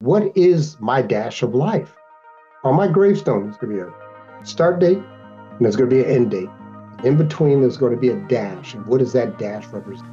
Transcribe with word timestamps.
What 0.00 0.30
is 0.36 0.76
my 0.78 1.02
dash 1.02 1.42
of 1.42 1.56
life? 1.56 1.96
On 2.62 2.76
my 2.76 2.86
gravestone, 2.86 3.42
there's 3.42 3.56
going 3.56 3.76
to 3.76 3.84
be 3.84 3.90
a 3.90 4.46
start 4.46 4.78
date 4.78 4.98
and 4.98 5.58
there's 5.58 5.74
going 5.74 5.90
to 5.90 5.96
be 5.96 6.04
an 6.04 6.08
end 6.08 6.30
date. 6.30 6.48
In 7.02 7.16
between, 7.16 7.60
there's 7.60 7.76
going 7.76 7.96
to 7.96 7.98
be 7.98 8.10
a 8.10 8.28
dash. 8.28 8.74
And 8.74 8.86
what 8.86 8.98
does 8.98 9.12
that 9.14 9.40
dash 9.40 9.66
represent? 9.66 10.08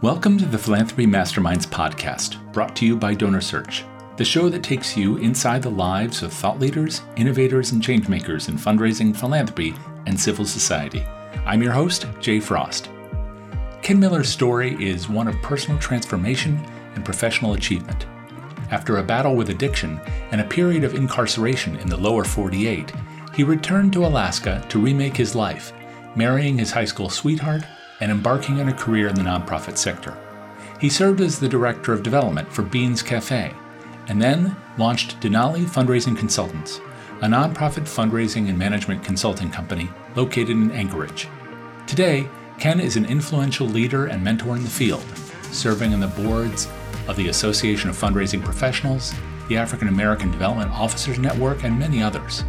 Welcome 0.00 0.38
to 0.38 0.46
the 0.46 0.56
Philanthropy 0.56 1.06
Masterminds 1.06 1.66
podcast, 1.66 2.40
brought 2.54 2.74
to 2.76 2.86
you 2.86 2.96
by 2.96 3.14
DonorSearch, 3.14 4.16
the 4.16 4.24
show 4.24 4.48
that 4.48 4.62
takes 4.62 4.96
you 4.96 5.18
inside 5.18 5.62
the 5.62 5.68
lives 5.68 6.22
of 6.22 6.32
thought 6.32 6.58
leaders, 6.58 7.02
innovators, 7.16 7.72
and 7.72 7.82
changemakers 7.82 8.48
in 8.48 8.56
fundraising, 8.56 9.14
philanthropy, 9.14 9.74
and 10.06 10.18
civil 10.18 10.46
society. 10.46 11.04
I'm 11.44 11.62
your 11.62 11.72
host, 11.72 12.06
Jay 12.20 12.40
Frost. 12.40 12.88
Ken 13.82 14.00
Miller's 14.00 14.30
story 14.30 14.82
is 14.82 15.10
one 15.10 15.28
of 15.28 15.34
personal 15.42 15.78
transformation 15.78 16.56
and 16.94 17.04
professional 17.04 17.52
achievement. 17.52 18.06
After 18.70 18.96
a 18.96 19.02
battle 19.02 19.36
with 19.36 19.50
addiction 19.50 20.00
and 20.30 20.40
a 20.40 20.44
period 20.44 20.84
of 20.84 20.94
incarceration 20.94 21.76
in 21.76 21.88
the 21.88 21.96
lower 21.96 22.24
48, 22.24 22.92
he 23.34 23.44
returned 23.44 23.92
to 23.92 24.06
Alaska 24.06 24.64
to 24.68 24.80
remake 24.80 25.16
his 25.16 25.34
life, 25.34 25.72
marrying 26.14 26.58
his 26.58 26.70
high 26.70 26.84
school 26.84 27.10
sweetheart 27.10 27.64
and 28.00 28.10
embarking 28.10 28.60
on 28.60 28.68
a 28.68 28.72
career 28.72 29.08
in 29.08 29.14
the 29.14 29.22
nonprofit 29.22 29.76
sector. 29.76 30.16
He 30.80 30.88
served 30.88 31.20
as 31.20 31.38
the 31.38 31.48
director 31.48 31.92
of 31.92 32.02
development 32.02 32.52
for 32.52 32.62
Bean's 32.62 33.02
Café 33.02 33.54
and 34.08 34.20
then 34.20 34.56
launched 34.78 35.20
Denali 35.20 35.64
Fundraising 35.64 36.16
Consultants, 36.16 36.80
a 37.22 37.26
nonprofit 37.26 37.84
fundraising 37.84 38.48
and 38.48 38.58
management 38.58 39.02
consulting 39.02 39.50
company 39.50 39.88
located 40.14 40.50
in 40.50 40.70
Anchorage. 40.72 41.28
Today, 41.86 42.28
Ken 42.58 42.80
is 42.80 42.96
an 42.96 43.06
influential 43.06 43.66
leader 43.66 44.06
and 44.06 44.22
mentor 44.22 44.56
in 44.56 44.62
the 44.62 44.70
field, 44.70 45.04
serving 45.50 45.94
on 45.94 46.00
the 46.00 46.06
boards 46.08 46.68
of 47.08 47.16
the 47.16 47.28
Association 47.28 47.90
of 47.90 47.96
Fundraising 47.96 48.42
Professionals, 48.42 49.12
the 49.48 49.56
African 49.56 49.88
American 49.88 50.30
Development 50.30 50.70
Officers 50.70 51.18
Network, 51.18 51.64
and 51.64 51.78
many 51.78 52.02
others. 52.02 52.44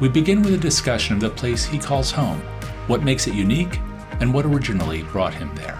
We 0.00 0.08
begin 0.08 0.42
with 0.42 0.54
a 0.54 0.58
discussion 0.58 1.14
of 1.14 1.20
the 1.20 1.30
place 1.30 1.64
he 1.64 1.78
calls 1.78 2.10
home, 2.10 2.40
what 2.86 3.02
makes 3.02 3.26
it 3.26 3.34
unique, 3.34 3.78
and 4.20 4.32
what 4.32 4.46
originally 4.46 5.02
brought 5.04 5.34
him 5.34 5.54
there. 5.54 5.76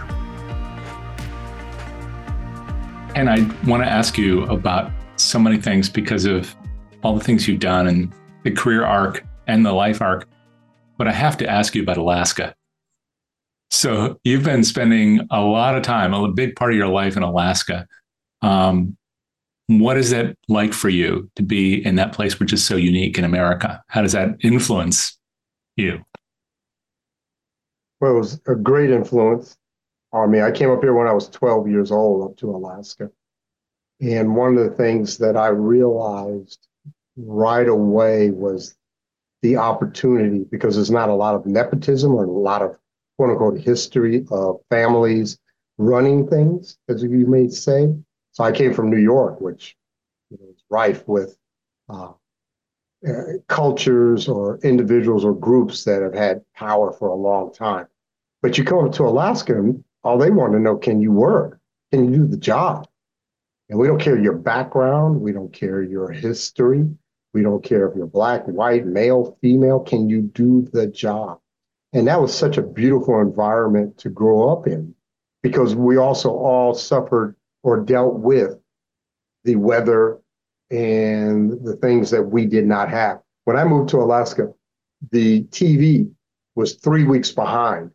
And 3.15 3.29
I 3.29 3.41
want 3.67 3.83
to 3.83 3.89
ask 3.89 4.17
you 4.17 4.45
about 4.45 4.91
so 5.17 5.39
many 5.39 5.59
things 5.59 5.89
because 5.89 6.25
of 6.25 6.55
all 7.03 7.17
the 7.17 7.25
things 7.25 7.49
you've 7.49 7.61
done 7.61 7.87
and 7.87 8.13
the 8.45 8.51
career 8.51 8.85
arc 8.85 9.25
and 9.47 9.65
the 9.65 9.73
life 9.73 10.01
arc. 10.01 10.29
But 10.97 11.09
I 11.09 11.13
have 11.13 11.37
to 11.39 11.49
ask 11.49 11.75
you 11.75 11.83
about 11.83 11.97
Alaska. 11.97 12.55
So 13.71 14.19
you've 14.25 14.45
been 14.45 14.65
spending 14.65 15.27
a 15.31 15.41
lot 15.41 15.77
of 15.77 15.83
time, 15.83 16.13
a 16.13 16.29
big 16.31 16.57
part 16.57 16.73
of 16.73 16.77
your 16.77 16.89
life 16.89 17.17
in 17.17 17.23
Alaska. 17.23 17.87
Um, 18.43 18.97
what 19.67 19.97
is 19.97 20.11
that 20.11 20.37
like 20.49 20.73
for 20.73 20.89
you 20.89 21.31
to 21.37 21.43
be 21.43 21.85
in 21.85 21.95
that 21.97 22.13
place, 22.13 22.41
which 22.41 22.53
is 22.53 22.65
so 22.65 22.77
unique 22.77 23.19
in 23.19 23.25
America? 23.25 23.83
How 23.87 24.03
does 24.03 24.13
that 24.13 24.31
influence 24.41 25.19
you? 25.77 26.05
Well, 28.01 28.17
it 28.17 28.19
was 28.19 28.41
a 28.47 28.55
great 28.55 28.91
influence 28.91 29.57
on 30.13 30.31
me. 30.31 30.41
I 30.41 30.51
came 30.51 30.71
up 30.71 30.83
here 30.83 30.95
when 30.95 31.07
I 31.07 31.13
was 31.13 31.29
12 31.29 31.69
years 31.69 31.93
old 31.93 32.31
up 32.31 32.37
to 32.39 32.51
Alaska. 32.51 33.11
And 34.01 34.35
one 34.35 34.57
of 34.57 34.65
the 34.65 34.77
things 34.77 35.19
that 35.19 35.37
I 35.37 35.49
realized 35.49 36.67
right 37.17 37.69
away 37.69 38.31
was 38.31 38.75
the 39.43 39.57
opportunity 39.57 40.45
because 40.51 40.75
there's 40.75 40.91
not 40.91 41.11
a 41.11 41.15
lot 41.15 41.35
of 41.35 41.47
nepotism 41.47 42.15
or 42.15 42.25
a 42.25 42.31
lot 42.31 42.63
of 42.63 42.77
quote 43.17 43.31
unquote 43.31 43.61
history 43.61 44.27
of 44.31 44.61
families 44.71 45.39
running 45.79 46.27
things, 46.27 46.79
as 46.89 47.03
you 47.03 47.27
may 47.27 47.49
say. 47.49 47.95
So 48.33 48.45
I 48.45 48.53
came 48.53 48.73
from 48.73 48.91
New 48.91 48.99
York, 48.99 49.41
which 49.41 49.77
you 50.31 50.39
know, 50.41 50.51
is 50.51 50.63
rife 50.71 51.07
with 51.07 51.37
uh, 51.89 52.13
uh, 53.07 53.23
cultures 53.49 54.29
or 54.29 54.59
individuals 54.63 55.25
or 55.25 55.35
groups 55.35 55.85
that 55.85 56.03
have 56.03 56.15
had 56.15 56.45
power 56.55 56.93
for 56.93 57.09
a 57.09 57.15
long 57.15 57.53
time. 57.53 57.87
But 58.43 58.57
you 58.57 58.65
come 58.65 58.91
to 58.93 59.05
Alaska, 59.05 59.55
and 59.55 59.85
all 60.03 60.19
they 60.19 60.31
want 60.31 60.53
to 60.53 60.61
know 60.61 60.77
can 60.77 61.01
you 61.01 61.13
work? 61.13 61.59
Can 61.93 62.05
you 62.05 62.21
do 62.21 62.27
the 62.27 62.37
job? 62.37 62.87
And 63.69 63.79
we 63.79 63.87
don't 63.87 64.01
care 64.01 64.19
your 64.19 64.37
background, 64.37 65.21
we 65.21 65.33
don't 65.33 65.53
care 65.53 65.83
your 65.83 66.11
history, 66.11 66.89
we 67.33 67.43
don't 67.43 67.63
care 67.63 67.89
if 67.89 67.97
you're 67.97 68.07
black, 68.07 68.47
white, 68.47 68.87
male, 68.87 69.39
female. 69.41 69.81
Can 69.81 70.09
you 70.09 70.23
do 70.23 70.69
the 70.73 70.87
job? 70.87 71.41
And 71.93 72.07
that 72.09 72.21
was 72.21 72.37
such 72.37 72.59
a 72.59 72.63
beautiful 72.63 73.21
environment 73.21 73.99
to 73.99 74.09
grow 74.09 74.51
up 74.51 74.67
in 74.67 74.95
because 75.43 75.75
we 75.75 75.97
also 75.97 76.31
all 76.31 76.75
suffered 76.75 77.37
or 77.63 77.81
dealt 77.81 78.15
with 78.15 78.59
the 79.45 79.57
weather 79.57 80.19
and 80.71 81.65
the 81.65 81.77
things 81.77 82.11
that 82.11 82.23
we 82.23 82.47
did 82.47 82.67
not 82.67 82.89
have. 82.89 83.21
When 83.45 83.57
I 83.57 83.65
moved 83.65 83.91
to 83.91 83.99
Alaska, 83.99 84.53
the 85.11 85.45
TV 85.45 86.11
was 86.55 86.75
three 86.75 87.05
weeks 87.05 87.31
behind. 87.33 87.91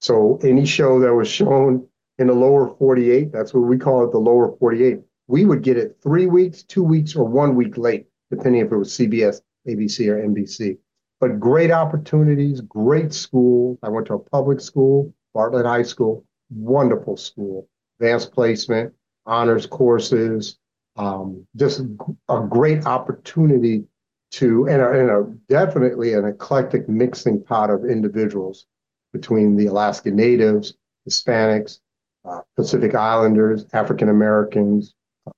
So 0.00 0.38
any 0.42 0.64
show 0.64 1.00
that 1.00 1.14
was 1.14 1.28
shown 1.28 1.86
in 2.18 2.26
the 2.26 2.34
lower 2.34 2.74
48, 2.76 3.32
that's 3.32 3.52
what 3.52 3.60
we 3.60 3.78
call 3.78 4.04
it, 4.04 4.12
the 4.12 4.18
lower 4.18 4.56
48, 4.58 5.00
we 5.26 5.44
would 5.44 5.62
get 5.62 5.76
it 5.76 5.96
three 6.02 6.26
weeks, 6.26 6.62
two 6.62 6.82
weeks, 6.82 7.14
or 7.14 7.24
one 7.24 7.54
week 7.54 7.78
late, 7.78 8.06
depending 8.30 8.60
if 8.60 8.72
it 8.72 8.76
was 8.76 8.90
CBS, 8.90 9.40
ABC, 9.68 10.08
or 10.08 10.16
NBC. 10.16 10.78
But 11.20 11.38
great 11.38 11.70
opportunities, 11.70 12.60
great 12.62 13.12
school. 13.12 13.78
I 13.82 13.88
went 13.90 14.06
to 14.06 14.14
a 14.14 14.18
public 14.18 14.60
school, 14.60 15.12
Bartlett 15.34 15.66
High 15.66 15.82
School, 15.82 16.24
wonderful 16.50 17.16
school, 17.16 17.68
advanced 17.98 18.32
placement, 18.32 18.92
honors 19.26 19.66
courses, 19.66 20.58
um, 20.96 21.46
just 21.56 21.80
a 22.28 22.40
great 22.48 22.86
opportunity 22.86 23.84
to, 24.32 24.68
and, 24.68 24.80
a, 24.80 24.90
and 24.90 25.10
a, 25.10 25.22
definitely 25.48 26.14
an 26.14 26.24
eclectic 26.24 26.88
mixing 26.88 27.42
pot 27.42 27.70
of 27.70 27.84
individuals 27.84 28.66
between 29.12 29.56
the 29.56 29.66
Alaska 29.66 30.10
Natives, 30.10 30.74
Hispanics, 31.08 31.80
uh, 32.24 32.40
Pacific 32.56 32.94
Islanders, 32.94 33.66
African 33.72 34.08
Americans, 34.08 34.94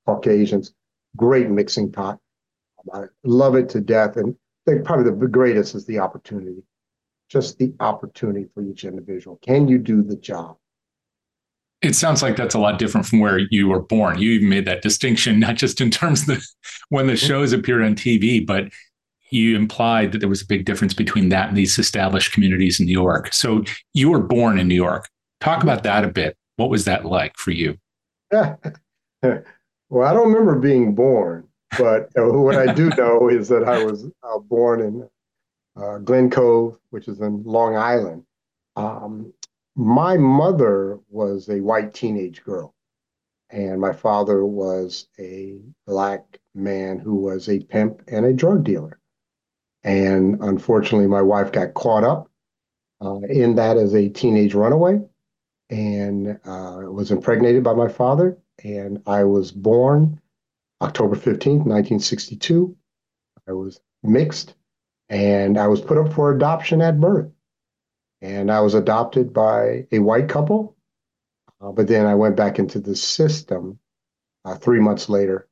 Caucasians. 0.07 0.75
Great 1.17 1.49
mixing 1.49 1.93
pot. 1.93 2.19
I 2.93 3.05
love 3.23 3.55
it 3.55 3.69
to 3.71 3.81
death. 3.81 4.17
And 4.17 4.35
I 4.67 4.71
think 4.71 4.85
probably 4.85 5.11
the 5.11 5.29
greatest 5.29 5.75
is 5.75 5.87
the 5.87 5.99
opportunity. 5.99 6.63
Just 7.29 7.59
the 7.59 7.73
opportunity 7.81 8.49
for 8.53 8.63
each 8.63 8.85
individual. 8.85 9.39
Can 9.43 9.69
you 9.69 9.79
do 9.79 10.03
the 10.03 10.17
job? 10.17 10.57
It 11.83 11.97
sounds 11.97 12.23
like 12.23 12.37
that's 12.37 12.55
a 12.55 12.61
lot 12.61 12.79
different 12.79 13.07
from 13.07 13.19
where 13.21 13.39
you 13.51 13.69
were 13.69 13.83
born. 13.83 14.19
You 14.19 14.33
even 14.33 14.49
made 14.49 14.67
that 14.67 14.83
distinction, 14.83 15.41
not 15.41 15.57
just 15.57 15.81
in 15.81 15.91
terms 15.91 16.23
of 16.23 16.27
the, 16.27 16.47
when 16.89 17.07
the 17.07 17.17
shows 17.17 17.53
appeared 17.53 17.83
on 17.83 17.95
TV, 17.95 18.45
but 18.45 18.71
you 19.31 19.57
implied 19.57 20.13
that 20.13 20.19
there 20.19 20.29
was 20.29 20.43
a 20.43 20.47
big 20.47 20.65
difference 20.65 20.93
between 20.93 21.31
that 21.31 21.49
and 21.49 21.57
these 21.57 21.79
established 21.79 22.33
communities 22.33 22.79
in 22.79 22.87
New 22.87 22.93
York. 22.93 23.33
So 23.33 23.65
you 23.95 24.11
were 24.11 24.21
born 24.21 24.59
in 24.59 24.69
New 24.69 24.75
York. 24.75 25.09
Talk 25.41 25.63
about 25.63 25.83
that 25.85 26.05
a 26.05 26.09
bit. 26.09 26.37
What 26.57 26.69
was 26.69 26.85
that 26.85 27.07
like 27.07 27.37
for 27.37 27.51
you? 27.51 27.79
well, 28.31 28.57
I 29.23 30.13
don't 30.13 30.33
remember 30.33 30.59
being 30.59 30.95
born, 30.95 31.49
but 31.79 32.11
what 32.15 32.57
I 32.57 32.73
do 32.73 32.91
know 32.91 33.29
is 33.33 33.49
that 33.49 33.65
I 33.65 33.83
was 33.83 34.05
uh, 34.23 34.39
born 34.39 34.81
in 34.81 35.09
uh, 35.83 35.99
Glen 35.99 36.31
Cove, 36.31 36.79
which 36.91 37.09
is 37.09 37.21
in 37.21 37.43
Long 37.43 37.75
Island. 37.75 38.25
Um, 38.77 39.33
my 39.75 40.17
mother 40.17 40.99
was 41.09 41.49
a 41.49 41.61
white 41.61 41.95
teenage 41.95 42.43
girl, 42.45 42.75
and 43.51 43.81
my 43.81 43.93
father 43.93 44.45
was 44.45 45.09
a 45.19 45.59
black 45.87 46.41
man 46.55 46.99
who 46.99 47.17
was 47.17 47.49
a 47.49 47.61
pimp 47.61 48.03
and 48.09 48.27
a 48.27 48.33
drug 48.33 48.65
dealer. 48.65 48.99
And 49.83 50.43
unfortunately, 50.43 51.09
my 51.09 51.23
wife 51.23 51.53
got 51.53 51.75
caught 51.75 52.05
up 52.05 52.31
uh, 53.01 53.21
in 53.29 53.57
that 53.57 53.77
as 53.77 53.95
a 53.95 54.09
teenage 54.09 54.55
runaway 54.55 55.01
and 55.71 56.39
uh, 56.45 56.83
was 56.85 57.11
impregnated 57.11 57.65
by 57.65 57.73
my 57.73 57.89
father. 57.89 58.39
And 58.63 59.03
I 59.07 59.25
was 59.25 59.51
born 59.51 60.21
October 60.81 61.17
15th, 61.17 61.65
1962. 61.65 62.77
I 63.49 63.53
was 63.53 63.81
mixed 64.03 64.55
and 65.09 65.59
I 65.59 65.67
was 65.67 65.81
put 65.81 65.99
up 65.99 66.13
for 66.13 66.33
adoption 66.33 66.81
at 66.81 67.01
birth 67.01 67.33
and 68.23 68.51
I 68.53 68.61
was 68.61 68.75
adopted 68.75 69.33
by 69.33 69.87
a 69.91 69.99
white 69.99 70.29
couple. 70.29 70.77
Uh, 71.61 71.73
but 71.73 71.89
then 71.89 72.07
I 72.07 72.15
went 72.15 72.37
back 72.37 72.59
into 72.59 72.81
the 72.81 72.97
system 72.97 73.79
uh, 74.45 74.57
three 74.57 74.81
months 74.81 75.09
later. 75.09 75.49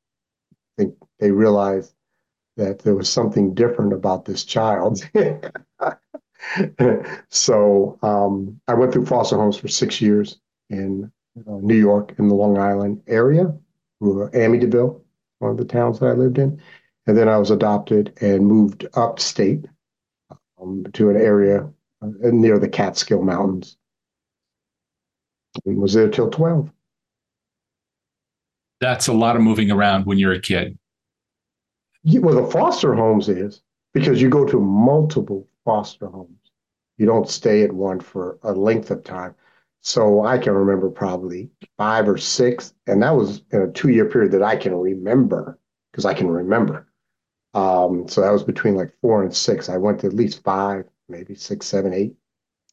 I 0.53 0.83
think 0.83 0.95
they 1.19 1.33
realized 1.33 1.93
that 2.57 2.79
there 2.81 2.95
was 2.95 3.09
something 3.09 3.55
different 3.55 3.93
about 3.93 4.25
this 4.25 4.45
child. 4.45 5.03
so 7.29 7.99
um, 8.03 8.61
I 8.67 8.75
went 8.75 8.93
through 8.93 9.07
foster 9.07 9.37
homes 9.37 9.57
for 9.59 9.69
six 9.69 10.01
years 10.01 10.39
in 10.69 11.11
uh, 11.47 11.59
New 11.61 11.77
York, 11.77 12.15
in 12.19 12.29
the 12.29 12.35
Long 12.35 12.59
Island 12.59 13.03
area, 13.07 13.53
Amityville, 14.03 15.01
one 15.39 15.51
of 15.51 15.57
the 15.57 15.65
towns 15.65 15.99
that 15.99 16.07
I 16.07 16.13
lived 16.13 16.39
in. 16.39 16.61
And 17.07 17.17
then 17.17 17.29
I 17.29 17.39
was 17.39 17.51
adopted 17.51 18.17
and 18.21 18.47
moved 18.47 18.87
upstate 18.95 19.65
um, 20.61 20.85
to 20.93 21.11
an 21.11 21.17
area 21.17 21.63
uh, 21.63 21.69
near 22.03 22.59
the 22.59 22.69
Catskill 22.69 23.23
Mountains. 23.23 23.77
And 25.67 25.81
was 25.81 25.95
there 25.95 26.09
till 26.09 26.31
12. 26.31 26.71
That's 28.81 29.09
a 29.09 29.13
lot 29.13 29.37
of 29.37 29.43
moving 29.43 29.71
around 29.71 30.07
when 30.07 30.19
you're 30.19 30.33
a 30.33 30.41
kid. 30.41 30.79
well, 32.05 32.43
the 32.43 32.51
foster 32.51 32.95
homes 32.95 33.29
is 33.29 33.63
because 33.93 34.23
you 34.23 34.31
go 34.31 34.47
to 34.47 34.59
multiple 34.59 35.47
foster 35.65 36.07
homes. 36.07 36.39
You 36.97 37.07
don't 37.07 37.29
stay 37.29 37.63
at 37.63 37.73
one 37.73 38.01
for 38.01 38.39
a 38.43 38.53
length 38.53 38.91
of 38.91 39.05
time. 39.05 39.35
So 39.83 40.25
I 40.25 40.39
can 40.39 40.53
remember 40.53 40.91
probably 40.91 41.51
five 41.79 42.09
or 42.09 42.19
six, 42.19 42.75
and 42.87 43.03
that 43.03 43.17
was 43.17 43.43
in 43.51 43.63
a 43.63 43.73
two-year 43.73 44.07
period 44.07 44.33
that 44.33 44.43
I 44.43 44.57
can 44.57 44.75
remember 44.75 45.59
because 45.91 46.05
I 46.05 46.15
can 46.15 46.29
remember. 46.29 46.87
Um, 47.55 48.07
so 48.07 48.21
that 48.21 48.31
was 48.31 48.45
between 48.45 48.77
like 48.77 48.93
four 49.01 49.23
and 49.23 49.35
six. 49.35 49.69
I 49.69 49.79
went 49.79 50.01
to 50.01 50.07
at 50.07 50.13
least 50.13 50.43
five, 50.43 50.85
maybe 51.11 51.35
six, 51.35 51.67
seven, 51.67 51.93
eight, 51.93 52.15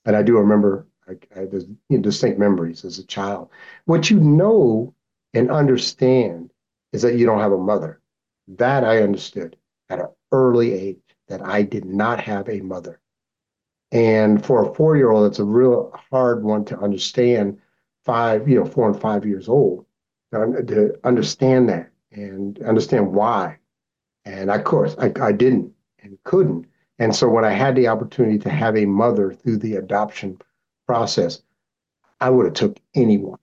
and 0.06 0.16
I 0.16 0.24
do 0.24 0.38
remember 0.38 0.88
I, 1.08 1.14
I 1.36 1.42
you 1.42 1.78
know, 1.90 2.02
distinct 2.02 2.40
memories 2.40 2.86
as 2.86 3.00
a 3.00 3.06
child. 3.06 3.50
What 3.86 4.10
you 4.10 4.20
know 4.20 4.94
and 5.34 5.52
understand 5.52 6.52
is 6.94 7.02
that 7.02 7.16
you 7.16 7.26
don't 7.26 7.40
have 7.40 7.52
a 7.52 7.58
mother. 7.58 8.02
That 8.48 8.84
I 8.84 9.02
understood 9.04 9.58
at 9.90 10.00
an 10.00 10.08
early 10.32 10.74
age 10.74 10.98
that 11.28 11.42
I 11.42 11.64
did 11.64 11.86
not 11.86 12.20
have 12.22 12.48
a 12.50 12.62
mother. 12.62 13.02
And 13.92 14.46
for 14.46 14.70
a 14.70 14.74
four 14.74 14.98
year 14.98 15.12
old, 15.12 15.28
it's 15.28 15.40
a 15.40 15.46
real 15.46 15.94
hard 16.12 16.44
one 16.44 16.66
to 16.66 16.80
understand 16.80 17.60
five, 18.04 18.48
you 18.48 18.60
know, 18.60 18.66
four 18.66 18.90
and 18.90 19.00
five 19.00 19.26
years 19.26 19.48
old 19.48 19.86
to, 20.32 20.94
understand 21.04 21.70
that 21.70 21.90
and 22.12 22.62
understand 22.64 23.14
why. 23.14 23.58
And 24.26 24.50
of 24.50 24.64
course, 24.64 24.96
I, 25.00 25.12
I 25.22 25.32
didn't 25.32 25.72
and 26.02 26.18
couldn't. 26.24 26.66
And 27.00 27.16
so 27.16 27.30
when 27.30 27.46
I 27.46 27.52
had 27.52 27.76
the 27.76 27.88
opportunity 27.88 28.40
to 28.40 28.50
have 28.50 28.76
a 28.76 28.86
mother 28.86 29.32
through 29.32 29.58
the 29.58 29.76
adoption 29.76 30.40
process, 30.88 31.42
I 32.20 32.30
would 32.30 32.46
have 32.46 32.56
took 32.56 32.78
anyone 32.96 33.40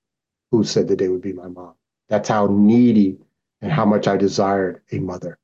who 0.51 0.65
said 0.65 0.89
that 0.89 0.99
they 0.99 1.09
would 1.09 1.23
be 1.23 1.33
my 1.33 1.47
mom. 1.47 1.75
That's 2.09 2.29
how 2.29 2.49
needy 2.51 3.19
and 3.61 3.71
how 3.71 3.85
much 3.85 4.09
I 4.09 4.17
desired 4.17 4.83
a 4.93 4.99
mother. 4.99 5.39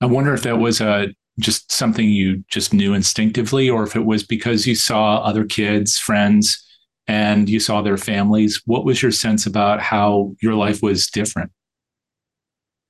I 0.00 0.06
wonder 0.06 0.34
if 0.34 0.42
that 0.42 0.58
was 0.58 0.80
a 0.80 0.88
uh, 0.88 1.06
just 1.38 1.72
something 1.72 2.10
you 2.10 2.44
just 2.48 2.74
knew 2.74 2.92
instinctively, 2.92 3.70
or 3.70 3.84
if 3.84 3.96
it 3.96 4.04
was 4.04 4.22
because 4.22 4.66
you 4.66 4.74
saw 4.74 5.16
other 5.18 5.44
kids, 5.44 5.98
friends, 5.98 6.62
and 7.06 7.48
you 7.48 7.58
saw 7.58 7.80
their 7.80 7.96
families. 7.96 8.60
What 8.66 8.84
was 8.84 9.02
your 9.02 9.12
sense 9.12 9.46
about 9.46 9.80
how 9.80 10.34
your 10.42 10.54
life 10.54 10.82
was 10.82 11.06
different? 11.06 11.50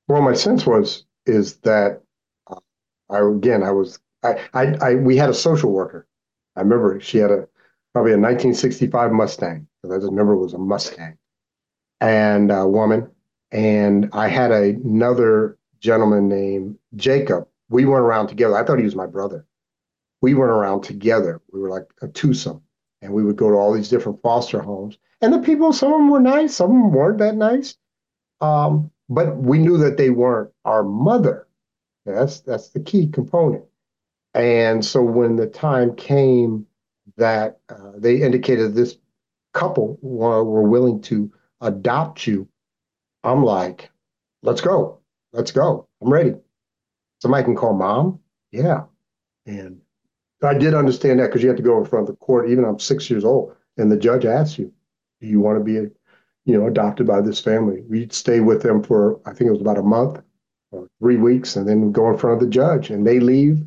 Well, 0.09 0.23
my 0.23 0.35
sense 0.35 0.67
was 0.67 1.05
is 1.25 1.57
that 1.59 2.03
I 3.13 3.21
again 3.21 3.63
I 3.63 3.71
was 3.71 3.99
I, 4.23 4.41
I 4.55 4.63
I 4.81 4.95
we 4.95 5.17
had 5.17 5.31
a 5.31 5.35
social 5.35 5.71
worker. 5.71 6.07
I 6.57 6.61
remember 6.61 7.01
she 7.01 7.19
had 7.19 7.31
a 7.31 7.49
probably 7.93 8.13
a 8.13 8.19
1965 8.19 9.13
Mustang. 9.13 9.67
I 9.85 9.97
just 9.97 10.07
remember 10.07 10.33
it 10.33 10.39
was 10.39 10.55
a 10.55 10.59
Mustang, 10.59 11.19
and 12.01 12.51
a 12.51 12.67
woman. 12.67 13.11
And 13.51 14.09
I 14.13 14.29
had 14.29 14.51
a, 14.51 14.71
another 14.71 15.59
gentleman 15.81 16.29
named 16.29 16.79
Jacob. 16.97 17.47
We 17.69 17.85
went 17.85 18.01
around 18.01 18.29
together. 18.29 18.57
I 18.57 18.65
thought 18.65 18.79
he 18.79 18.85
was 18.85 18.97
my 18.97 19.07
brother. 19.07 19.47
We 20.23 20.35
went 20.35 20.51
around 20.51 20.83
together. 20.83 21.41
We 21.53 21.61
were 21.61 21.69
like 21.69 21.87
a 22.01 22.09
twosome, 22.09 22.63
and 23.03 23.13
we 23.13 23.25
would 23.25 23.37
go 23.37 23.51
to 23.51 23.57
all 23.57 23.73
these 23.73 23.91
different 23.91 24.23
foster 24.23 24.61
homes. 24.61 24.97
And 25.21 25.33
the 25.33 25.39
people, 25.39 25.73
some 25.73 25.93
of 25.93 25.99
them 25.99 26.11
were 26.11 26.21
nice, 26.21 26.55
some 26.55 26.71
of 26.71 26.77
them 26.77 26.93
weren't 26.93 27.19
that 27.19 27.37
nice. 27.37 27.77
Um, 28.41 28.91
but 29.09 29.37
we 29.37 29.59
knew 29.59 29.77
that 29.79 29.97
they 29.97 30.11
weren't 30.11 30.51
our 30.65 30.83
mother. 30.83 31.47
That's 32.05 32.41
that's 32.41 32.71
the 32.71 32.81
key 32.81 33.07
component. 33.07 33.65
And 34.35 34.85
so 34.85 35.03
when 35.03 35.37
the 35.37 35.47
time 35.47 35.95
came 35.95 36.67
that 37.17 37.59
uh, 37.69 37.93
they 37.97 38.23
indicated 38.23 38.75
this 38.75 38.97
couple 39.53 39.99
were, 40.01 40.43
were 40.43 40.69
willing 40.69 41.03
to 41.03 41.31
adopt 41.61 42.27
you, 42.27 42.49
I'm 43.23 43.45
like, 43.45 43.91
let's 44.43 44.61
go. 44.61 45.01
Let's 45.33 45.53
go. 45.53 45.87
I'm 46.01 46.13
ready. 46.13 46.35
Somebody 47.21 47.45
can 47.45 47.57
call 47.57 47.75
mom. 47.75 48.21
Yeah. 48.51 48.85
And 49.47 49.81
I 50.43 50.55
did 50.55 50.75
understand 50.75 51.21
that 51.21 51.27
because 51.27 51.43
you 51.43 51.49
have 51.49 51.57
to 51.57 51.63
go 51.63 51.79
in 51.79 51.85
front 51.85 52.09
of 52.09 52.15
the 52.15 52.25
court. 52.25 52.51
Even 52.51 52.65
I'm 52.65 52.79
six 52.79 53.09
years 53.09 53.25
old, 53.25 53.55
and 53.77 53.91
the 53.91 53.97
judge 53.97 54.25
asks 54.25 54.59
you, 54.59 54.73
"Do 55.21 55.27
you 55.29 55.41
want 55.41 55.59
to 55.59 55.65
be, 55.65 55.73
you 55.73 56.59
know, 56.59 56.67
adopted 56.67 57.07
by 57.07 57.21
this 57.21 57.39
family?" 57.39 57.83
We'd 57.89 58.13
stay 58.13 58.41
with 58.41 58.63
them 58.63 58.83
for 58.83 59.21
I 59.25 59.33
think 59.33 59.49
it 59.49 59.53
was 59.53 59.61
about 59.61 59.79
a 59.79 59.83
month 59.83 60.21
three 60.99 61.17
weeks, 61.17 61.57
and 61.57 61.69
then 61.69 61.93
go 61.93 62.11
in 62.11 62.19
front 62.19 62.35
of 62.35 62.41
the 62.41 62.53
judge. 62.53 62.91
And 62.91 63.07
they 63.07 63.21
leave, 63.21 63.65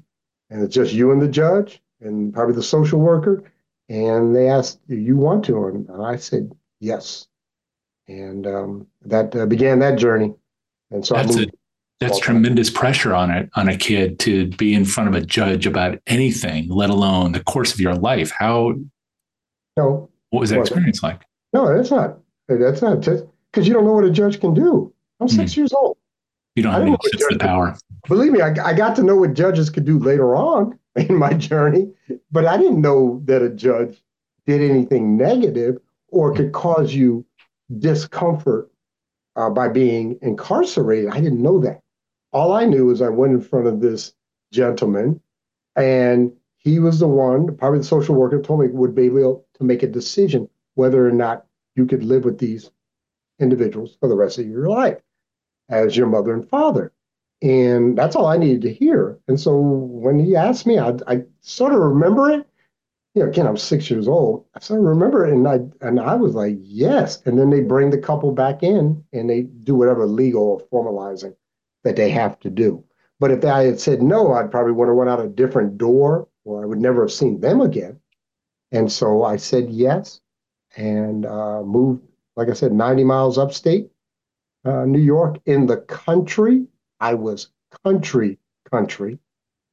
and 0.49 0.63
it's 0.63 0.73
just 0.73 0.93
you 0.93 1.11
and 1.11 1.21
the 1.21 1.27
judge, 1.27 1.81
and 2.01 2.33
probably 2.33 2.55
the 2.55 2.63
social 2.63 2.99
worker, 2.99 3.43
and 3.89 4.35
they 4.35 4.49
asked, 4.49 4.79
"Do 4.87 4.95
you 4.95 5.17
want 5.17 5.45
to?" 5.45 5.67
And 5.67 6.03
I 6.03 6.15
said, 6.15 6.55
"Yes," 6.79 7.27
and 8.07 8.47
um, 8.47 8.87
that 9.03 9.35
uh, 9.35 9.45
began 9.45 9.79
that 9.79 9.97
journey. 9.97 10.33
And 10.91 11.05
so 11.05 11.15
that's 11.15 11.37
a, 11.37 11.47
that's 11.99 12.19
tremendous 12.19 12.69
pressure 12.69 13.13
on 13.13 13.31
it 13.31 13.49
on 13.55 13.69
a 13.69 13.77
kid 13.77 14.19
to 14.19 14.47
be 14.47 14.73
in 14.73 14.85
front 14.85 15.09
of 15.09 15.15
a 15.15 15.25
judge 15.25 15.65
about 15.65 15.99
anything, 16.07 16.69
let 16.69 16.89
alone 16.89 17.31
the 17.31 17.43
course 17.43 17.73
of 17.73 17.79
your 17.79 17.95
life. 17.95 18.31
How? 18.31 18.73
No. 19.77 20.09
What 20.29 20.41
was 20.41 20.49
that 20.49 20.59
experience 20.59 21.01
like? 21.01 21.21
No, 21.53 21.75
that's 21.75 21.91
not. 21.91 22.19
That's 22.47 22.81
not 22.81 22.99
because 22.99 23.67
you 23.67 23.73
don't 23.73 23.85
know 23.85 23.93
what 23.93 24.03
a 24.03 24.11
judge 24.11 24.39
can 24.39 24.53
do. 24.53 24.93
I'm 25.19 25.27
six 25.27 25.53
mm. 25.53 25.57
years 25.57 25.73
old. 25.73 25.94
You 26.55 26.63
don't 26.63 26.71
have 26.71 26.83
any 26.83 26.97
sense 27.11 27.33
of 27.33 27.39
power. 27.39 27.77
Believe 28.07 28.31
me, 28.31 28.41
I, 28.41 28.53
I 28.63 28.73
got 28.73 28.95
to 28.95 29.03
know 29.03 29.17
what 29.17 29.33
judges 29.33 29.69
could 29.69 29.83
do 29.83 29.99
later 29.99 30.35
on 30.35 30.79
in 30.95 31.15
my 31.17 31.33
journey, 31.33 31.91
but 32.31 32.45
I 32.45 32.57
didn't 32.57 32.81
know 32.81 33.21
that 33.25 33.41
a 33.41 33.49
judge 33.49 34.01
did 34.45 34.61
anything 34.61 35.17
negative 35.17 35.77
or 36.09 36.33
could 36.33 36.53
cause 36.53 36.93
you 36.93 37.25
discomfort 37.79 38.71
uh, 39.35 39.49
by 39.49 39.67
being 39.67 40.17
incarcerated. 40.21 41.09
I 41.09 41.19
didn't 41.19 41.41
know 41.41 41.59
that. 41.59 41.81
All 42.31 42.53
I 42.53 42.65
knew 42.65 42.89
is 42.91 43.01
I 43.01 43.09
went 43.09 43.33
in 43.33 43.41
front 43.41 43.67
of 43.67 43.81
this 43.81 44.13
gentleman, 44.51 45.19
and 45.75 46.31
he 46.57 46.79
was 46.79 46.99
the 46.99 47.07
one, 47.07 47.55
probably 47.57 47.79
the 47.79 47.85
social 47.85 48.15
worker, 48.15 48.41
told 48.41 48.61
me 48.61 48.67
would 48.67 48.95
be 48.95 49.05
able 49.05 49.45
to 49.55 49.63
make 49.63 49.83
a 49.83 49.87
decision 49.87 50.49
whether 50.75 51.05
or 51.05 51.11
not 51.11 51.45
you 51.75 51.85
could 51.85 52.03
live 52.03 52.23
with 52.23 52.37
these 52.37 52.71
individuals 53.39 53.97
for 53.99 54.07
the 54.07 54.15
rest 54.15 54.37
of 54.37 54.47
your 54.47 54.69
life 54.69 54.97
as 55.69 55.95
your 55.95 56.07
mother 56.07 56.33
and 56.33 56.47
father. 56.47 56.91
And 57.41 57.97
that's 57.97 58.15
all 58.15 58.27
I 58.27 58.37
needed 58.37 58.61
to 58.63 58.73
hear. 58.73 59.19
And 59.27 59.39
so 59.39 59.57
when 59.57 60.19
he 60.19 60.35
asked 60.35 60.65
me, 60.65 60.79
I, 60.79 60.93
I 61.07 61.23
sort 61.41 61.73
of 61.73 61.79
remember 61.79 62.29
it. 62.31 62.47
You 63.13 63.23
know, 63.23 63.29
again, 63.29 63.47
I'm 63.47 63.57
six 63.57 63.89
years 63.89 64.07
old. 64.07 64.45
I 64.55 64.59
sort 64.59 64.79
of 64.79 64.85
remember 64.85 65.25
it, 65.25 65.31
and 65.31 65.47
I 65.47 65.59
and 65.79 66.01
I 66.01 66.15
was 66.15 66.35
like, 66.35 66.57
yes. 66.59 67.21
And 67.25 67.39
then 67.39 67.49
they 67.49 67.61
bring 67.61 67.89
the 67.89 67.97
couple 67.97 68.33
back 68.33 68.61
in, 68.61 69.01
and 69.13 69.29
they 69.29 69.43
do 69.43 69.75
whatever 69.75 70.05
legal 70.05 70.43
or 70.43 70.83
formalizing 70.83 71.33
that 71.83 71.95
they 71.95 72.09
have 72.09 72.37
to 72.41 72.49
do. 72.49 72.83
But 73.19 73.31
if 73.31 73.45
I 73.45 73.63
had 73.63 73.79
said 73.79 74.01
no, 74.01 74.33
I'd 74.33 74.51
probably 74.51 74.73
would 74.73 74.89
have 74.89 74.97
went 74.97 75.09
out 75.09 75.23
a 75.23 75.29
different 75.29 75.77
door, 75.77 76.27
or 76.43 76.63
I 76.63 76.65
would 76.65 76.81
never 76.81 77.03
have 77.03 77.11
seen 77.11 77.39
them 77.39 77.61
again. 77.61 77.99
And 78.71 78.91
so 78.91 79.23
I 79.23 79.37
said 79.37 79.69
yes, 79.69 80.19
and 80.75 81.25
uh, 81.25 81.63
moved, 81.63 82.03
like 82.35 82.49
I 82.49 82.53
said, 82.53 82.73
90 82.73 83.05
miles 83.05 83.37
upstate, 83.37 83.89
uh, 84.65 84.85
New 84.85 84.99
York, 84.99 85.37
in 85.45 85.67
the 85.67 85.77
country 85.77 86.67
I 86.99 87.13
was 87.13 87.49
country, 87.83 88.39
country, 88.71 89.19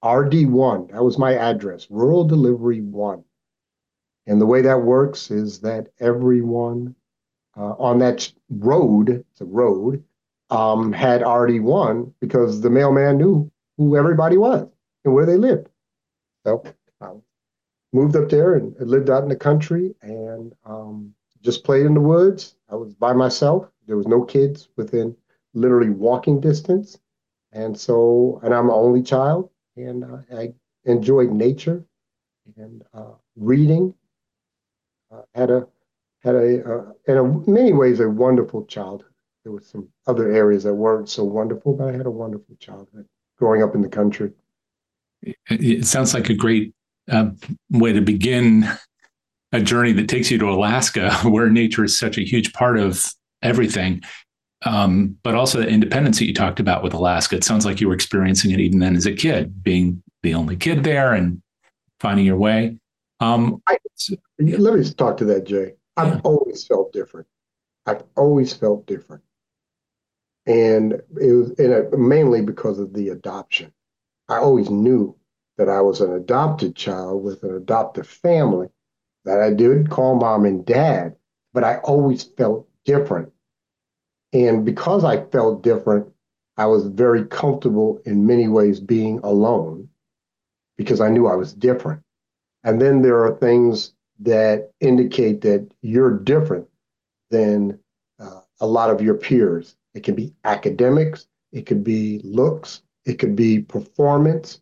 RD1. 0.04 0.92
That 0.92 1.04
was 1.04 1.18
my 1.18 1.34
address, 1.34 1.88
Rural 1.90 2.24
Delivery 2.24 2.80
1. 2.80 3.24
And 4.26 4.40
the 4.40 4.46
way 4.46 4.62
that 4.62 4.82
works 4.82 5.30
is 5.30 5.60
that 5.60 5.88
everyone 6.00 6.94
uh, 7.56 7.74
on 7.78 7.98
that 7.98 8.32
road, 8.50 9.24
a 9.40 9.44
road, 9.44 10.04
um, 10.50 10.92
had 10.92 11.22
RD1 11.22 12.12
because 12.20 12.60
the 12.60 12.70
mailman 12.70 13.18
knew 13.18 13.50
who 13.78 13.96
everybody 13.96 14.36
was 14.36 14.68
and 15.04 15.14
where 15.14 15.26
they 15.26 15.36
lived. 15.36 15.68
So 16.46 16.64
I 17.00 17.06
um, 17.06 17.22
moved 17.92 18.16
up 18.16 18.28
there 18.30 18.54
and 18.54 18.76
lived 18.80 19.10
out 19.10 19.24
in 19.24 19.30
the 19.30 19.36
country 19.36 19.94
and 20.02 20.54
um, 20.66 21.14
just 21.42 21.64
played 21.64 21.86
in 21.86 21.94
the 21.94 22.00
woods. 22.00 22.56
I 22.70 22.76
was 22.76 22.94
by 22.94 23.14
myself. 23.14 23.71
There 23.86 23.96
was 23.96 24.06
no 24.06 24.24
kids 24.24 24.68
within 24.76 25.16
literally 25.54 25.90
walking 25.90 26.40
distance. 26.40 26.98
And 27.52 27.78
so, 27.78 28.40
and 28.42 28.54
I'm 28.54 28.66
an 28.66 28.74
only 28.74 29.02
child, 29.02 29.50
and 29.76 30.04
uh, 30.04 30.18
I 30.34 30.54
enjoyed 30.84 31.30
nature 31.30 31.84
and 32.56 32.82
uh, 32.94 33.12
reading. 33.36 33.94
Uh, 35.12 35.22
had 35.34 35.50
a 35.50 35.66
had 36.22 36.34
a 36.34 36.64
uh, 36.64 36.92
in 37.06 37.18
a, 37.18 37.50
many 37.50 37.74
ways 37.74 38.00
a 38.00 38.08
wonderful 38.08 38.64
childhood. 38.64 39.12
There 39.44 39.52
were 39.52 39.60
some 39.60 39.88
other 40.06 40.32
areas 40.32 40.64
that 40.64 40.74
weren't 40.74 41.08
so 41.08 41.24
wonderful, 41.24 41.74
but 41.74 41.88
I 41.88 41.92
had 41.92 42.06
a 42.06 42.10
wonderful 42.10 42.56
childhood 42.58 43.06
growing 43.36 43.62
up 43.62 43.74
in 43.74 43.82
the 43.82 43.88
country. 43.88 44.32
It 45.50 45.84
sounds 45.84 46.14
like 46.14 46.30
a 46.30 46.34
great 46.34 46.74
uh, 47.10 47.30
way 47.70 47.92
to 47.92 48.00
begin 48.00 48.66
a 49.52 49.60
journey 49.60 49.92
that 49.92 50.08
takes 50.08 50.30
you 50.30 50.38
to 50.38 50.48
Alaska, 50.48 51.12
where 51.24 51.50
nature 51.50 51.84
is 51.84 51.98
such 51.98 52.16
a 52.16 52.24
huge 52.24 52.52
part 52.52 52.78
of 52.78 53.12
everything 53.42 54.02
um, 54.64 55.16
but 55.22 55.34
also 55.34 55.60
the 55.60 55.68
independence 55.68 56.18
that 56.18 56.26
you 56.26 56.34
talked 56.34 56.60
about 56.60 56.82
with 56.82 56.94
Alaska. 56.94 57.36
It 57.36 57.44
sounds 57.44 57.66
like 57.66 57.80
you 57.80 57.88
were 57.88 57.94
experiencing 57.94 58.50
it 58.52 58.60
even 58.60 58.78
then 58.78 58.96
as 58.96 59.06
a 59.06 59.12
kid, 59.12 59.62
being 59.62 60.02
the 60.22 60.34
only 60.34 60.56
kid 60.56 60.84
there 60.84 61.14
and 61.14 61.42
finding 62.00 62.26
your 62.26 62.36
way. 62.36 62.78
Um, 63.20 63.62
I, 63.68 63.78
let 64.38 64.74
me 64.74 64.84
talk 64.90 65.16
to 65.18 65.24
that, 65.26 65.44
Jay. 65.44 65.74
I've 65.96 66.14
yeah. 66.14 66.20
always 66.24 66.66
felt 66.66 66.92
different. 66.92 67.26
I've 67.86 68.04
always 68.16 68.52
felt 68.52 68.86
different. 68.86 69.22
And 70.46 70.94
it 71.20 71.32
was 71.32 71.50
and 71.58 71.72
it, 71.72 71.92
mainly 71.92 72.42
because 72.42 72.78
of 72.78 72.92
the 72.94 73.10
adoption. 73.10 73.72
I 74.28 74.38
always 74.38 74.70
knew 74.70 75.16
that 75.58 75.68
I 75.68 75.80
was 75.80 76.00
an 76.00 76.12
adopted 76.12 76.74
child 76.74 77.22
with 77.22 77.42
an 77.42 77.54
adoptive 77.54 78.08
family, 78.08 78.68
that 79.24 79.40
I 79.40 79.52
did 79.52 79.90
call 79.90 80.16
mom 80.16 80.44
and 80.44 80.64
dad, 80.64 81.14
but 81.52 81.62
I 81.62 81.76
always 81.78 82.24
felt 82.24 82.68
different. 82.84 83.32
And 84.32 84.64
because 84.64 85.04
I 85.04 85.24
felt 85.26 85.62
different, 85.62 86.08
I 86.56 86.66
was 86.66 86.86
very 86.86 87.24
comfortable 87.26 88.00
in 88.04 88.26
many 88.26 88.48
ways 88.48 88.80
being 88.80 89.20
alone 89.22 89.88
because 90.76 91.00
I 91.00 91.08
knew 91.08 91.26
I 91.26 91.34
was 91.36 91.52
different. 91.52 92.02
And 92.64 92.80
then 92.80 93.02
there 93.02 93.24
are 93.24 93.36
things 93.36 93.92
that 94.20 94.70
indicate 94.80 95.40
that 95.42 95.68
you're 95.82 96.18
different 96.18 96.68
than 97.30 97.78
uh, 98.20 98.40
a 98.60 98.66
lot 98.66 98.90
of 98.90 99.00
your 99.00 99.14
peers. 99.14 99.76
It 99.94 100.04
can 100.04 100.14
be 100.14 100.34
academics, 100.44 101.26
it 101.52 101.66
could 101.66 101.82
be 101.84 102.20
looks, 102.24 102.82
it 103.04 103.14
could 103.14 103.36
be 103.36 103.60
performance, 103.60 104.60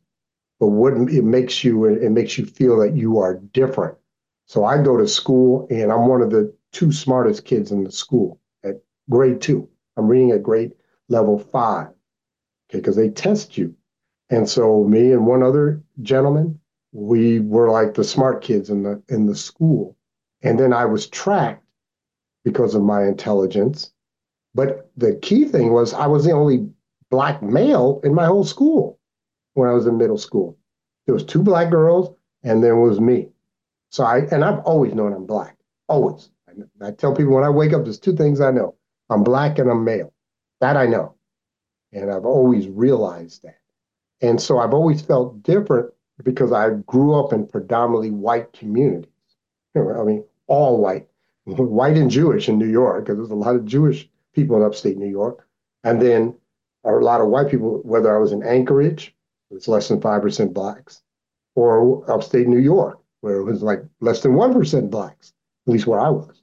but 0.58 0.68
what 0.68 0.94
it 0.94 1.24
makes 1.24 1.62
you, 1.62 1.84
it 1.84 2.10
makes 2.10 2.38
you 2.38 2.46
feel 2.46 2.78
that 2.80 2.96
you 2.96 3.18
are 3.18 3.34
different. 3.52 3.96
So 4.46 4.64
I 4.64 4.82
go 4.82 4.96
to 4.96 5.06
school 5.06 5.66
and 5.70 5.92
I'm 5.92 6.06
one 6.06 6.22
of 6.22 6.30
the 6.30 6.52
two 6.72 6.92
smartest 6.92 7.44
kids 7.44 7.72
in 7.72 7.84
the 7.84 7.92
school 7.92 8.40
at 8.64 8.76
grade 9.08 9.40
two. 9.40 9.68
I'm 9.96 10.08
reading 10.08 10.30
at 10.30 10.42
grade 10.42 10.72
level 11.08 11.38
five, 11.38 11.88
okay, 12.68 12.78
because 12.78 12.96
they 12.96 13.10
test 13.10 13.58
you. 13.58 13.74
And 14.30 14.48
so 14.48 14.84
me 14.84 15.12
and 15.12 15.26
one 15.26 15.42
other 15.42 15.82
gentleman, 16.02 16.58
we 16.92 17.40
were 17.40 17.70
like 17.70 17.94
the 17.94 18.04
smart 18.04 18.42
kids 18.42 18.70
in 18.70 18.82
the 18.84 19.02
in 19.08 19.26
the 19.26 19.34
school. 19.34 19.96
And 20.42 20.58
then 20.58 20.72
I 20.72 20.84
was 20.86 21.08
tracked 21.08 21.64
because 22.44 22.74
of 22.74 22.82
my 22.82 23.04
intelligence. 23.04 23.92
But 24.54 24.90
the 24.96 25.16
key 25.16 25.44
thing 25.44 25.72
was 25.72 25.92
I 25.92 26.06
was 26.06 26.24
the 26.24 26.32
only 26.32 26.68
black 27.10 27.42
male 27.42 28.00
in 28.04 28.14
my 28.14 28.26
whole 28.26 28.44
school 28.44 28.98
when 29.54 29.68
I 29.68 29.72
was 29.72 29.86
in 29.86 29.98
middle 29.98 30.18
school. 30.18 30.56
There 31.06 31.14
was 31.14 31.24
two 31.24 31.42
black 31.42 31.70
girls 31.70 32.14
and 32.42 32.62
there 32.62 32.76
was 32.76 33.00
me. 33.00 33.28
So 33.90 34.04
I 34.04 34.18
and 34.30 34.44
I've 34.44 34.60
always 34.60 34.94
known 34.94 35.12
I'm 35.12 35.26
black. 35.26 35.56
Always. 35.88 36.30
I, 36.82 36.90
tell 36.92 37.14
people 37.14 37.34
when 37.34 37.44
I 37.44 37.50
wake 37.50 37.72
up, 37.72 37.84
there's 37.84 37.98
two 37.98 38.16
things 38.16 38.40
I 38.40 38.50
know. 38.50 38.74
I'm 39.08 39.24
black 39.24 39.58
and 39.58 39.70
I'm 39.70 39.84
male. 39.84 40.12
That 40.60 40.76
I 40.76 40.86
know. 40.86 41.14
And 41.92 42.10
I've 42.10 42.24
always 42.24 42.68
realized 42.68 43.42
that. 43.42 43.58
And 44.20 44.40
so 44.40 44.58
I've 44.58 44.74
always 44.74 45.02
felt 45.02 45.42
different 45.42 45.90
because 46.22 46.52
I 46.52 46.70
grew 46.86 47.14
up 47.14 47.32
in 47.32 47.46
predominantly 47.46 48.10
white 48.10 48.52
communities. 48.52 49.10
I 49.76 50.02
mean, 50.02 50.24
all 50.46 50.78
white, 50.78 51.08
white 51.44 51.96
and 51.96 52.10
Jewish 52.10 52.48
in 52.48 52.58
New 52.58 52.68
York, 52.68 53.04
because 53.04 53.16
there's 53.16 53.30
a 53.30 53.34
lot 53.34 53.56
of 53.56 53.64
Jewish 53.64 54.08
people 54.34 54.56
in 54.56 54.62
upstate 54.62 54.98
New 54.98 55.08
York. 55.08 55.46
And 55.84 56.00
then 56.00 56.34
a 56.84 56.90
lot 56.90 57.20
of 57.20 57.28
white 57.28 57.50
people, 57.50 57.80
whether 57.84 58.14
I 58.14 58.20
was 58.20 58.32
in 58.32 58.42
Anchorage, 58.42 59.14
it's 59.50 59.68
less 59.68 59.88
than 59.88 60.00
5% 60.00 60.52
blacks, 60.52 61.02
or 61.54 62.08
upstate 62.10 62.46
New 62.46 62.58
York, 62.58 63.00
where 63.20 63.36
it 63.36 63.44
was 63.44 63.62
like 63.62 63.82
less 64.00 64.22
than 64.22 64.32
1% 64.32 64.90
blacks, 64.90 65.32
at 65.66 65.72
least 65.72 65.86
where 65.86 66.00
I 66.00 66.10
was. 66.10 66.39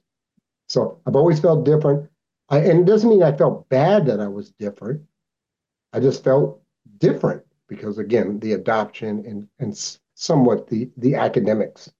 So 0.68 1.00
I've 1.06 1.16
always 1.16 1.40
felt 1.40 1.64
different. 1.64 2.08
I, 2.50 2.58
and 2.58 2.80
it 2.80 2.86
doesn't 2.86 3.08
mean 3.08 3.22
I 3.22 3.36
felt 3.36 3.68
bad 3.68 4.06
that 4.06 4.20
I 4.20 4.28
was 4.28 4.50
different. 4.50 5.02
I 5.92 6.00
just 6.00 6.24
felt 6.24 6.62
different 6.98 7.42
because 7.68 7.98
again, 7.98 8.38
the 8.40 8.52
adoption 8.52 9.24
and 9.26 9.48
and 9.58 9.76
somewhat 10.14 10.68
the 10.68 10.90
the 10.96 11.14
academics. 11.14 11.90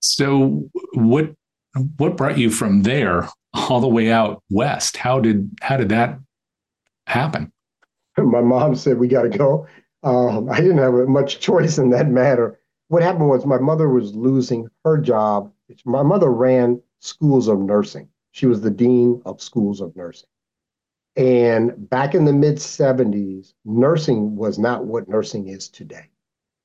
So 0.00 0.68
what 0.92 1.34
what 1.96 2.16
brought 2.16 2.38
you 2.38 2.50
from 2.50 2.82
there 2.82 3.28
all 3.54 3.80
the 3.80 3.88
way 3.88 4.12
out 4.12 4.42
west? 4.50 4.96
How 4.96 5.20
did 5.20 5.50
how 5.62 5.76
did 5.76 5.88
that 5.90 6.18
happen? 7.06 7.52
My 8.18 8.40
mom 8.40 8.74
said 8.74 8.98
we 8.98 9.08
got 9.08 9.22
to 9.22 9.30
go. 9.30 9.66
Um, 10.02 10.50
I 10.50 10.60
didn't 10.60 10.78
have 10.78 10.92
much 11.08 11.40
choice 11.40 11.78
in 11.78 11.90
that 11.90 12.08
matter. 12.08 12.60
What 12.88 13.02
happened 13.02 13.28
was 13.30 13.46
my 13.46 13.58
mother 13.58 13.88
was 13.88 14.14
losing 14.14 14.68
her 14.84 14.98
job. 14.98 15.50
My 15.84 16.02
mother 16.02 16.30
ran 16.30 16.80
schools 17.00 17.48
of 17.48 17.60
nursing. 17.60 18.08
She 18.32 18.46
was 18.46 18.60
the 18.60 18.70
dean 18.70 19.22
of 19.24 19.40
schools 19.40 19.80
of 19.80 19.94
nursing. 19.96 20.28
And 21.16 21.88
back 21.88 22.14
in 22.14 22.24
the 22.24 22.32
mid 22.32 22.56
70s, 22.56 23.54
nursing 23.64 24.36
was 24.36 24.58
not 24.58 24.84
what 24.84 25.08
nursing 25.08 25.48
is 25.48 25.68
today. 25.68 26.10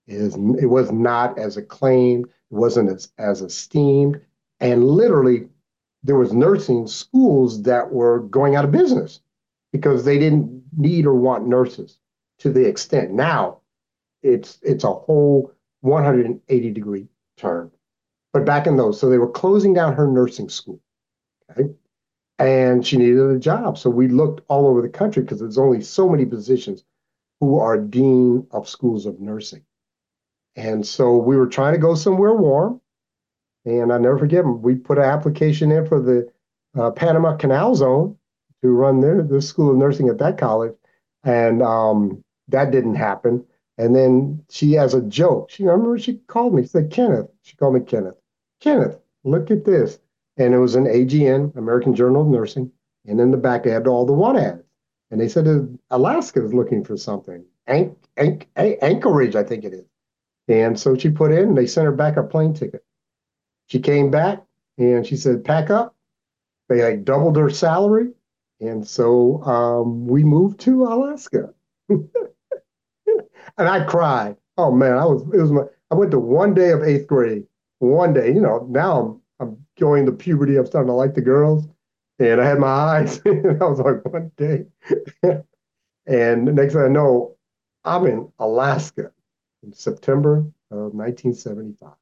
It, 0.07 0.15
is, 0.15 0.35
it 0.35 0.65
was 0.65 0.91
not 0.91 1.37
as 1.37 1.57
acclaimed, 1.57 2.25
it 2.25 2.55
wasn't 2.55 2.89
as, 2.89 3.11
as 3.19 3.41
esteemed. 3.41 4.19
And 4.59 4.85
literally, 4.85 5.47
there 6.03 6.17
was 6.17 6.33
nursing 6.33 6.87
schools 6.87 7.61
that 7.63 7.91
were 7.91 8.21
going 8.21 8.55
out 8.55 8.65
of 8.65 8.71
business 8.71 9.19
because 9.71 10.03
they 10.03 10.17
didn't 10.17 10.63
need 10.75 11.05
or 11.05 11.13
want 11.13 11.47
nurses 11.47 11.99
to 12.39 12.51
the 12.51 12.65
extent. 12.67 13.11
Now, 13.11 13.59
it's 14.23 14.59
it's 14.61 14.83
a 14.83 14.93
whole 14.93 15.51
180 15.81 16.71
degree 16.71 17.07
turn. 17.37 17.71
But 18.31 18.45
back 18.45 18.67
in 18.67 18.77
those, 18.77 18.99
so 18.99 19.09
they 19.09 19.17
were 19.17 19.29
closing 19.29 19.73
down 19.73 19.95
her 19.95 20.07
nursing 20.07 20.49
school. 20.49 20.79
Okay 21.51 21.69
and 22.39 22.87
she 22.87 22.97
needed 22.97 23.19
a 23.19 23.37
job. 23.37 23.77
So 23.77 23.89
we 23.89 24.07
looked 24.07 24.41
all 24.47 24.65
over 24.67 24.81
the 24.81 24.89
country 24.89 25.21
because 25.21 25.39
there's 25.39 25.57
only 25.57 25.81
so 25.81 26.07
many 26.09 26.25
positions 26.25 26.83
who 27.39 27.59
are 27.59 27.77
dean 27.77 28.47
of 28.51 28.67
schools 28.67 29.05
of 29.05 29.19
nursing. 29.19 29.63
And 30.55 30.85
so 30.85 31.17
we 31.17 31.35
were 31.35 31.47
trying 31.47 31.73
to 31.73 31.79
go 31.79 31.95
somewhere 31.95 32.33
warm. 32.33 32.81
And 33.65 33.91
I 33.91 33.97
never 33.97 34.17
forget, 34.17 34.45
we 34.45 34.75
put 34.75 34.97
an 34.97 35.03
application 35.03 35.71
in 35.71 35.85
for 35.85 36.01
the 36.01 36.31
uh, 36.79 36.91
Panama 36.91 37.35
Canal 37.35 37.75
Zone 37.75 38.17
to 38.61 38.69
run 38.69 39.01
the, 39.01 39.21
the 39.21 39.41
School 39.41 39.69
of 39.71 39.77
Nursing 39.77 40.09
at 40.09 40.17
that 40.19 40.37
college. 40.37 40.73
And 41.23 41.61
um, 41.61 42.23
that 42.47 42.71
didn't 42.71 42.95
happen. 42.95 43.45
And 43.77 43.95
then 43.95 44.43
she, 44.49 44.77
as 44.77 44.93
a 44.93 45.01
joke, 45.01 45.49
she 45.49 45.63
I 45.63 45.71
remember 45.71 45.99
she 45.99 46.15
called 46.27 46.53
me. 46.53 46.63
She 46.63 46.69
said, 46.69 46.89
Kenneth. 46.89 47.27
She 47.43 47.55
called 47.57 47.75
me 47.75 47.81
Kenneth. 47.81 48.15
Kenneth, 48.59 48.97
look 49.23 49.51
at 49.51 49.65
this 49.65 49.99
and 50.37 50.53
it 50.53 50.57
was 50.59 50.75
an 50.75 50.85
AGN, 50.85 51.55
American 51.57 51.93
Journal 51.93 52.21
of 52.21 52.27
Nursing, 52.29 52.71
and 53.05 53.19
in 53.19 53.31
the 53.31 53.37
back 53.37 53.63
they 53.63 53.71
had 53.71 53.87
all 53.87 54.05
the 54.05 54.13
one 54.13 54.37
ads, 54.37 54.63
and 55.11 55.19
they 55.19 55.27
said 55.27 55.77
Alaska 55.89 56.43
is 56.43 56.53
looking 56.53 56.83
for 56.83 56.95
something, 56.97 57.43
Anch- 57.67 57.97
Anch- 58.17 58.47
Anchorage, 58.55 59.35
I 59.35 59.43
think 59.43 59.65
it 59.65 59.73
is, 59.73 59.85
and 60.47 60.79
so 60.79 60.95
she 60.95 61.09
put 61.09 61.31
in, 61.31 61.49
and 61.49 61.57
they 61.57 61.67
sent 61.67 61.85
her 61.85 61.91
back 61.91 62.17
a 62.17 62.23
plane 62.23 62.53
ticket. 62.53 62.83
She 63.67 63.79
came 63.79 64.09
back 64.09 64.43
and 64.77 65.05
she 65.05 65.15
said, 65.17 65.43
"Pack 65.45 65.69
up." 65.69 65.95
They 66.69 66.83
like 66.83 67.03
doubled 67.05 67.37
her 67.37 67.49
salary, 67.49 68.11
and 68.61 68.87
so 68.87 69.43
um, 69.43 70.07
we 70.07 70.23
moved 70.23 70.59
to 70.61 70.85
Alaska. 70.85 71.53
and 71.89 72.07
I 73.57 73.83
cried. 73.85 74.37
Oh 74.57 74.71
man, 74.71 74.97
I 74.97 75.05
was 75.05 75.23
it 75.33 75.41
was 75.41 75.51
my 75.51 75.63
I 75.91 75.95
went 75.95 76.11
to 76.11 76.19
one 76.19 76.53
day 76.53 76.71
of 76.71 76.83
eighth 76.83 77.07
grade. 77.07 77.45
One 77.79 78.13
day, 78.13 78.27
you 78.27 78.41
know, 78.41 78.67
now 78.69 78.99
I'm 78.99 79.21
I'm 79.39 79.65
going 79.79 80.05
to 80.05 80.11
puberty. 80.11 80.57
I'm 80.57 80.65
starting 80.65 80.89
to 80.89 80.93
like 80.93 81.15
the 81.15 81.21
girls. 81.21 81.65
And 82.19 82.41
I 82.41 82.45
had 82.45 82.59
my 82.59 82.67
eyes. 82.67 83.21
and 83.25 83.61
I 83.61 83.65
was 83.65 83.79
like, 83.79 84.03
one 84.05 84.31
day. 84.37 84.65
and 86.05 86.47
the 86.47 86.51
next 86.51 86.73
thing 86.73 86.83
I 86.83 86.87
know, 86.89 87.37
I'm 87.85 88.05
in 88.05 88.31
Alaska 88.39 89.11
in 89.63 89.73
September 89.73 90.39
of 90.71 90.93
1975. 90.93 91.93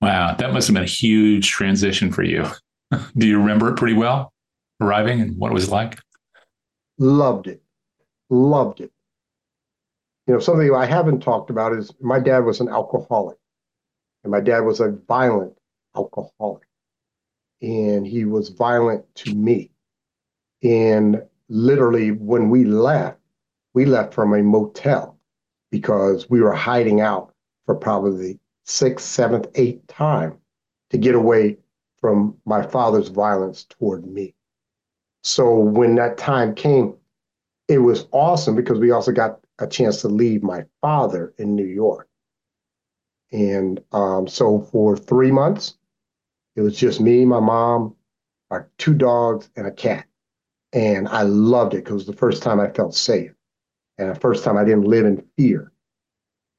Wow, 0.00 0.34
that 0.34 0.52
must 0.52 0.66
have 0.66 0.74
been 0.74 0.82
a 0.82 0.86
huge 0.86 1.48
transition 1.50 2.10
for 2.10 2.24
you. 2.24 2.44
Do 3.16 3.26
you 3.26 3.38
remember 3.38 3.68
it 3.68 3.76
pretty 3.76 3.94
well, 3.94 4.32
arriving 4.80 5.20
and 5.20 5.38
what 5.38 5.52
it 5.52 5.54
was 5.54 5.70
like? 5.70 5.98
Loved 6.98 7.46
it. 7.46 7.62
Loved 8.28 8.80
it. 8.80 8.90
You 10.26 10.34
know, 10.34 10.40
something 10.40 10.74
I 10.74 10.86
haven't 10.86 11.20
talked 11.20 11.50
about 11.50 11.72
is 11.72 11.92
my 12.00 12.18
dad 12.18 12.40
was 12.40 12.60
an 12.60 12.68
alcoholic, 12.68 13.38
and 14.22 14.30
my 14.30 14.40
dad 14.40 14.60
was 14.60 14.80
a 14.80 14.96
violent 15.08 15.56
alcoholic 15.96 16.66
and 17.60 18.06
he 18.06 18.24
was 18.24 18.48
violent 18.50 19.04
to 19.14 19.34
me. 19.34 19.70
And 20.62 21.22
literally, 21.48 22.10
when 22.10 22.50
we 22.50 22.64
left, 22.64 23.18
we 23.74 23.84
left 23.84 24.12
from 24.14 24.34
a 24.34 24.42
motel 24.42 25.18
because 25.70 26.28
we 26.28 26.40
were 26.40 26.52
hiding 26.52 27.00
out 27.00 27.34
for 27.64 27.74
probably 27.74 28.32
the 28.32 28.38
sixth, 28.64 29.06
seventh, 29.06 29.46
eighth 29.54 29.86
time 29.86 30.38
to 30.90 30.98
get 30.98 31.14
away 31.14 31.56
from 32.00 32.36
my 32.44 32.62
father's 32.62 33.08
violence 33.08 33.64
toward 33.64 34.06
me. 34.06 34.34
So 35.22 35.54
when 35.54 35.94
that 35.96 36.18
time 36.18 36.54
came, 36.54 36.94
it 37.68 37.78
was 37.78 38.06
awesome 38.10 38.56
because 38.56 38.78
we 38.78 38.90
also 38.90 39.12
got 39.12 39.40
a 39.58 39.66
chance 39.66 40.00
to 40.02 40.08
leave 40.08 40.42
my 40.42 40.64
father 40.80 41.32
in 41.38 41.54
New 41.54 41.64
York. 41.64 42.08
And 43.32 43.82
um, 43.92 44.28
so 44.28 44.60
for 44.60 44.96
three 44.96 45.30
months, 45.30 45.74
it 46.54 46.60
was 46.60 46.76
just 46.76 47.00
me, 47.00 47.24
my 47.24 47.40
mom, 47.40 47.96
our 48.50 48.70
two 48.78 48.94
dogs, 48.94 49.48
and 49.56 49.66
a 49.66 49.72
cat. 49.72 50.06
And 50.72 51.08
I 51.08 51.22
loved 51.22 51.74
it 51.74 51.78
because 51.78 51.92
it 51.92 51.94
was 51.94 52.06
the 52.06 52.12
first 52.12 52.42
time 52.42 52.60
I 52.60 52.70
felt 52.70 52.94
safe. 52.94 53.32
And 53.98 54.10
the 54.10 54.20
first 54.20 54.44
time 54.44 54.56
I 54.56 54.64
didn't 54.64 54.84
live 54.84 55.06
in 55.06 55.24
fear. 55.36 55.72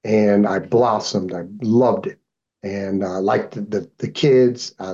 And 0.03 0.47
I 0.47 0.59
blossomed. 0.59 1.33
I 1.33 1.43
loved 1.61 2.07
it. 2.07 2.19
And 2.63 3.03
I 3.03 3.15
uh, 3.15 3.21
liked 3.21 3.53
the, 3.53 3.61
the, 3.61 3.91
the 3.97 4.09
kids. 4.09 4.73
I, 4.79 4.93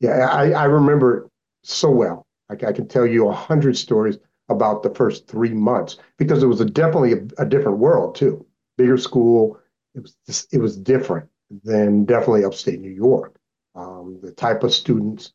yeah, 0.00 0.28
I, 0.30 0.50
I 0.50 0.64
remember 0.64 1.18
it 1.18 1.30
so 1.62 1.90
well. 1.90 2.26
I, 2.50 2.54
I 2.54 2.72
can 2.72 2.88
tell 2.88 3.06
you 3.06 3.28
a 3.28 3.34
hundred 3.34 3.76
stories 3.76 4.18
about 4.48 4.82
the 4.82 4.94
first 4.94 5.26
three 5.26 5.52
months 5.52 5.98
because 6.18 6.42
it 6.42 6.46
was 6.46 6.60
a, 6.60 6.64
definitely 6.64 7.12
a, 7.12 7.42
a, 7.42 7.46
different 7.46 7.78
world 7.78 8.14
too. 8.14 8.46
Bigger 8.78 8.96
school, 8.96 9.58
it 9.96 10.02
was 10.02 10.16
just, 10.26 10.54
it 10.54 10.58
was 10.58 10.76
different 10.76 11.28
than 11.64 12.04
definitely 12.04 12.44
upstate 12.44 12.80
New 12.80 12.90
York. 12.90 13.36
Um, 13.74 14.18
the 14.22 14.32
type 14.32 14.62
of 14.62 14.72
students 14.72 15.32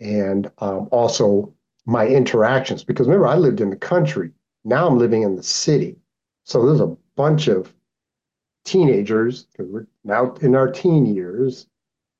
and 0.00 0.50
um, 0.58 0.88
also 0.90 1.52
my 1.84 2.06
interactions 2.06 2.84
because 2.84 3.06
remember 3.06 3.26
I 3.26 3.36
lived 3.36 3.60
in 3.60 3.70
the 3.70 3.76
country. 3.76 4.30
Now 4.64 4.86
I'm 4.86 4.98
living 4.98 5.22
in 5.22 5.36
the 5.36 5.42
city, 5.42 5.96
so 6.44 6.64
there's 6.64 6.80
a 6.80 6.96
bunch 7.16 7.48
of 7.48 7.74
teenagers 8.64 9.44
because 9.44 9.66
we're 9.70 9.86
now 10.04 10.34
in 10.40 10.54
our 10.54 10.70
teen 10.70 11.04
years 11.04 11.66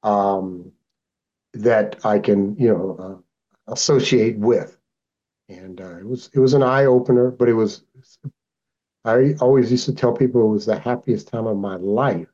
um, 0.02 0.72
that 1.54 2.04
I 2.04 2.18
can 2.18 2.56
you 2.56 2.68
know 2.68 2.96
uh, 2.98 3.72
associate 3.72 4.36
with 4.36 4.76
and 5.48 5.80
uh, 5.80 5.96
it 5.98 6.06
was 6.06 6.30
it 6.32 6.38
was 6.38 6.54
an 6.54 6.62
eye 6.62 6.84
opener. 6.84 7.30
But 7.30 7.48
it 7.48 7.54
was 7.54 7.84
I 9.04 9.34
always 9.40 9.70
used 9.70 9.86
to 9.86 9.94
tell 9.94 10.12
people 10.12 10.42
it 10.42 10.52
was 10.52 10.66
the 10.66 10.78
happiest 10.78 11.28
time 11.28 11.46
of 11.46 11.56
my 11.56 11.76
life 11.76 12.28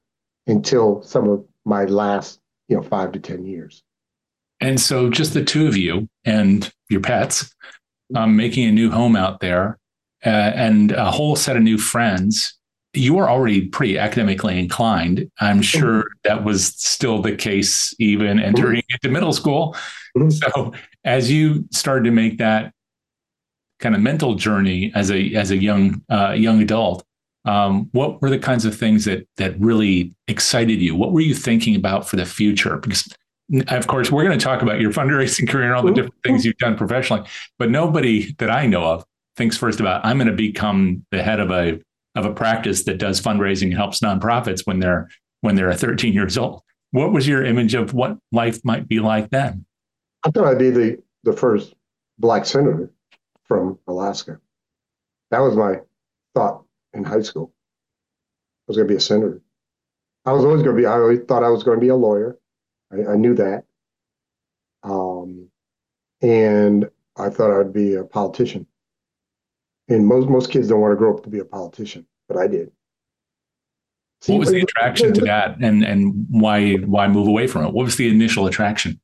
until 0.46 1.02
some 1.02 1.28
of 1.28 1.44
my 1.64 1.84
last 1.84 2.40
you 2.68 2.76
know 2.76 2.82
five 2.82 3.12
to 3.12 3.18
ten 3.18 3.44
years. 3.44 3.82
And 4.60 4.80
so, 4.80 5.08
just 5.08 5.34
the 5.34 5.44
two 5.44 5.66
of 5.66 5.76
you 5.76 6.08
and 6.24 6.70
your 6.90 7.00
pets, 7.00 7.54
um, 8.14 8.36
making 8.36 8.68
a 8.68 8.72
new 8.72 8.90
home 8.90 9.16
out 9.16 9.40
there, 9.40 9.78
uh, 10.26 10.28
and 10.28 10.92
a 10.92 11.10
whole 11.10 11.36
set 11.36 11.56
of 11.56 11.62
new 11.62 11.78
friends. 11.78 12.54
You 12.94 13.14
were 13.14 13.28
already 13.28 13.68
pretty 13.68 13.98
academically 13.98 14.58
inclined. 14.58 15.30
I'm 15.40 15.62
sure 15.62 16.06
that 16.24 16.42
was 16.42 16.68
still 16.68 17.20
the 17.20 17.36
case 17.36 17.94
even 17.98 18.40
entering 18.40 18.82
into 18.90 19.10
middle 19.10 19.32
school. 19.32 19.76
Mm-hmm. 20.16 20.30
So, 20.30 20.72
as 21.04 21.30
you 21.30 21.66
started 21.70 22.04
to 22.04 22.10
make 22.10 22.38
that 22.38 22.72
kind 23.78 23.94
of 23.94 24.00
mental 24.00 24.34
journey 24.34 24.92
as 24.94 25.10
a 25.10 25.34
as 25.34 25.50
a 25.50 25.56
young 25.56 26.02
uh, 26.10 26.32
young 26.36 26.60
adult, 26.62 27.04
um, 27.44 27.88
what 27.92 28.20
were 28.20 28.30
the 28.30 28.38
kinds 28.38 28.64
of 28.64 28.76
things 28.76 29.04
that 29.04 29.26
that 29.36 29.58
really 29.60 30.14
excited 30.26 30.80
you? 30.80 30.94
What 30.94 31.12
were 31.12 31.20
you 31.20 31.34
thinking 31.34 31.76
about 31.76 32.08
for 32.08 32.16
the 32.16 32.26
future? 32.26 32.76
Because 32.76 33.08
of 33.68 33.86
course, 33.86 34.10
we're 34.10 34.24
going 34.24 34.38
to 34.38 34.44
talk 34.44 34.60
about 34.60 34.80
your 34.80 34.92
fundraising 34.92 35.48
career 35.48 35.64
and 35.66 35.74
all 35.74 35.82
the 35.82 35.92
different 35.92 36.22
things 36.22 36.44
you've 36.44 36.58
done 36.58 36.76
professionally, 36.76 37.26
but 37.58 37.70
nobody 37.70 38.34
that 38.34 38.50
I 38.50 38.66
know 38.66 38.84
of 38.84 39.04
thinks 39.36 39.56
first 39.56 39.80
about 39.80 40.04
I'm 40.04 40.18
going 40.18 40.28
to 40.28 40.34
become 40.34 41.06
the 41.10 41.22
head 41.22 41.40
of 41.40 41.50
a 41.50 41.80
of 42.14 42.26
a 42.26 42.34
practice 42.34 42.84
that 42.84 42.98
does 42.98 43.20
fundraising 43.20 43.68
and 43.68 43.74
helps 43.74 44.00
nonprofits 44.00 44.66
when 44.66 44.80
they're 44.80 45.08
when 45.40 45.54
they're 45.54 45.72
13 45.74 46.12
years 46.12 46.36
old. 46.36 46.62
What 46.90 47.12
was 47.12 47.28
your 47.28 47.44
image 47.44 47.74
of 47.74 47.94
what 47.94 48.18
life 48.32 48.62
might 48.64 48.88
be 48.88 48.98
like 49.00 49.30
then? 49.30 49.64
I 50.24 50.30
thought 50.30 50.46
I'd 50.46 50.58
be 50.58 50.70
the 50.70 51.02
the 51.24 51.32
first 51.32 51.74
black 52.18 52.44
senator 52.44 52.90
from 53.48 53.78
Alaska. 53.88 54.38
That 55.30 55.40
was 55.40 55.56
my 55.56 55.80
thought 56.34 56.64
in 56.92 57.02
high 57.02 57.22
school. 57.22 57.52
I 57.56 58.64
was 58.68 58.76
going 58.76 58.86
to 58.86 58.92
be 58.92 58.98
a 58.98 59.00
senator. 59.00 59.40
I 60.24 60.32
was 60.32 60.44
always 60.44 60.62
going 60.62 60.76
to 60.76 60.80
be, 60.80 60.86
I 60.86 60.92
always 60.92 61.20
thought 61.26 61.42
I 61.42 61.48
was 61.48 61.64
going 61.64 61.78
to 61.78 61.80
be 61.80 61.88
a 61.88 61.96
lawyer. 61.96 62.38
I, 62.92 63.12
I 63.12 63.16
knew 63.16 63.34
that. 63.34 63.64
Um, 64.82 65.48
and 66.20 66.88
I 67.16 67.30
thought 67.30 67.50
I 67.50 67.58
would 67.58 67.72
be 67.72 67.94
a 67.94 68.04
politician. 68.04 68.66
And 69.88 70.06
most, 70.06 70.28
most 70.28 70.50
kids 70.50 70.68
don't 70.68 70.80
want 70.80 70.92
to 70.92 70.96
grow 70.96 71.16
up 71.16 71.24
to 71.24 71.30
be 71.30 71.38
a 71.38 71.44
politician, 71.44 72.06
but 72.28 72.36
I 72.36 72.46
did. 72.46 72.70
See, 74.20 74.32
what 74.32 74.40
was 74.40 74.50
the 74.50 74.60
attraction 74.60 75.14
to 75.14 75.20
that 75.22 75.58
and, 75.62 75.82
and 75.84 76.26
why, 76.28 76.74
why 76.74 77.08
move 77.08 77.26
away 77.28 77.46
from 77.46 77.64
it? 77.64 77.72
What 77.72 77.84
was 77.84 77.96
the 77.96 78.08
initial 78.08 78.46
attraction? 78.46 79.00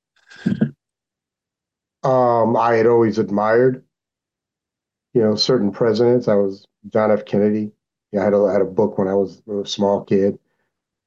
Um, 2.02 2.54
I 2.56 2.74
had 2.74 2.86
always 2.86 3.18
admired 3.18 3.82
you 5.14 5.22
know, 5.22 5.34
certain 5.36 5.70
presidents. 5.70 6.28
I 6.28 6.34
was 6.34 6.66
John 6.88 7.10
F. 7.10 7.24
Kennedy. 7.24 7.72
Yeah, 8.12 8.20
I 8.20 8.24
had 8.24 8.34
a, 8.34 8.44
I 8.44 8.52
had 8.52 8.62
a 8.62 8.66
book 8.66 8.98
when 8.98 9.08
I 9.08 9.14
was 9.14 9.42
a 9.48 9.66
small 9.66 10.04
kid 10.04 10.38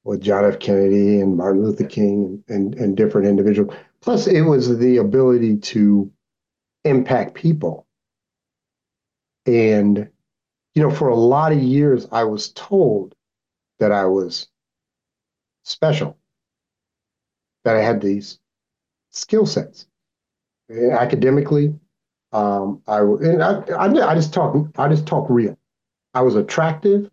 with 0.03 0.21
John 0.21 0.45
F. 0.45 0.59
Kennedy 0.59 1.19
and 1.19 1.37
Martin 1.37 1.63
Luther 1.63 1.85
King 1.85 2.43
and, 2.47 2.73
and, 2.73 2.75
and 2.75 2.97
different 2.97 3.27
individuals. 3.27 3.75
Plus, 4.01 4.25
it 4.27 4.41
was 4.41 4.77
the 4.79 4.97
ability 4.97 5.57
to 5.57 6.11
impact 6.85 7.35
people. 7.35 7.85
And, 9.45 10.09
you 10.73 10.81
know, 10.81 10.91
for 10.91 11.09
a 11.09 11.15
lot 11.15 11.51
of 11.51 11.59
years, 11.59 12.07
I 12.11 12.23
was 12.23 12.51
told 12.53 13.15
that 13.79 13.91
I 13.91 14.05
was 14.05 14.47
special, 15.63 16.17
that 17.63 17.75
I 17.75 17.81
had 17.81 18.01
these 18.01 18.39
skill 19.11 19.45
sets 19.45 19.87
academically, 20.69 21.73
um, 22.31 22.81
I 22.87 22.99
and 22.99 23.43
I, 23.43 23.61
I, 23.77 23.85
I 23.85 24.15
just 24.15 24.33
talk 24.33 24.55
I 24.77 24.87
just 24.89 25.05
talk 25.05 25.27
real. 25.29 25.57
I 26.13 26.21
was 26.21 26.35
attractive. 26.35 27.09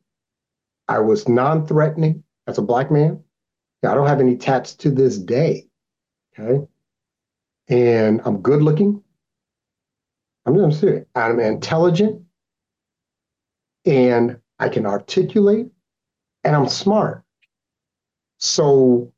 I 0.89 0.99
was 0.99 1.29
non-threatening 1.29 2.25
as 2.47 2.59
a 2.59 2.63
black 2.63 2.91
man. 2.91 3.23
I 3.85 3.95
don't 3.95 4.07
have 4.07 4.21
any 4.21 4.37
tats 4.37 4.75
to 4.77 4.91
this 4.91 5.19
day. 5.19 5.67
Okay. 6.39 6.67
And 7.69 8.21
I'm 8.25 8.39
good 8.39 8.63
looking. 8.63 9.03
I'm, 10.47 10.57
I'm 10.57 10.73
serious. 10.73 11.07
I'm 11.15 11.41
intelligent 11.41 12.23
and 13.87 14.39
I 14.59 14.69
can 14.69 14.87
articulate 14.87 15.69
and 16.45 16.57
I'm 16.57 16.69
smart. 16.69 17.23
So 18.39 19.13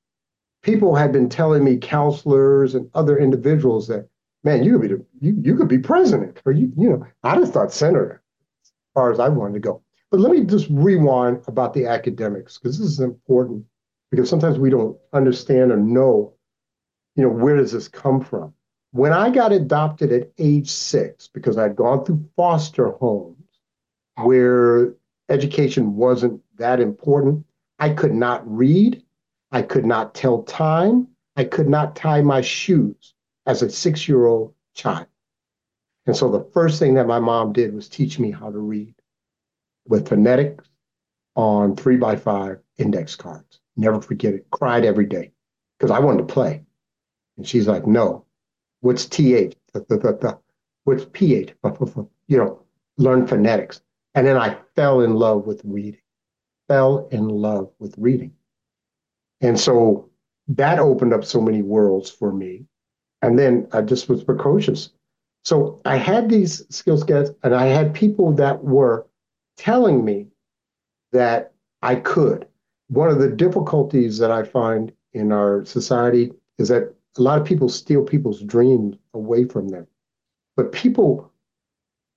people 0.62 0.94
had 0.94 1.12
been 1.12 1.28
telling 1.28 1.64
me, 1.64 1.78
counselors 1.78 2.74
and 2.74 2.90
other 2.94 3.18
individuals, 3.18 3.88
that 3.88 4.08
man, 4.46 4.62
you 4.62 4.78
could 4.78 4.82
be 4.82 4.94
the, 4.94 5.04
you, 5.20 5.36
you 5.42 5.56
could 5.56 5.68
be 5.68 5.78
president, 5.78 6.40
or 6.46 6.52
you 6.52 6.72
you 6.78 6.88
know, 6.88 7.06
I 7.24 7.36
just 7.36 7.52
thought 7.52 7.72
senator, 7.72 8.22
as 8.62 8.72
far 8.94 9.12
as 9.12 9.18
I 9.18 9.28
wanted 9.28 9.54
to 9.54 9.60
go. 9.60 9.82
But 10.10 10.20
let 10.20 10.30
me 10.30 10.44
just 10.44 10.68
rewind 10.70 11.42
about 11.48 11.74
the 11.74 11.86
academics 11.86 12.56
because 12.56 12.78
this 12.78 12.86
is 12.86 13.00
important 13.00 13.64
because 14.12 14.30
sometimes 14.30 14.56
we 14.56 14.70
don't 14.70 14.96
understand 15.12 15.72
or 15.72 15.76
know, 15.76 16.32
you 17.16 17.24
know, 17.24 17.28
where 17.28 17.56
does 17.56 17.72
this 17.72 17.88
come 17.88 18.20
from? 18.20 18.54
When 18.92 19.12
I 19.12 19.30
got 19.30 19.50
adopted 19.50 20.12
at 20.12 20.30
age 20.38 20.70
six, 20.70 21.26
because 21.26 21.58
I'd 21.58 21.74
gone 21.74 22.04
through 22.04 22.24
foster 22.36 22.92
homes 22.92 23.36
where 24.22 24.94
education 25.28 25.96
wasn't 25.96 26.40
that 26.56 26.80
important, 26.80 27.44
I 27.80 27.90
could 27.90 28.14
not 28.14 28.48
read, 28.48 29.02
I 29.50 29.62
could 29.62 29.84
not 29.84 30.14
tell 30.14 30.44
time, 30.44 31.08
I 31.34 31.42
could 31.44 31.68
not 31.68 31.96
tie 31.96 32.22
my 32.22 32.42
shoes 32.42 33.15
as 33.46 33.62
a 33.62 33.70
six 33.70 34.08
year 34.08 34.26
old 34.26 34.54
child. 34.74 35.06
And 36.06 36.16
so 36.16 36.30
the 36.30 36.48
first 36.52 36.78
thing 36.78 36.94
that 36.94 37.06
my 37.06 37.18
mom 37.18 37.52
did 37.52 37.74
was 37.74 37.88
teach 37.88 38.18
me 38.18 38.30
how 38.30 38.50
to 38.50 38.58
read 38.58 38.94
with 39.88 40.08
phonetics 40.08 40.68
on 41.34 41.76
three 41.76 41.96
by 41.96 42.16
five 42.16 42.58
index 42.78 43.16
cards. 43.16 43.60
Never 43.76 44.00
forget 44.00 44.34
it. 44.34 44.46
Cried 44.50 44.84
every 44.84 45.06
day 45.06 45.32
because 45.78 45.90
I 45.90 45.98
wanted 45.98 46.26
to 46.26 46.32
play. 46.32 46.64
And 47.36 47.46
she's 47.46 47.68
like, 47.68 47.86
no, 47.86 48.24
what's 48.80 49.06
TH? 49.06 49.54
What's 50.84 51.04
PH? 51.12 51.54
You 52.28 52.38
know, 52.38 52.62
learn 52.98 53.24
phonetics. 53.28 53.82
And 54.16 54.26
then 54.26 54.36
I 54.36 54.56
fell 54.74 55.02
in 55.02 55.14
love 55.14 55.46
with 55.46 55.60
reading, 55.64 56.00
fell 56.66 57.06
in 57.12 57.28
love 57.28 57.70
with 57.78 57.94
reading. 57.98 58.32
And 59.40 59.60
so 59.60 60.10
that 60.48 60.80
opened 60.80 61.12
up 61.12 61.24
so 61.24 61.40
many 61.40 61.62
worlds 61.62 62.10
for 62.10 62.32
me. 62.32 62.64
And 63.26 63.36
then 63.36 63.66
I 63.72 63.82
just 63.82 64.08
was 64.08 64.22
precocious. 64.22 64.90
So 65.44 65.80
I 65.84 65.96
had 65.96 66.30
these 66.30 66.64
skill 66.72 66.96
sets, 66.96 67.32
and 67.42 67.56
I 67.56 67.66
had 67.66 67.92
people 67.92 68.30
that 68.34 68.62
were 68.62 69.04
telling 69.56 70.04
me 70.04 70.28
that 71.10 71.52
I 71.82 71.96
could. 71.96 72.46
One 72.86 73.08
of 73.08 73.18
the 73.18 73.28
difficulties 73.28 74.18
that 74.18 74.30
I 74.30 74.44
find 74.44 74.92
in 75.12 75.32
our 75.32 75.64
society 75.64 76.34
is 76.58 76.68
that 76.68 76.94
a 77.18 77.20
lot 77.20 77.40
of 77.40 77.44
people 77.44 77.68
steal 77.68 78.04
people's 78.04 78.42
dreams 78.42 78.96
away 79.12 79.44
from 79.44 79.70
them. 79.70 79.88
But 80.56 80.70
people 80.70 81.32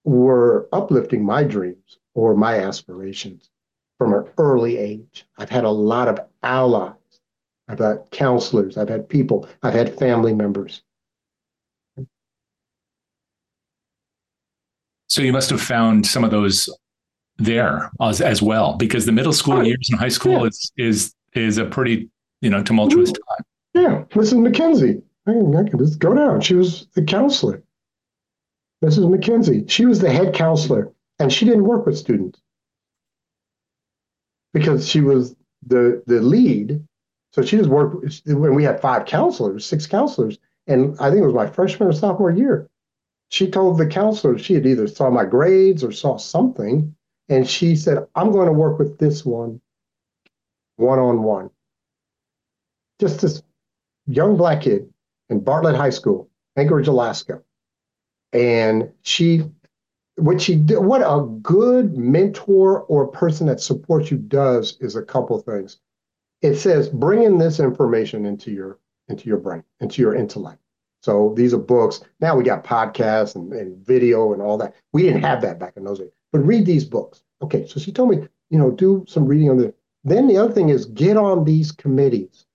were 0.03 0.69
uplifting 0.71 1.25
my 1.25 1.43
dreams 1.43 1.97
or 2.13 2.35
my 2.35 2.59
aspirations 2.59 3.49
from 3.97 4.13
an 4.13 4.25
early 4.37 4.77
age. 4.77 5.25
I've 5.39 5.49
had 5.49 5.63
a 5.63 5.71
lot 5.71 6.07
of 6.07 6.19
allies. 6.43 6.93
I've 7.67 7.79
had 7.79 8.11
counselors. 8.11 8.77
I've 8.77 8.89
had 8.89 9.09
people. 9.09 9.49
I've 9.63 9.73
had 9.73 9.97
family 9.97 10.35
members 10.35 10.83
So 15.09 15.21
you 15.23 15.33
must 15.33 15.49
have 15.49 15.61
found 15.61 16.05
some 16.05 16.23
of 16.23 16.31
those 16.31 16.69
there 17.37 17.91
as, 17.99 18.21
as 18.21 18.41
well, 18.41 18.75
because 18.75 19.05
the 19.05 19.11
middle 19.11 19.33
school 19.33 19.57
oh, 19.57 19.61
years 19.61 19.89
and 19.89 19.99
high 19.99 20.09
school 20.09 20.41
yeah. 20.41 20.47
is 20.47 20.71
is 20.77 21.15
is 21.33 21.57
a 21.57 21.65
pretty 21.65 22.09
you 22.41 22.49
know 22.49 22.61
tumultuous 22.61 23.11
time. 23.11 23.45
Yeah, 23.73 24.03
Mrs. 24.11 24.47
McKenzie. 24.47 25.01
I, 25.27 25.31
I 25.31 25.69
can 25.69 25.79
just 25.79 25.99
go 25.99 26.13
down. 26.13 26.41
She 26.41 26.55
was 26.55 26.87
the 26.93 27.03
counselor. 27.03 27.63
Mrs. 28.83 29.05
McKenzie. 29.05 29.69
She 29.69 29.85
was 29.85 29.99
the 29.99 30.11
head 30.11 30.33
counselor, 30.33 30.91
and 31.17 31.33
she 31.33 31.45
didn't 31.45 31.65
work 31.65 31.85
with 31.85 31.97
students 31.97 32.39
because 34.53 34.87
she 34.87 35.01
was 35.01 35.35
the 35.65 36.03
the 36.05 36.21
lead. 36.21 36.83
So 37.31 37.41
she 37.41 37.57
just 37.57 37.69
worked 37.69 38.05
when 38.25 38.55
we 38.55 38.63
had 38.63 38.81
five 38.81 39.05
counselors, 39.05 39.65
six 39.65 39.87
counselors, 39.87 40.37
and 40.67 40.95
I 40.99 41.09
think 41.09 41.21
it 41.21 41.25
was 41.25 41.35
my 41.35 41.47
freshman 41.47 41.89
or 41.89 41.93
sophomore 41.93 42.31
year. 42.31 42.69
She 43.29 43.49
told 43.49 43.77
the 43.77 43.87
counselor 43.87 44.37
she 44.37 44.55
had 44.55 44.65
either 44.65 44.87
saw 44.87 45.09
my 45.09 45.25
grades 45.25 45.83
or 45.83 45.91
saw 45.91 46.17
something. 46.17 46.95
And 47.29 47.47
she 47.47 47.75
said, 47.75 48.07
I'm 48.15 48.31
going 48.31 48.47
to 48.47 48.53
work 48.53 48.79
with 48.79 48.97
this 48.97 49.23
one 49.23 49.61
one 50.77 50.97
on 50.97 51.23
one. 51.23 51.49
Just 52.99 53.21
this 53.21 53.43
young 54.07 54.37
black 54.37 54.61
kid 54.61 54.91
in 55.29 55.41
Bartlett 55.41 55.75
High 55.75 55.89
School, 55.89 56.29
Anchorage, 56.55 56.87
Alaska. 56.87 57.41
And 58.31 58.91
she, 59.01 59.43
what 60.15 60.41
she 60.41 60.55
did, 60.55 60.79
what 60.79 61.01
a 61.01 61.25
good 61.41 61.97
mentor 61.97 62.83
or 62.83 63.07
person 63.07 63.47
that 63.47 63.59
supports 63.59 64.09
you 64.09 64.17
does 64.17 64.77
is 64.79 64.95
a 64.95 65.03
couple 65.03 65.37
things. 65.39 65.79
It 66.41 66.55
says, 66.55 66.89
bringing 66.89 67.37
this 67.37 67.59
information 67.59 68.25
into 68.25 68.51
your 68.51 68.79
into 69.09 69.27
your 69.27 69.37
brain, 69.37 69.63
into 69.81 70.01
your 70.01 70.15
intellect. 70.15 70.61
So 71.01 71.33
these 71.35 71.53
are 71.53 71.59
books. 71.59 72.01
Now 72.19 72.35
we 72.35 72.43
got 72.43 72.63
podcasts 72.63 73.35
and, 73.35 73.51
and 73.53 73.85
video 73.85 74.33
and 74.33 74.41
all 74.41 74.57
that. 74.57 74.75
We 74.91 75.03
didn't 75.03 75.23
have 75.23 75.41
that 75.41 75.59
back 75.59 75.77
in 75.77 75.83
those 75.83 75.99
days. 75.99 76.12
But 76.31 76.39
read 76.39 76.65
these 76.65 76.85
books. 76.85 77.23
Okay, 77.41 77.65
so 77.65 77.79
she 77.79 77.91
told 77.91 78.09
me, 78.09 78.27
you 78.49 78.59
know, 78.59 78.71
do 78.71 79.05
some 79.07 79.25
reading 79.25 79.49
on 79.49 79.57
the. 79.57 79.73
Then 80.03 80.27
the 80.27 80.38
other 80.38 80.53
thing 80.53 80.69
is 80.69 80.85
get 80.85 81.17
on 81.17 81.43
these 81.45 81.71
committees. 81.71 82.45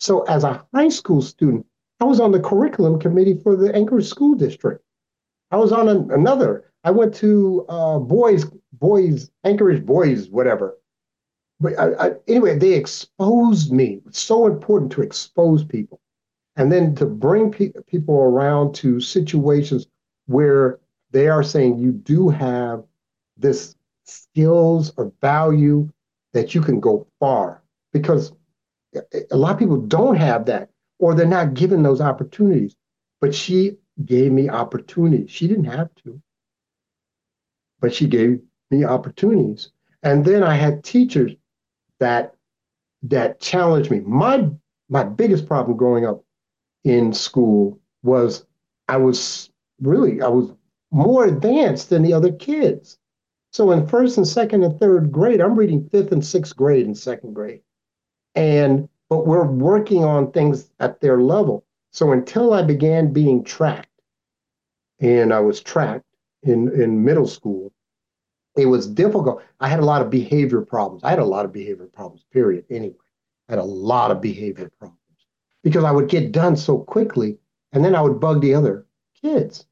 So 0.00 0.22
as 0.24 0.44
a 0.44 0.64
high 0.74 0.88
school 0.90 1.22
student, 1.22 1.66
I 2.00 2.04
was 2.04 2.20
on 2.20 2.32
the 2.32 2.40
curriculum 2.40 3.00
committee 3.00 3.38
for 3.42 3.56
the 3.56 3.74
Anchorage 3.74 4.06
School 4.06 4.34
District. 4.34 4.82
I 5.50 5.56
was 5.56 5.72
on 5.72 5.88
an, 5.88 6.10
another. 6.12 6.70
I 6.84 6.90
went 6.90 7.14
to 7.16 7.66
uh, 7.68 7.98
boys, 7.98 8.46
boys, 8.72 9.30
Anchorage 9.44 9.84
boys, 9.84 10.28
whatever. 10.28 10.78
But 11.58 11.78
I, 11.78 12.06
I, 12.06 12.10
anyway, 12.28 12.56
they 12.56 12.74
exposed 12.74 13.72
me. 13.72 14.00
It's 14.06 14.20
so 14.20 14.46
important 14.46 14.92
to 14.92 15.02
expose 15.02 15.64
people 15.64 16.00
and 16.58 16.72
then 16.72 16.94
to 16.96 17.06
bring 17.06 17.50
pe- 17.50 17.72
people 17.86 18.16
around 18.16 18.74
to 18.74 19.00
situations 19.00 19.86
where 20.26 20.80
they 21.12 21.28
are 21.28 21.42
saying 21.42 21.78
you 21.78 21.92
do 21.92 22.28
have 22.28 22.84
this 23.36 23.76
skills 24.04 24.92
or 24.96 25.12
value 25.20 25.88
that 26.32 26.54
you 26.54 26.60
can 26.60 26.80
go 26.80 27.06
far. 27.20 27.62
Because 27.92 28.32
a 29.30 29.36
lot 29.36 29.52
of 29.52 29.58
people 29.58 29.80
don't 29.80 30.16
have 30.16 30.46
that 30.46 30.68
or 30.98 31.14
they're 31.14 31.26
not 31.26 31.54
given 31.54 31.82
those 31.82 32.00
opportunities. 32.00 32.74
But 33.20 33.34
she 33.34 33.76
gave 34.04 34.32
me 34.32 34.48
opportunities. 34.48 35.30
She 35.30 35.46
didn't 35.46 35.64
have 35.64 35.94
to. 36.04 36.20
But 37.80 37.94
she 37.94 38.06
gave 38.08 38.40
me 38.70 38.84
opportunities. 38.84 39.70
And 40.02 40.24
then 40.24 40.42
i 40.42 40.54
had 40.54 40.84
teachers 40.84 41.32
that 42.00 42.34
that 43.02 43.40
challenged 43.40 43.90
me. 43.90 44.00
My 44.00 44.50
my 44.88 45.04
biggest 45.04 45.46
problem 45.46 45.76
growing 45.76 46.04
up 46.04 46.24
in 46.88 47.12
school 47.12 47.78
was 48.02 48.46
I 48.88 48.96
was 48.96 49.50
really 49.80 50.22
I 50.22 50.28
was 50.28 50.50
more 50.90 51.26
advanced 51.26 51.90
than 51.90 52.02
the 52.02 52.14
other 52.14 52.32
kids. 52.32 52.98
So 53.52 53.70
in 53.72 53.86
first 53.86 54.16
and 54.16 54.26
second 54.26 54.64
and 54.64 54.80
third 54.80 55.12
grade, 55.12 55.40
I'm 55.40 55.54
reading 55.54 55.86
fifth 55.90 56.12
and 56.12 56.24
sixth 56.24 56.56
grade 56.56 56.86
and 56.86 56.96
second 56.96 57.34
grade. 57.34 57.60
And 58.34 58.88
but 59.10 59.26
we're 59.26 59.46
working 59.46 60.02
on 60.02 60.32
things 60.32 60.70
at 60.80 61.00
their 61.00 61.20
level. 61.20 61.64
So 61.92 62.12
until 62.12 62.54
I 62.54 62.62
began 62.62 63.12
being 63.12 63.44
tracked, 63.44 63.88
and 65.00 65.32
I 65.32 65.40
was 65.40 65.60
tracked 65.60 66.04
in, 66.42 66.68
in 66.80 67.04
middle 67.04 67.26
school, 67.26 67.72
it 68.56 68.66
was 68.66 68.86
difficult. 68.86 69.42
I 69.60 69.68
had 69.68 69.80
a 69.80 69.84
lot 69.84 70.02
of 70.02 70.10
behavior 70.10 70.62
problems. 70.62 71.04
I 71.04 71.10
had 71.10 71.18
a 71.18 71.24
lot 71.24 71.44
of 71.44 71.52
behavior 71.52 71.86
problems, 71.86 72.24
period, 72.32 72.64
anyway. 72.70 72.96
I 73.48 73.52
had 73.52 73.58
a 73.58 73.64
lot 73.64 74.10
of 74.10 74.20
behavior 74.20 74.70
problems 74.78 74.97
because 75.68 75.84
I 75.84 75.90
would 75.90 76.08
get 76.08 76.32
done 76.32 76.56
so 76.56 76.78
quickly 76.78 77.36
and 77.72 77.84
then 77.84 77.94
I 77.94 78.00
would 78.00 78.20
bug 78.20 78.40
the 78.40 78.54
other 78.54 78.86
kids. 79.20 79.66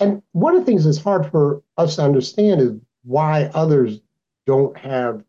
And 0.00 0.22
one 0.32 0.56
of 0.56 0.62
the 0.62 0.66
things 0.66 0.84
that's 0.84 1.00
hard 1.00 1.30
for 1.30 1.62
us 1.76 1.96
to 1.96 2.02
understand 2.02 2.60
is 2.60 2.72
why 3.04 3.44
others 3.54 4.00
don't 4.44 4.76
have 4.76 5.22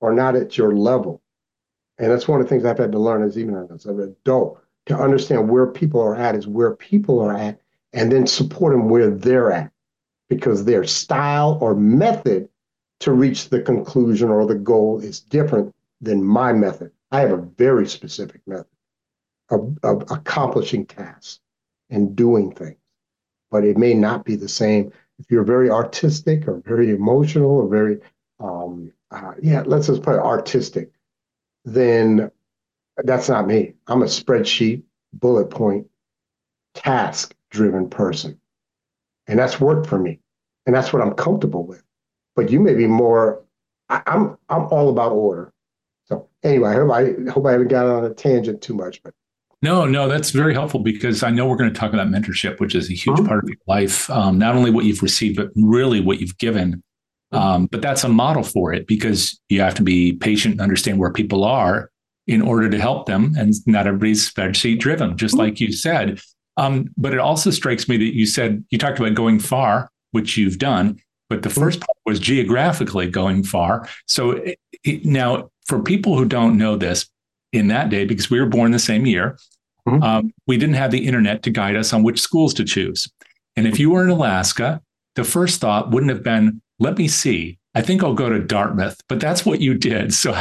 or 0.00 0.14
not 0.14 0.34
at 0.34 0.56
your 0.56 0.74
level. 0.74 1.20
And 1.98 2.10
that's 2.10 2.26
one 2.26 2.40
of 2.40 2.46
the 2.46 2.48
things 2.48 2.64
I've 2.64 2.78
had 2.78 2.92
to 2.92 2.98
learn 2.98 3.22
as 3.22 3.36
even 3.36 3.54
as 3.70 3.84
an 3.84 4.00
adult 4.00 4.62
to 4.86 4.96
understand 4.96 5.50
where 5.50 5.66
people 5.66 6.00
are 6.00 6.16
at 6.16 6.34
is 6.34 6.46
where 6.46 6.74
people 6.74 7.20
are 7.20 7.36
at 7.36 7.60
and 7.92 8.10
then 8.10 8.26
support 8.26 8.72
them 8.72 8.88
where 8.88 9.10
they're 9.10 9.52
at 9.52 9.70
because 10.30 10.64
their 10.64 10.84
style 10.84 11.58
or 11.60 11.74
method 11.74 12.48
to 13.00 13.12
reach 13.12 13.50
the 13.50 13.60
conclusion 13.60 14.30
or 14.30 14.46
the 14.46 14.54
goal 14.54 15.00
is 15.00 15.20
different 15.20 15.74
than 16.00 16.22
my 16.24 16.52
method. 16.52 16.92
I 17.10 17.20
have 17.20 17.32
a 17.32 17.36
very 17.58 17.86
specific 17.88 18.40
method 18.46 18.66
of, 19.50 19.78
of 19.82 20.02
accomplishing 20.10 20.86
tasks 20.86 21.40
and 21.90 22.16
doing 22.16 22.54
things, 22.54 22.78
but 23.50 23.64
it 23.64 23.76
may 23.78 23.94
not 23.94 24.24
be 24.24 24.36
the 24.36 24.48
same 24.48 24.92
if 25.18 25.30
you're 25.30 25.44
very 25.44 25.70
artistic 25.70 26.48
or 26.48 26.62
very 26.64 26.90
emotional 26.90 27.50
or 27.50 27.68
very, 27.68 27.98
um, 28.40 28.92
uh, 29.10 29.32
yeah, 29.42 29.62
let's 29.66 29.86
just 29.88 30.02
put 30.02 30.14
it 30.14 30.20
artistic, 30.20 30.90
then 31.64 32.30
that's 33.04 33.28
not 33.28 33.46
me. 33.46 33.74
I'm 33.86 34.02
a 34.02 34.06
spreadsheet, 34.06 34.82
bullet 35.12 35.50
point, 35.50 35.86
task 36.74 37.34
driven 37.50 37.90
person. 37.90 38.40
And 39.26 39.38
that's 39.38 39.60
worked 39.60 39.86
for 39.86 39.98
me. 39.98 40.20
And 40.66 40.74
that's 40.74 40.92
what 40.92 41.02
I'm 41.02 41.14
comfortable 41.14 41.64
with. 41.66 41.82
But 42.36 42.50
you 42.50 42.60
may 42.60 42.74
be 42.74 42.86
more, 42.86 43.42
I, 43.88 44.02
I'm 44.06 44.38
I'm 44.48 44.64
all 44.68 44.88
about 44.88 45.12
order. 45.12 45.52
Anyway, 46.42 46.70
I 46.70 46.74
hope 46.74 46.90
I 46.90 47.30
hope 47.30 47.46
I 47.46 47.52
haven't 47.52 47.68
got 47.68 47.86
on 47.86 48.04
a 48.04 48.14
tangent 48.14 48.62
too 48.62 48.74
much, 48.74 49.02
but 49.02 49.12
no, 49.62 49.84
no, 49.84 50.08
that's 50.08 50.30
very 50.30 50.54
helpful 50.54 50.80
because 50.80 51.22
I 51.22 51.30
know 51.30 51.46
we're 51.46 51.56
going 51.56 51.72
to 51.72 51.78
talk 51.78 51.92
about 51.92 52.08
mentorship, 52.08 52.60
which 52.60 52.74
is 52.74 52.90
a 52.90 52.94
huge 52.94 53.26
part 53.26 53.44
of 53.44 53.48
your 53.48 53.58
life. 53.66 54.08
Um, 54.08 54.38
not 54.38 54.54
only 54.54 54.70
what 54.70 54.86
you've 54.86 55.02
received, 55.02 55.36
but 55.36 55.50
really 55.54 56.00
what 56.00 56.18
you've 56.18 56.38
given. 56.38 56.82
Um, 57.32 57.66
but 57.66 57.82
that's 57.82 58.02
a 58.02 58.08
model 58.08 58.42
for 58.42 58.72
it 58.72 58.86
because 58.86 59.38
you 59.50 59.60
have 59.60 59.74
to 59.74 59.82
be 59.82 60.14
patient 60.14 60.52
and 60.52 60.60
understand 60.62 60.98
where 60.98 61.12
people 61.12 61.44
are 61.44 61.90
in 62.26 62.40
order 62.40 62.70
to 62.70 62.78
help 62.78 63.06
them. 63.06 63.34
And 63.38 63.54
not 63.66 63.86
everybody's 63.86 64.32
spreadsheet 64.32 64.78
driven, 64.78 65.16
just 65.18 65.36
like 65.36 65.60
you 65.60 65.72
said. 65.72 66.20
Um, 66.56 66.88
but 66.96 67.12
it 67.12 67.20
also 67.20 67.50
strikes 67.50 67.88
me 67.88 67.98
that 67.98 68.14
you 68.14 68.26
said 68.26 68.64
you 68.70 68.78
talked 68.78 68.98
about 68.98 69.14
going 69.14 69.38
far, 69.38 69.90
which 70.12 70.36
you've 70.38 70.58
done. 70.58 71.00
But 71.28 71.42
the 71.42 71.50
first 71.50 71.80
part 71.80 71.96
was 72.06 72.18
geographically 72.18 73.08
going 73.08 73.44
far. 73.44 73.88
So 74.06 74.32
it, 74.32 74.58
it, 74.82 75.04
now, 75.04 75.50
for 75.70 75.80
people 75.80 76.18
who 76.18 76.26
don't 76.26 76.58
know 76.58 76.76
this, 76.76 77.08
in 77.52 77.68
that 77.68 77.90
day, 77.90 78.04
because 78.04 78.30
we 78.30 78.40
were 78.40 78.46
born 78.46 78.70
the 78.70 78.78
same 78.78 79.06
year, 79.06 79.38
mm-hmm. 79.88 80.02
um, 80.02 80.32
we 80.46 80.56
didn't 80.56 80.74
have 80.74 80.90
the 80.90 81.06
internet 81.06 81.42
to 81.42 81.50
guide 81.50 81.76
us 81.76 81.92
on 81.92 82.02
which 82.02 82.20
schools 82.20 82.54
to 82.54 82.64
choose. 82.64 83.10
And 83.56 83.66
if 83.66 83.78
you 83.78 83.90
were 83.90 84.04
in 84.04 84.10
Alaska, 84.10 84.80
the 85.16 85.24
first 85.24 85.60
thought 85.60 85.90
wouldn't 85.90 86.10
have 86.10 86.22
been, 86.22 86.62
let 86.78 86.96
me 86.96 87.08
see. 87.08 87.58
I 87.74 87.82
think 87.82 88.02
I'll 88.02 88.14
go 88.14 88.28
to 88.28 88.40
Dartmouth, 88.40 88.96
but 89.08 89.20
that's 89.20 89.44
what 89.44 89.60
you 89.60 89.74
did. 89.74 90.12
So 90.20 90.32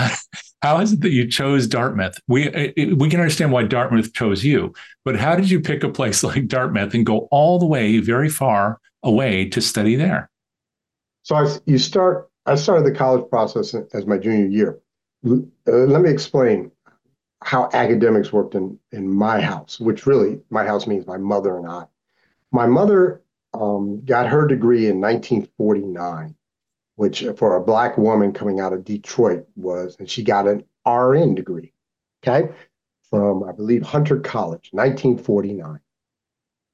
how 0.62 0.82
is 0.82 0.92
it 0.92 1.02
that 1.02 1.12
you 1.12 1.26
chose 1.26 1.68
Dartmouth? 1.68 2.20
We 2.28 2.50
we 2.76 3.10
can 3.10 3.22
understand 3.22 3.54
why 3.54 3.64
Dartmouth 3.64 4.14
chose 4.14 4.44
you, 4.44 4.74
but 5.06 5.16
how 5.16 5.36
did 5.36 5.50
you 5.50 5.62
pick 5.62 5.84
a 5.84 5.90
place 5.90 6.22
like 6.30 6.48
Dartmouth 6.48 6.94
and 6.94 7.06
go 7.06 7.30
all 7.32 7.60
the 7.60 7.66
way 7.66 8.00
very 8.00 8.30
far 8.30 8.80
away 9.04 9.48
to 9.50 9.62
study 9.62 9.96
there? 9.96 10.30
So 11.24 11.36
I, 11.36 11.58
you 11.66 11.78
start. 11.78 12.30
I 12.46 12.56
started 12.56 12.86
the 12.86 12.98
college 12.98 13.30
process 13.30 13.74
as 13.94 14.06
my 14.06 14.18
junior 14.18 14.48
year. 14.48 14.80
Uh, 15.26 15.42
let 15.66 16.02
me 16.02 16.10
explain 16.10 16.72
how 17.42 17.70
academics 17.74 18.34
worked 18.34 18.56
in 18.56 18.80
in 18.92 19.08
my 19.08 19.42
house, 19.42 19.80
which 19.80 20.06
really 20.06 20.40
my 20.50 20.66
house 20.66 20.88
means 20.88 21.06
my 21.06 21.18
mother 21.18 21.58
and 21.58 21.68
I. 21.68 21.86
My 22.52 22.66
mother 22.66 23.22
um, 23.54 24.04
got 24.06 24.28
her 24.28 24.48
degree 24.48 24.88
in 24.88 25.02
1949, 25.02 26.36
which 26.96 27.26
for 27.38 27.56
a 27.56 27.64
black 27.64 27.98
woman 27.98 28.34
coming 28.34 28.60
out 28.60 28.74
of 28.74 28.86
Detroit 28.86 29.46
was, 29.56 29.98
and 30.00 30.10
she 30.10 30.24
got 30.24 30.48
an 30.48 30.64
RN 30.86 31.36
degree, 31.36 31.74
okay, 32.24 32.50
from 33.10 33.44
I 33.44 33.52
believe 33.52 33.84
Hunter 33.84 34.20
College, 34.20 34.70
1949. 34.72 35.80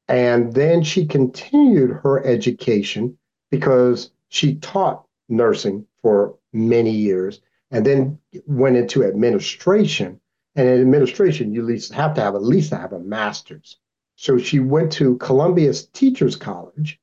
And 0.07 0.53
then 0.53 0.83
she 0.83 1.07
continued 1.07 1.91
her 2.03 2.23
education 2.25 3.17
because 3.49 4.11
she 4.29 4.55
taught 4.55 5.05
nursing 5.29 5.87
for 6.01 6.35
many 6.53 6.91
years 6.91 7.41
and 7.71 7.85
then 7.85 8.19
went 8.45 8.77
into 8.77 9.03
administration 9.03 10.19
and 10.55 10.69
in 10.69 10.81
administration, 10.81 11.53
you 11.53 11.61
at 11.61 11.67
least 11.67 11.93
have 11.93 12.13
to 12.15 12.21
have 12.21 12.35
at 12.35 12.43
least 12.43 12.71
have 12.71 12.93
a 12.93 12.99
master's. 12.99 13.77
So 14.15 14.37
she 14.37 14.59
went 14.59 14.91
to 14.93 15.17
Columbia's 15.17 15.87
Teachers 15.87 16.37
College, 16.37 16.99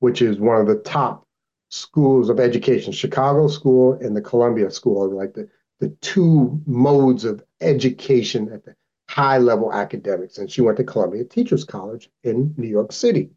which 0.00 0.20
is 0.20 0.40
one 0.40 0.60
of 0.60 0.66
the 0.66 0.76
top 0.76 1.26
schools 1.68 2.28
of 2.28 2.40
education. 2.40 2.92
Chicago 2.92 3.46
School 3.46 3.92
and 4.00 4.16
the 4.16 4.20
Columbia 4.20 4.70
School 4.70 5.04
are 5.04 5.14
like 5.14 5.34
the, 5.34 5.48
the 5.78 5.90
two 6.00 6.60
modes 6.66 7.24
of 7.24 7.44
education 7.60 8.50
at 8.52 8.64
the 8.64 8.74
high 9.08 9.38
level 9.38 9.72
academics. 9.72 10.38
And 10.38 10.50
she 10.50 10.60
went 10.60 10.76
to 10.78 10.84
Columbia 10.84 11.24
Teachers 11.24 11.64
College 11.64 12.10
in 12.24 12.54
New 12.56 12.68
York 12.68 12.90
City 12.90 13.30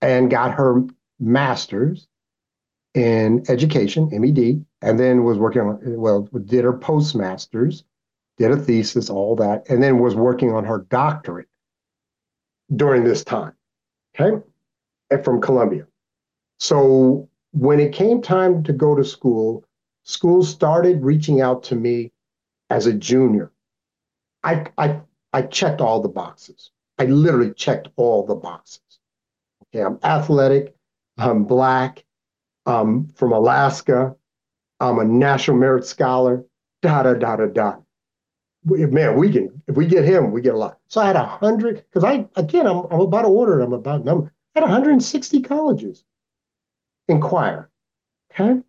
and 0.00 0.30
got 0.30 0.52
her 0.52 0.84
master's 1.18 2.06
in 2.94 3.44
education, 3.48 4.08
MED, 4.12 4.64
and 4.82 5.00
then 5.00 5.24
was 5.24 5.38
working 5.38 5.62
on, 5.62 5.78
well, 5.82 6.22
did 6.44 6.64
her 6.64 6.76
postmaster's 6.76 7.84
did 8.38 8.50
a 8.50 8.56
thesis, 8.56 9.10
all 9.10 9.36
that, 9.36 9.68
and 9.68 9.82
then 9.82 9.98
was 9.98 10.14
working 10.14 10.52
on 10.52 10.64
her 10.64 10.78
doctorate 10.90 11.48
during 12.74 13.04
this 13.04 13.24
time. 13.24 13.54
Okay. 14.18 14.42
And 15.10 15.24
from 15.24 15.40
Columbia. 15.40 15.86
So 16.58 17.28
when 17.52 17.80
it 17.80 17.92
came 17.92 18.22
time 18.22 18.62
to 18.64 18.72
go 18.72 18.94
to 18.94 19.04
school, 19.04 19.64
school 20.04 20.42
started 20.42 21.02
reaching 21.02 21.40
out 21.40 21.62
to 21.64 21.76
me 21.76 22.12
as 22.70 22.86
a 22.86 22.92
junior. 22.92 23.52
I, 24.42 24.66
I, 24.78 25.00
I 25.32 25.42
checked 25.42 25.80
all 25.80 26.00
the 26.00 26.08
boxes. 26.08 26.70
I 26.98 27.04
literally 27.04 27.52
checked 27.52 27.88
all 27.96 28.24
the 28.24 28.34
boxes. 28.34 28.80
Okay, 29.64 29.84
I'm 29.84 29.98
athletic, 30.02 30.74
I'm 31.18 31.44
black, 31.44 32.04
I'm 32.66 33.08
from 33.08 33.32
Alaska, 33.32 34.14
I'm 34.80 34.98
a 34.98 35.04
National 35.04 35.56
Merit 35.56 35.84
Scholar, 35.84 36.44
da 36.82 37.02
da 37.02 37.14
da 37.14 37.36
da 37.36 37.46
da. 37.46 37.76
Man, 38.64 39.16
we 39.16 39.32
can 39.32 39.62
if 39.66 39.76
we 39.76 39.86
get 39.86 40.04
him, 40.04 40.30
we 40.30 40.40
get 40.40 40.54
a 40.54 40.58
lot. 40.58 40.78
So 40.86 41.00
I 41.00 41.06
had 41.06 41.16
a 41.16 41.24
hundred 41.24 41.84
because 41.88 42.04
I 42.04 42.28
again 42.36 42.66
I'm, 42.66 42.84
I'm 42.90 43.00
about 43.00 43.22
to 43.22 43.28
order, 43.28 43.60
I'm 43.60 43.72
about 43.72 44.04
number. 44.04 44.32
I 44.54 44.60
had 44.60 44.64
160 44.64 45.42
colleges 45.42 46.04
inquire. 47.08 47.70
Okay. 48.32 48.62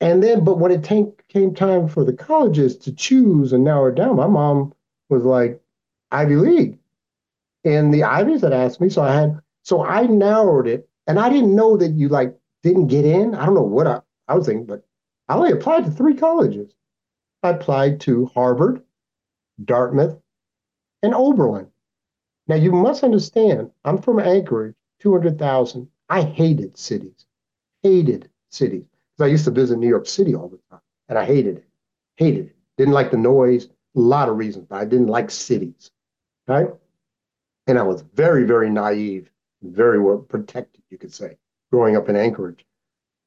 And 0.00 0.20
then, 0.20 0.42
but 0.42 0.58
when 0.58 0.72
it 0.72 0.82
came 0.82 1.54
time 1.54 1.86
for 1.86 2.04
the 2.04 2.12
colleges 2.12 2.76
to 2.78 2.92
choose 2.92 3.52
and 3.52 3.62
narrow 3.62 3.86
it 3.86 3.94
down, 3.94 4.16
my 4.16 4.26
mom 4.26 4.74
was 5.08 5.24
like, 5.24 5.60
Ivy 6.10 6.36
League. 6.36 6.78
And 7.64 7.94
the 7.94 8.02
Ivies 8.02 8.42
had 8.42 8.52
asked 8.52 8.80
me. 8.80 8.88
So 8.88 9.02
I 9.02 9.14
had, 9.14 9.40
so 9.62 9.84
I 9.84 10.06
narrowed 10.06 10.66
it. 10.66 10.88
And 11.06 11.20
I 11.20 11.28
didn't 11.28 11.54
know 11.54 11.76
that 11.76 11.92
you 11.92 12.08
like 12.08 12.36
didn't 12.62 12.88
get 12.88 13.04
in. 13.04 13.34
I 13.34 13.46
don't 13.46 13.54
know 13.54 13.62
what 13.62 13.86
I, 13.86 14.00
I 14.28 14.34
was 14.34 14.46
thinking, 14.46 14.66
but 14.66 14.84
I 15.28 15.34
only 15.34 15.52
applied 15.52 15.84
to 15.84 15.90
three 15.90 16.14
colleges. 16.14 16.74
I 17.42 17.50
applied 17.50 18.00
to 18.02 18.26
Harvard, 18.26 18.82
Dartmouth, 19.64 20.18
and 21.02 21.14
Oberlin. 21.14 21.68
Now 22.46 22.56
you 22.56 22.72
must 22.72 23.04
understand, 23.04 23.70
I'm 23.84 23.98
from 23.98 24.20
Anchorage, 24.20 24.74
200,000. 25.00 25.88
I 26.08 26.22
hated 26.22 26.76
cities 26.76 27.26
hated 27.82 28.30
cities. 28.50 28.84
Because 29.16 29.28
I 29.28 29.30
used 29.30 29.44
to 29.44 29.50
visit 29.50 29.78
New 29.78 29.88
York 29.88 30.06
City 30.06 30.34
all 30.34 30.48
the 30.48 30.58
time, 30.70 30.80
and 31.08 31.18
I 31.18 31.24
hated 31.24 31.58
it. 31.58 31.68
Hated 32.16 32.46
it. 32.46 32.56
Didn't 32.78 32.94
like 32.94 33.10
the 33.10 33.16
noise. 33.16 33.66
A 33.66 34.00
lot 34.00 34.28
of 34.28 34.38
reasons, 34.38 34.66
but 34.68 34.76
I 34.76 34.84
didn't 34.84 35.08
like 35.08 35.30
cities. 35.30 35.90
Right? 36.46 36.68
And 37.66 37.78
I 37.78 37.82
was 37.82 38.02
very, 38.14 38.44
very 38.44 38.70
naive, 38.70 39.30
very 39.62 40.00
well 40.00 40.18
protected, 40.18 40.82
you 40.90 40.98
could 40.98 41.12
say, 41.12 41.36
growing 41.72 41.96
up 41.96 42.08
in 42.08 42.16
Anchorage. 42.16 42.64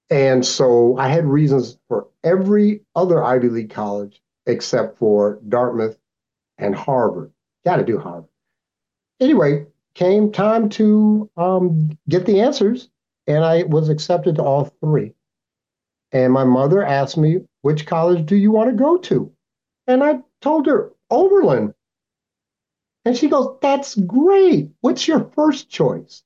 And 0.10 0.46
so 0.46 0.98
I 0.98 1.08
had 1.08 1.26
reasons 1.26 1.78
for 1.88 2.08
every 2.24 2.82
other 2.96 3.24
Ivy 3.24 3.50
League 3.50 3.72
college 3.72 4.22
except 4.46 5.00
for 5.00 5.40
Dartmouth 5.50 5.98
and 6.58 6.76
Harvard. 6.76 7.32
Got 7.66 7.78
to 7.78 7.84
do 7.84 7.98
Harvard. 7.98 8.30
Anyway, 9.20 9.66
came 9.96 10.32
time 10.32 10.70
to 10.70 11.30
um, 11.38 11.98
get 12.08 12.26
the 12.26 12.42
answers 12.42 12.90
and 13.28 13.44
I 13.44 13.64
was 13.64 13.90
accepted 13.90 14.36
to 14.36 14.44
all 14.44 14.66
three. 14.80 15.14
And 16.12 16.32
my 16.32 16.44
mother 16.44 16.84
asked 16.84 17.18
me, 17.18 17.40
which 17.64 17.88
college 17.88 18.26
do 18.26 18.36
you 18.36 18.52
want 18.52 18.70
to 18.70 18.76
go 18.76 18.98
to? 18.98 19.32
And 19.88 20.04
I 20.04 20.20
told 20.42 20.68
her, 20.68 20.92
Oberlin. 21.10 21.74
And 23.06 23.18
she 23.18 23.28
goes, 23.28 23.58
that's 23.62 23.96
great. 23.96 24.70
What's 24.82 25.08
your 25.08 25.32
first 25.36 25.70
choice? 25.70 26.24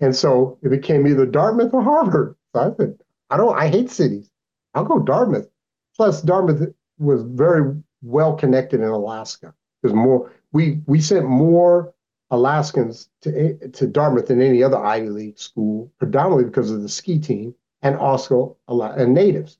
And 0.00 0.14
so 0.14 0.58
it 0.62 0.68
became 0.68 1.06
either 1.06 1.26
Dartmouth 1.26 1.74
or 1.74 1.82
Harvard. 1.82 2.36
So 2.54 2.60
I 2.60 2.76
said, 2.76 2.98
I 3.30 3.36
don't, 3.36 3.56
I 3.58 3.68
hate 3.68 3.90
cities. 3.90 4.30
I'll 4.74 4.84
go 4.84 5.00
Dartmouth. 5.00 5.48
Plus, 5.96 6.22
Dartmouth 6.22 6.72
was 6.98 7.22
very 7.22 7.74
well 8.02 8.34
connected 8.34 8.80
in 8.80 8.86
Alaska. 8.86 9.54
There's 9.82 9.94
more, 9.94 10.32
we 10.52 10.80
we 10.86 11.00
sent 11.00 11.26
more 11.26 11.94
Alaskans 12.30 13.08
to, 13.22 13.68
to 13.70 13.86
Dartmouth 13.86 14.26
than 14.26 14.40
any 14.40 14.62
other 14.62 14.76
Ivy 14.76 15.10
League 15.10 15.38
school, 15.38 15.90
predominantly 15.98 16.44
because 16.44 16.70
of 16.70 16.82
the 16.82 16.88
ski 16.88 17.18
team 17.18 17.54
and 17.82 17.96
also 17.96 18.56
and 18.68 19.14
natives. 19.14 19.58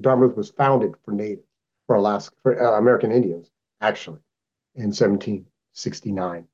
Dartmouth 0.00 0.36
was 0.36 0.50
founded 0.50 0.94
for 1.04 1.12
natives, 1.12 1.46
for 1.86 1.96
Alaska, 1.96 2.34
for 2.42 2.60
uh, 2.60 2.78
American 2.78 3.12
Indians, 3.12 3.50
actually, 3.80 4.20
in 4.74 4.86
1769. 4.86 6.48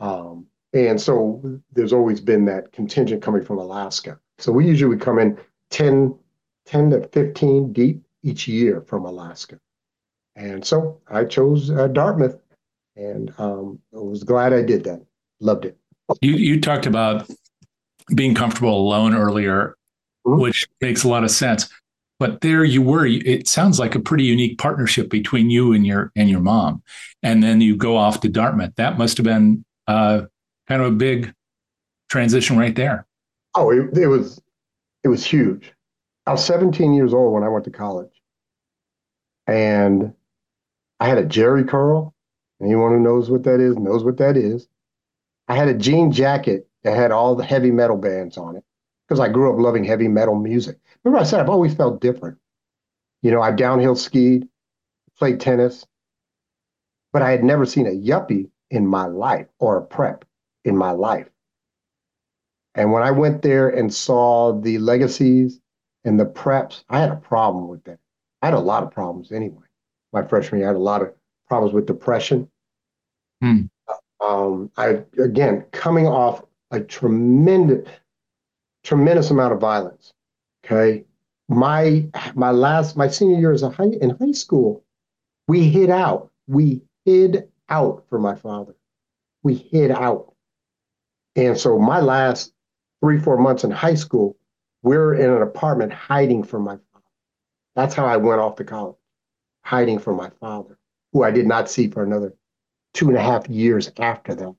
Um, 0.00 0.46
and 0.72 1.00
so 1.00 1.60
there's 1.72 1.92
always 1.92 2.20
been 2.20 2.44
that 2.46 2.72
contingent 2.72 3.22
coming 3.22 3.44
from 3.44 3.58
Alaska. 3.58 4.18
So 4.38 4.52
we 4.52 4.66
usually 4.66 4.88
would 4.88 5.00
come 5.00 5.18
in 5.18 5.38
10, 5.70 6.18
10 6.66 6.90
to 6.90 7.08
15 7.08 7.72
deep 7.72 8.02
each 8.22 8.48
year 8.48 8.80
from 8.80 9.04
Alaska. 9.04 9.58
And 10.36 10.64
so 10.64 11.00
I 11.08 11.24
chose 11.24 11.70
uh, 11.70 11.88
Dartmouth 11.88 12.38
and 12.96 13.32
um, 13.38 13.78
I 13.94 13.98
was 13.98 14.24
glad 14.24 14.52
I 14.52 14.62
did 14.62 14.84
that. 14.84 15.04
Loved 15.40 15.64
it. 15.64 15.76
You 16.20 16.32
you 16.34 16.60
talked 16.60 16.86
about 16.86 17.30
being 18.14 18.34
comfortable 18.34 18.76
alone 18.76 19.14
earlier, 19.14 19.76
mm-hmm. 20.26 20.40
which 20.40 20.68
makes 20.80 21.04
a 21.04 21.08
lot 21.08 21.24
of 21.24 21.30
sense. 21.30 21.68
But 22.18 22.40
there 22.40 22.64
you 22.64 22.82
were. 22.82 23.06
It 23.06 23.48
sounds 23.48 23.78
like 23.80 23.94
a 23.94 24.00
pretty 24.00 24.24
unique 24.24 24.58
partnership 24.58 25.10
between 25.10 25.50
you 25.50 25.72
and 25.72 25.86
your 25.86 26.12
and 26.14 26.30
your 26.30 26.40
mom, 26.40 26.82
and 27.22 27.42
then 27.42 27.60
you 27.60 27.76
go 27.76 27.96
off 27.96 28.20
to 28.20 28.28
Dartmouth. 28.28 28.74
That 28.76 28.98
must 28.98 29.16
have 29.16 29.24
been 29.24 29.64
uh, 29.88 30.22
kind 30.68 30.82
of 30.82 30.88
a 30.88 30.96
big 30.96 31.34
transition 32.08 32.58
right 32.58 32.74
there. 32.74 33.06
Oh, 33.54 33.70
it, 33.70 33.96
it 33.96 34.06
was 34.06 34.40
it 35.04 35.08
was 35.08 35.24
huge. 35.24 35.72
I 36.26 36.32
was 36.32 36.44
17 36.44 36.94
years 36.94 37.12
old 37.12 37.34
when 37.34 37.42
I 37.42 37.48
went 37.48 37.64
to 37.64 37.70
college, 37.70 38.22
and 39.46 40.14
I 41.00 41.08
had 41.08 41.18
a 41.18 41.24
Jheri 41.24 41.68
curl 41.68 42.14
Anyone 42.62 42.92
who 42.92 43.00
knows 43.00 43.28
what 43.28 43.42
that 43.42 43.60
is 43.60 43.76
knows 43.76 44.04
what 44.04 44.18
that 44.18 44.36
is. 44.36 44.68
I 45.48 45.56
had 45.56 45.68
a 45.68 45.74
jean 45.74 46.12
jacket 46.12 46.68
that 46.84 46.96
had 46.96 47.10
all 47.10 47.34
the 47.34 47.44
heavy 47.44 47.72
metal 47.72 47.96
bands 47.96 48.38
on 48.38 48.56
it 48.56 48.64
because 49.06 49.18
I 49.18 49.28
grew 49.28 49.52
up 49.52 49.58
loving 49.58 49.84
heavy 49.84 50.06
metal 50.06 50.36
music. 50.36 50.78
Remember, 51.02 51.20
I 51.20 51.24
said 51.24 51.40
I've 51.40 51.48
always 51.48 51.74
felt 51.74 52.00
different. 52.00 52.38
You 53.22 53.32
know, 53.32 53.42
I 53.42 53.50
downhill 53.50 53.96
skied, 53.96 54.48
played 55.18 55.40
tennis, 55.40 55.84
but 57.12 57.22
I 57.22 57.32
had 57.32 57.42
never 57.42 57.66
seen 57.66 57.86
a 57.86 57.90
yuppie 57.90 58.48
in 58.70 58.86
my 58.86 59.06
life 59.06 59.48
or 59.58 59.76
a 59.76 59.84
prep 59.84 60.24
in 60.64 60.76
my 60.76 60.92
life. 60.92 61.28
And 62.74 62.92
when 62.92 63.02
I 63.02 63.10
went 63.10 63.42
there 63.42 63.68
and 63.68 63.92
saw 63.92 64.58
the 64.58 64.78
legacies 64.78 65.60
and 66.04 66.18
the 66.18 66.26
preps, 66.26 66.84
I 66.88 67.00
had 67.00 67.10
a 67.10 67.16
problem 67.16 67.68
with 67.68 67.84
that. 67.84 67.98
I 68.40 68.46
had 68.46 68.54
a 68.54 68.60
lot 68.60 68.82
of 68.82 68.90
problems 68.90 69.30
anyway. 69.30 69.66
My 70.12 70.22
freshman 70.22 70.60
year, 70.60 70.68
I 70.68 70.72
had 70.72 70.76
a 70.76 70.80
lot 70.80 71.02
of 71.02 71.12
problems 71.48 71.74
with 71.74 71.86
depression. 71.86 72.48
Hmm. 73.40 73.62
Um, 74.20 74.70
I 74.76 75.02
again 75.18 75.64
coming 75.72 76.06
off 76.06 76.42
a 76.70 76.80
tremendous, 76.80 77.88
tremendous 78.84 79.30
amount 79.30 79.52
of 79.52 79.60
violence. 79.60 80.12
Okay, 80.64 81.04
my 81.48 82.06
my 82.34 82.50
last 82.50 82.96
my 82.96 83.08
senior 83.08 83.38
year 83.38 83.52
as 83.52 83.62
a 83.62 83.70
high 83.70 83.90
in 84.00 84.10
high 84.10 84.32
school, 84.32 84.84
we 85.48 85.68
hid 85.68 85.90
out. 85.90 86.30
We 86.46 86.82
hid 87.04 87.48
out 87.68 88.04
for 88.08 88.18
my 88.18 88.34
father. 88.34 88.74
We 89.42 89.54
hid 89.54 89.90
out, 89.90 90.31
and 91.36 91.58
so 91.58 91.78
my 91.78 92.00
last 92.00 92.52
three 93.00 93.18
four 93.18 93.38
months 93.38 93.64
in 93.64 93.70
high 93.70 93.94
school, 93.94 94.36
we're 94.82 95.14
in 95.14 95.30
an 95.30 95.42
apartment 95.42 95.92
hiding 95.92 96.42
from 96.42 96.62
my 96.62 96.76
father. 96.76 97.04
That's 97.74 97.94
how 97.94 98.04
I 98.04 98.16
went 98.16 98.40
off 98.40 98.56
to 98.56 98.64
college, 98.64 98.96
hiding 99.64 99.98
from 99.98 100.16
my 100.16 100.30
father, 100.40 100.78
who 101.12 101.22
I 101.22 101.30
did 101.30 101.46
not 101.46 101.70
see 101.70 101.88
for 101.88 102.02
another 102.02 102.34
two 102.94 103.08
and 103.08 103.16
a 103.16 103.22
half 103.22 103.48
years 103.48 103.90
after 103.98 104.34
that, 104.34 104.54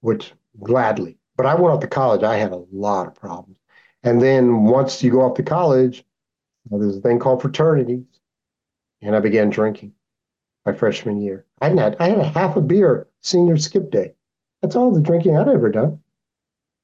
which 0.00 0.32
gladly. 0.60 1.18
But 1.36 1.46
I 1.46 1.54
went 1.54 1.74
off 1.74 1.80
to 1.80 1.86
college, 1.86 2.22
I 2.22 2.36
had 2.36 2.52
a 2.52 2.64
lot 2.72 3.06
of 3.06 3.14
problems. 3.14 3.58
And 4.02 4.20
then 4.20 4.64
once 4.64 5.02
you 5.02 5.10
go 5.10 5.22
off 5.22 5.36
to 5.36 5.42
college, 5.42 6.04
there's 6.70 6.96
a 6.96 7.00
thing 7.00 7.18
called 7.18 7.42
fraternities. 7.42 8.04
And 9.00 9.16
I 9.16 9.20
began 9.20 9.50
drinking 9.50 9.92
my 10.64 10.72
freshman 10.72 11.20
year. 11.20 11.44
I 11.60 11.70
had, 11.70 11.96
I 11.98 12.08
had 12.08 12.18
a 12.18 12.24
half 12.28 12.56
a 12.56 12.60
beer 12.60 13.08
senior 13.20 13.56
skip 13.56 13.90
day. 13.90 14.14
That's 14.62 14.76
all 14.76 14.92
the 14.92 15.00
drinking 15.00 15.36
I'd 15.36 15.48
ever 15.48 15.70
done. 15.70 16.00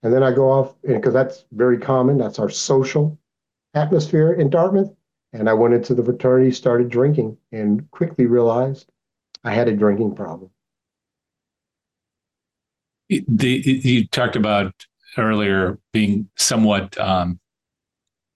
And 0.03 0.13
then 0.13 0.23
I 0.23 0.33
go 0.33 0.51
off 0.51 0.75
because 0.87 1.15
that's 1.15 1.45
very 1.53 1.79
common. 1.79 2.19
That's 2.19 2.39
our 2.39 2.51
social 2.51 3.19
atmosphere 3.75 4.33
in 4.33 4.51
Dartmouth. 4.51 4.93
And 5.33 5.49
I 5.49 5.55
went 5.55 5.75
into 5.75 5.95
the 5.95 6.05
fraternity, 6.05 6.53
started 6.53 6.89
drinking, 6.89 7.37
and 7.53 7.91
quickly 7.91 8.27
realized 8.27 8.91
I 9.45 9.53
had 9.53 9.69
a 9.69 9.77
drinking 9.77 10.15
problem. 10.15 10.51
The, 13.09 13.49
you 13.49 14.07
talked 14.07 14.37
about 14.37 14.75
earlier 15.17 15.79
being 15.93 16.29
somewhat 16.37 16.99
um, 16.99 17.41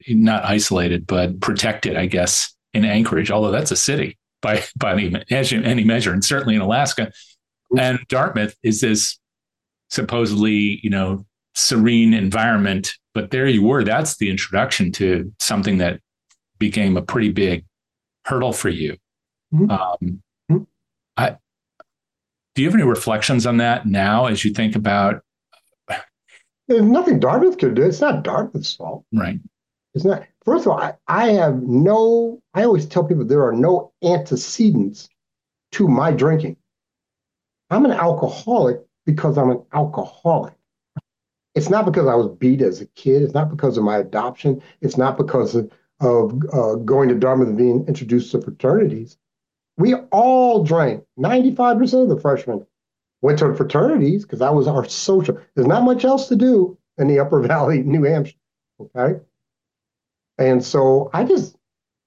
not 0.08 0.44
isolated, 0.44 1.06
but 1.06 1.40
protected, 1.40 1.96
I 1.96 2.06
guess, 2.06 2.54
in 2.72 2.84
Anchorage, 2.84 3.30
although 3.30 3.50
that's 3.50 3.70
a 3.70 3.76
city 3.76 4.18
by, 4.40 4.62
by 4.76 4.92
any, 4.92 5.14
any 5.30 5.84
measure, 5.84 6.12
and 6.12 6.24
certainly 6.24 6.54
in 6.54 6.60
Alaska. 6.60 7.12
And 7.76 8.00
Dartmouth 8.08 8.56
is 8.62 8.80
this 8.80 9.18
supposedly, 9.92 10.80
you 10.82 10.88
know, 10.88 11.24
serene 11.54 12.14
environment. 12.14 12.94
But 13.12 13.30
there 13.30 13.46
you 13.46 13.62
were. 13.62 13.84
That's 13.84 14.16
the 14.16 14.30
introduction 14.30 14.90
to 14.92 15.30
something 15.38 15.76
that 15.78 16.00
became 16.58 16.96
a 16.96 17.02
pretty 17.02 17.30
big 17.30 17.66
hurdle 18.24 18.54
for 18.54 18.70
you. 18.70 18.96
Mm-hmm. 19.52 19.70
Um, 19.70 20.66
I 21.18 21.36
Do 22.54 22.62
you 22.62 22.68
have 22.68 22.74
any 22.74 22.84
reflections 22.84 23.46
on 23.46 23.58
that 23.58 23.84
now 23.84 24.26
as 24.26 24.46
you 24.46 24.54
think 24.54 24.76
about? 24.76 25.22
There's 26.68 26.82
nothing 26.82 27.20
Dartmouth 27.20 27.58
could 27.58 27.74
do. 27.74 27.82
It's 27.82 28.00
not 28.00 28.24
Dartmouth's 28.24 28.74
fault. 28.74 29.04
Right. 29.12 29.40
It's 29.94 30.06
not. 30.06 30.24
First 30.46 30.64
of 30.64 30.72
all, 30.72 30.80
I, 30.80 30.94
I 31.06 31.32
have 31.32 31.62
no, 31.62 32.40
I 32.54 32.64
always 32.64 32.86
tell 32.86 33.04
people 33.04 33.26
there 33.26 33.46
are 33.46 33.52
no 33.52 33.92
antecedents 34.02 35.10
to 35.72 35.86
my 35.86 36.12
drinking. 36.12 36.56
I'm 37.68 37.84
an 37.84 37.90
alcoholic 37.90 38.80
because 39.04 39.38
I'm 39.38 39.50
an 39.50 39.62
alcoholic. 39.72 40.54
It's 41.54 41.68
not 41.68 41.84
because 41.84 42.06
I 42.06 42.14
was 42.14 42.28
beat 42.28 42.62
as 42.62 42.80
a 42.80 42.86
kid. 42.86 43.22
It's 43.22 43.34
not 43.34 43.50
because 43.50 43.76
of 43.76 43.84
my 43.84 43.98
adoption. 43.98 44.62
It's 44.80 44.96
not 44.96 45.18
because 45.18 45.54
of, 45.54 45.70
of 46.00 46.42
uh, 46.52 46.76
going 46.76 47.08
to 47.10 47.14
Dartmouth 47.14 47.48
and 47.48 47.58
being 47.58 47.86
introduced 47.86 48.32
to 48.32 48.40
fraternities. 48.40 49.18
We 49.76 49.94
all 49.94 50.64
drank. 50.64 51.04
95% 51.18 52.02
of 52.02 52.08
the 52.08 52.20
freshmen 52.20 52.66
went 53.20 53.38
to 53.38 53.54
fraternities 53.54 54.22
because 54.22 54.38
that 54.40 54.54
was 54.54 54.66
our 54.66 54.88
social. 54.88 55.38
There's 55.54 55.68
not 55.68 55.84
much 55.84 56.04
else 56.04 56.28
to 56.28 56.36
do 56.36 56.78
in 56.98 57.08
the 57.08 57.18
Upper 57.18 57.40
Valley, 57.46 57.82
New 57.82 58.04
Hampshire. 58.04 58.36
Okay. 58.80 59.20
And 60.38 60.64
so 60.64 61.10
I 61.12 61.24
just, 61.24 61.56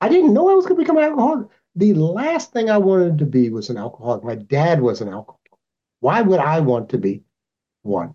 I 0.02 0.10
didn't 0.10 0.34
know 0.34 0.50
I 0.50 0.54
was 0.54 0.66
going 0.66 0.78
to 0.78 0.82
become 0.84 0.98
an 0.98 1.04
alcoholic. 1.04 1.48
The 1.76 1.94
last 1.94 2.52
thing 2.52 2.70
I 2.70 2.78
wanted 2.78 3.18
to 3.20 3.26
be 3.26 3.50
was 3.50 3.70
an 3.70 3.78
alcoholic. 3.78 4.24
My 4.24 4.36
dad 4.36 4.82
was 4.82 5.02
an 5.02 5.10
alcoholic. 5.10 5.45
Why 6.06 6.22
would 6.22 6.40
I 6.40 6.60
want 6.60 6.90
to 6.90 7.00
be 7.00 7.24
one? 7.82 8.14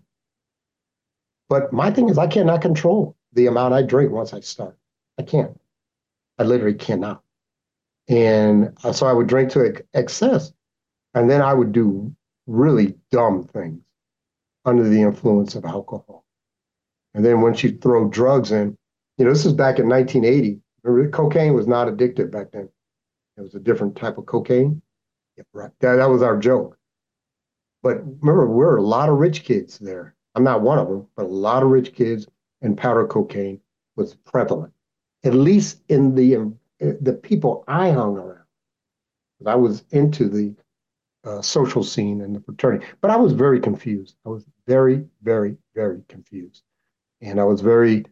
But 1.49 1.73
my 1.73 1.91
thing 1.91 2.07
is, 2.07 2.17
I 2.17 2.27
cannot 2.27 2.61
control 2.61 3.17
the 3.33 3.47
amount 3.47 3.73
I 3.73 3.81
drink 3.81 4.13
once 4.13 4.33
I 4.33 4.39
start. 4.39 4.77
I 5.19 5.23
can't. 5.23 5.59
I 6.39 6.43
literally 6.43 6.77
cannot. 6.77 7.21
And 8.07 8.77
uh, 8.85 8.93
so 8.93 9.07
I 9.07 9.11
would 9.11 9.27
drink 9.27 9.51
to 9.51 9.83
excess, 9.93 10.53
and 11.15 11.29
then 11.29 11.41
I 11.41 11.53
would 11.53 11.73
do 11.73 12.15
really 12.47 12.95
dumb 13.11 13.43
things 13.43 13.81
under 14.63 14.87
the 14.87 15.01
influence 15.01 15.55
of 15.55 15.65
alcohol. 15.65 16.23
And 17.13 17.25
then 17.25 17.41
once 17.41 17.61
you 17.61 17.77
throw 17.77 18.07
drugs 18.07 18.53
in, 18.53 18.77
you 19.17 19.25
know, 19.25 19.31
this 19.31 19.45
is 19.45 19.51
back 19.51 19.79
in 19.79 19.89
1980. 19.89 20.61
Remember, 20.83 21.09
cocaine 21.09 21.53
was 21.53 21.67
not 21.67 21.89
addictive 21.89 22.31
back 22.31 22.53
then. 22.53 22.69
It 23.35 23.41
was 23.41 23.55
a 23.55 23.59
different 23.59 23.97
type 23.97 24.17
of 24.17 24.27
cocaine. 24.27 24.81
Yeah, 25.35 25.43
right. 25.53 25.71
That, 25.81 25.97
that 25.97 26.09
was 26.09 26.21
our 26.21 26.37
joke. 26.39 26.77
But 27.83 28.03
remember, 28.21 28.47
we're 28.47 28.77
a 28.77 28.83
lot 28.83 29.09
of 29.09 29.17
rich 29.17 29.43
kids 29.43 29.79
there. 29.79 30.15
I'm 30.35 30.43
not 30.43 30.61
one 30.61 30.77
of 30.77 30.87
them, 30.87 31.07
but 31.15 31.25
a 31.25 31.27
lot 31.27 31.63
of 31.63 31.69
rich 31.69 31.93
kids 31.93 32.27
and 32.61 32.77
powder 32.77 33.05
cocaine 33.07 33.59
was 33.95 34.15
prevalent, 34.15 34.73
at 35.23 35.33
least 35.33 35.81
in 35.89 36.15
the 36.15 36.53
the 36.79 37.13
people 37.13 37.63
I 37.67 37.91
hung 37.91 38.17
around. 38.17 38.45
I 39.45 39.55
was 39.55 39.83
into 39.91 40.27
the 40.27 40.55
uh, 41.23 41.41
social 41.41 41.83
scene 41.83 42.21
and 42.21 42.35
the 42.35 42.39
fraternity, 42.39 42.85
but 43.01 43.11
I 43.11 43.17
was 43.17 43.33
very 43.33 43.59
confused. 43.59 44.15
I 44.25 44.29
was 44.29 44.45
very, 44.67 45.05
very, 45.21 45.57
very 45.75 46.01
confused, 46.07 46.63
and 47.21 47.39
I 47.39 47.43
was 47.43 47.61
very 47.61 48.05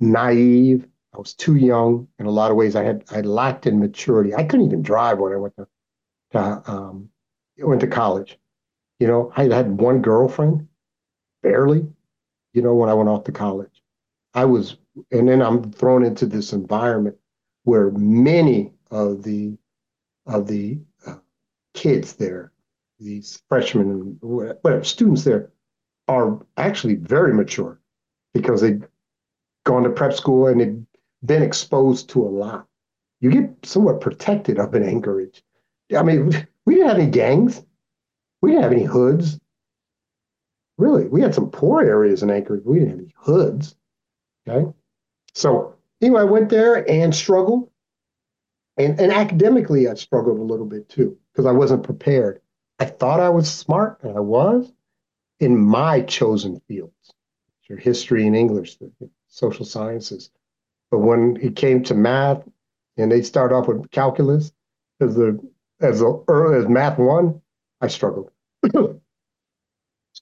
naive. 0.00 0.86
I 1.14 1.18
was 1.18 1.34
too 1.34 1.56
young 1.56 2.08
in 2.18 2.26
a 2.26 2.30
lot 2.30 2.50
of 2.50 2.56
ways. 2.56 2.76
I 2.76 2.82
had 2.82 3.04
I 3.10 3.20
lacked 3.22 3.66
in 3.66 3.78
maturity. 3.78 4.34
I 4.34 4.44
couldn't 4.44 4.66
even 4.66 4.82
drive 4.82 5.18
when 5.18 5.32
I 5.32 5.36
went 5.36 5.56
to, 5.56 5.66
to 6.32 6.62
um, 6.66 7.08
went 7.58 7.80
to 7.80 7.86
college. 7.86 8.38
You 8.98 9.06
know, 9.06 9.32
I 9.36 9.44
had 9.44 9.80
one 9.80 10.02
girlfriend 10.02 10.68
barely, 11.42 11.86
you 12.52 12.62
know, 12.62 12.74
when 12.74 12.88
I 12.88 12.94
went 12.94 13.08
off 13.08 13.24
to 13.24 13.32
college. 13.32 13.82
I 14.34 14.44
was, 14.44 14.76
and 15.10 15.28
then 15.28 15.42
I'm 15.42 15.72
thrown 15.72 16.04
into 16.04 16.26
this 16.26 16.52
environment 16.52 17.16
where 17.64 17.90
many 17.92 18.72
of 18.90 19.22
the 19.22 19.56
of 20.26 20.46
the 20.46 20.78
uh, 21.06 21.16
kids 21.74 22.14
there, 22.14 22.52
these 22.98 23.42
freshmen 23.48 23.90
and 23.90 24.18
whatever 24.22 24.84
students 24.84 25.24
there, 25.24 25.50
are 26.08 26.40
actually 26.56 26.94
very 26.94 27.34
mature 27.34 27.80
because 28.32 28.60
they've 28.60 28.86
gone 29.64 29.82
to 29.82 29.90
prep 29.90 30.14
school 30.14 30.46
and 30.46 30.60
they've 30.60 30.82
been 31.24 31.42
exposed 31.42 32.08
to 32.10 32.22
a 32.22 32.28
lot. 32.28 32.66
You 33.20 33.30
get 33.30 33.54
somewhat 33.64 34.00
protected 34.00 34.58
up 34.58 34.74
in 34.74 34.82
Anchorage. 34.82 35.42
I 35.96 36.02
mean, 36.02 36.46
we 36.66 36.74
didn't 36.74 36.88
have 36.88 36.98
any 36.98 37.10
gangs. 37.10 37.62
We 38.44 38.50
didn't 38.50 38.64
have 38.64 38.72
any 38.72 38.84
hoods. 38.84 39.40
Really, 40.76 41.06
we 41.06 41.22
had 41.22 41.34
some 41.34 41.48
poor 41.50 41.82
areas 41.82 42.22
in 42.22 42.30
Anchorage. 42.30 42.62
We 42.66 42.78
didn't 42.78 42.90
have 42.90 42.98
any 42.98 43.14
hoods. 43.16 43.74
Okay. 44.46 44.70
So 45.32 45.76
anyway, 46.02 46.20
I 46.20 46.24
went 46.24 46.50
there 46.50 46.86
and 46.90 47.14
struggled. 47.14 47.70
And, 48.76 49.00
and 49.00 49.10
academically, 49.10 49.88
I 49.88 49.94
struggled 49.94 50.38
a 50.38 50.42
little 50.42 50.66
bit 50.66 50.90
too, 50.90 51.16
because 51.32 51.46
I 51.46 51.52
wasn't 51.52 51.84
prepared. 51.84 52.42
I 52.78 52.84
thought 52.84 53.18
I 53.18 53.30
was 53.30 53.50
smart, 53.50 54.00
and 54.02 54.14
I 54.14 54.20
was 54.20 54.70
in 55.40 55.56
my 55.56 56.02
chosen 56.02 56.60
fields, 56.68 57.14
your 57.66 57.78
history 57.78 58.26
and 58.26 58.36
English, 58.36 58.76
the 58.76 58.90
social 59.28 59.64
sciences. 59.64 60.28
But 60.90 60.98
when 60.98 61.38
it 61.40 61.56
came 61.56 61.82
to 61.84 61.94
math, 61.94 62.46
and 62.98 63.10
they 63.10 63.22
start 63.22 63.52
off 63.52 63.68
with 63.68 63.90
calculus 63.90 64.52
as 65.00 65.14
the 65.14 65.40
as 65.80 66.00
the 66.00 66.22
early 66.28 66.58
as 66.58 66.68
math 66.68 66.98
one, 66.98 67.40
I 67.80 67.88
struggled. 67.88 68.30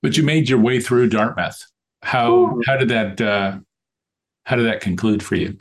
But 0.02 0.16
you 0.16 0.24
made 0.24 0.48
your 0.48 0.58
way 0.58 0.80
through 0.80 1.10
Dartmouth. 1.10 1.64
How 2.02 2.58
how 2.66 2.76
did 2.76 2.88
that 2.88 3.20
uh, 3.20 3.58
how 4.44 4.56
did 4.56 4.66
that 4.66 4.80
conclude 4.80 5.22
for 5.22 5.36
you? 5.36 5.56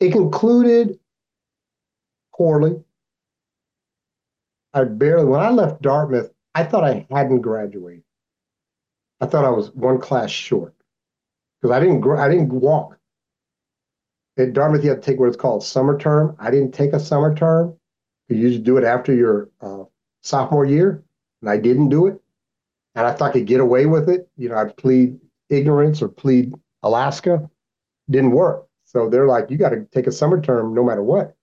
It 0.00 0.10
concluded 0.10 0.98
poorly. 2.36 2.82
I 4.72 4.84
barely 4.84 5.24
when 5.24 5.40
I 5.40 5.50
left 5.50 5.82
Dartmouth, 5.82 6.32
I 6.54 6.64
thought 6.64 6.82
I 6.82 7.06
hadn't 7.10 7.42
graduated. 7.42 8.02
I 9.20 9.26
thought 9.26 9.44
I 9.44 9.50
was 9.50 9.70
one 9.70 10.00
class 10.00 10.30
short 10.30 10.74
because 11.62 11.74
I 11.74 11.78
didn't 11.78 12.04
I 12.18 12.28
didn't 12.28 12.52
walk. 12.52 12.98
At 14.36 14.52
Dartmouth, 14.52 14.82
you 14.82 14.90
have 14.90 14.98
to 14.98 15.06
take 15.06 15.20
what 15.20 15.28
it's 15.28 15.36
called 15.36 15.62
summer 15.62 15.96
term. 15.96 16.34
I 16.40 16.50
didn't 16.50 16.72
take 16.72 16.92
a 16.92 16.98
summer 16.98 17.36
term. 17.36 17.76
You 18.28 18.36
usually 18.36 18.64
do 18.64 18.78
it 18.78 18.84
after 18.84 19.14
your 19.14 19.50
uh, 19.60 19.84
sophomore 20.24 20.64
year, 20.64 21.04
and 21.40 21.50
I 21.50 21.56
didn't 21.56 21.90
do 21.90 22.08
it 22.08 22.20
and 22.94 23.06
I 23.06 23.12
thought 23.12 23.30
I 23.30 23.32
could 23.32 23.46
get 23.46 23.60
away 23.60 23.86
with 23.86 24.08
it. 24.08 24.28
You 24.36 24.48
know, 24.48 24.56
I'd 24.56 24.76
plead 24.76 25.18
ignorance 25.50 26.00
or 26.02 26.08
plead 26.08 26.52
Alaska. 26.82 27.48
Didn't 28.10 28.32
work. 28.32 28.66
So 28.84 29.08
they're 29.08 29.26
like, 29.26 29.50
you 29.50 29.56
got 29.56 29.70
to 29.70 29.86
take 29.92 30.06
a 30.06 30.12
summer 30.12 30.40
term 30.40 30.74
no 30.74 30.84
matter 30.84 31.02
what. 31.02 31.34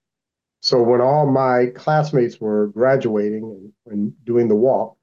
So 0.62 0.82
when 0.82 1.02
all 1.02 1.26
my 1.26 1.68
classmates 1.76 2.40
were 2.40 2.68
graduating 2.68 3.44
and, 3.44 3.94
and 3.94 4.26
doing 4.26 4.48
the 4.48 4.56
walk, 4.56 4.96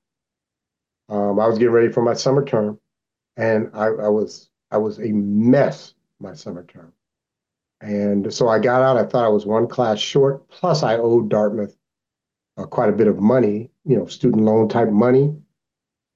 um, 1.08 1.40
I 1.40 1.46
was 1.46 1.58
getting 1.58 1.72
ready 1.72 1.90
for 1.90 2.02
my 2.02 2.14
summer 2.14 2.44
term, 2.44 2.78
and 3.36 3.70
I, 3.74 3.86
I 3.86 4.08
was 4.08 4.50
I 4.70 4.76
was 4.76 4.98
a 4.98 5.08
mess 5.08 5.94
my 6.20 6.34
summer 6.34 6.64
term. 6.64 6.92
And 7.80 8.32
so 8.32 8.48
I 8.48 8.58
got 8.58 8.82
out. 8.82 8.98
I 8.98 9.04
thought 9.04 9.24
I 9.24 9.28
was 9.28 9.46
one 9.46 9.66
class 9.66 9.98
short. 9.98 10.48
Plus, 10.48 10.82
I 10.82 10.96
owed 10.96 11.30
Dartmouth 11.30 11.76
uh, 12.58 12.66
quite 12.66 12.88
a 12.88 12.92
bit 12.92 13.06
of 13.06 13.18
money, 13.18 13.70
you 13.84 13.96
know, 13.96 14.06
student 14.06 14.42
loan 14.42 14.68
type 14.68 14.90
money. 14.90 15.34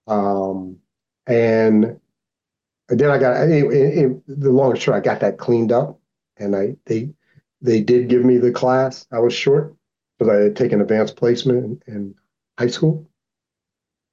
Um, 0.09 0.79
and 1.27 2.01
then 2.89 3.11
I 3.11 3.19
got 3.19 3.35
the 3.47 4.51
long 4.51 4.77
short, 4.77 4.97
I 4.97 5.01
got 5.01 5.21
that 5.21 5.39
cleaned 5.39 5.73
up, 5.73 6.01
and 6.37 6.57
I 6.57 6.77
they 6.87 7.11
they 7.61 7.81
did 7.81 8.09
give 8.09 8.25
me 8.25 8.39
the 8.39 8.51
class. 8.51 9.07
I 9.13 9.21
was 9.21 9.33
short 9.33 9.75
because 10.19 10.35
I 10.35 10.43
had 10.43 10.57
taken 10.57 10.81
advanced 10.81 11.17
placement 11.17 11.83
in, 11.87 11.95
in 11.95 12.15
high 12.59 12.67
school. 12.67 13.09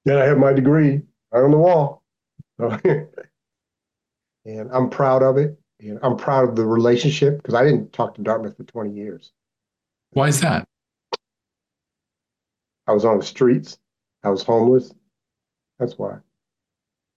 Then 0.06 0.18
I 0.18 0.26
have 0.26 0.38
my 0.38 0.54
degree 0.54 1.02
right 1.32 1.44
on 1.44 1.52
the 1.52 1.58
wall, 1.58 2.04
and 2.60 3.08
I'm 4.72 4.90
proud 4.90 5.24
of 5.24 5.38
it. 5.38 5.60
And 5.82 5.98
I'm 6.04 6.18
proud 6.18 6.50
of 6.50 6.56
the 6.56 6.66
relationship 6.66 7.38
because 7.38 7.56
I 7.56 7.64
didn't 7.64 7.94
talk 7.94 8.16
to 8.16 8.22
Dartmouth 8.22 8.58
for 8.58 8.66
20 8.66 8.92
years. 8.92 9.32
Why 10.12 10.28
is 10.28 10.42
that? 10.42 10.69
I 12.90 12.92
was 12.92 13.06
on 13.06 13.20
the 13.20 13.26
streets. 13.26 13.78
I 14.24 14.30
was 14.30 14.42
homeless. 14.42 14.92
That's 15.78 15.98
why. 15.98 16.18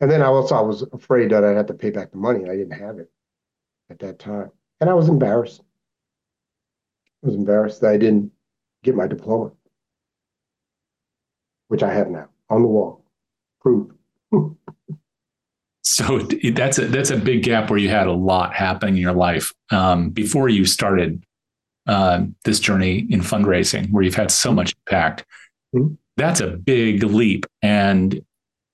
And 0.00 0.10
then 0.10 0.20
I 0.20 0.26
also 0.26 0.54
I 0.54 0.60
was 0.60 0.82
afraid 0.92 1.30
that 1.30 1.44
I'd 1.44 1.56
have 1.56 1.66
to 1.66 1.74
pay 1.74 1.90
back 1.90 2.10
the 2.10 2.18
money. 2.18 2.44
I 2.50 2.56
didn't 2.56 2.78
have 2.78 2.98
it 2.98 3.10
at 3.88 3.98
that 4.00 4.18
time. 4.18 4.50
And 4.80 4.90
I 4.90 4.94
was 4.94 5.08
embarrassed. 5.08 5.62
I 7.24 7.28
was 7.28 7.36
embarrassed 7.36 7.80
that 7.80 7.90
I 7.90 7.96
didn't 7.96 8.32
get 8.84 8.94
my 8.94 9.06
diploma, 9.06 9.52
which 11.68 11.82
I 11.82 11.92
have 11.92 12.10
now 12.10 12.28
on 12.50 12.62
the 12.62 12.68
wall. 12.68 13.04
Proof. 13.60 13.92
so 15.82 16.18
that's 16.52 16.78
a 16.78 16.86
that's 16.86 17.10
a 17.10 17.16
big 17.16 17.44
gap 17.44 17.70
where 17.70 17.78
you 17.78 17.88
had 17.88 18.08
a 18.08 18.12
lot 18.12 18.54
happening 18.54 18.96
in 18.96 19.00
your 19.00 19.12
life 19.12 19.54
um, 19.70 20.10
before 20.10 20.50
you 20.50 20.66
started 20.66 21.24
uh, 21.86 22.24
this 22.44 22.60
journey 22.60 23.06
in 23.08 23.20
fundraising, 23.20 23.90
where 23.90 24.02
you've 24.02 24.14
had 24.14 24.30
so 24.30 24.52
much 24.52 24.74
impact. 24.86 25.24
Mm-hmm. 25.74 25.94
That's 26.16 26.40
a 26.40 26.48
big 26.48 27.02
leap, 27.02 27.46
and 27.62 28.22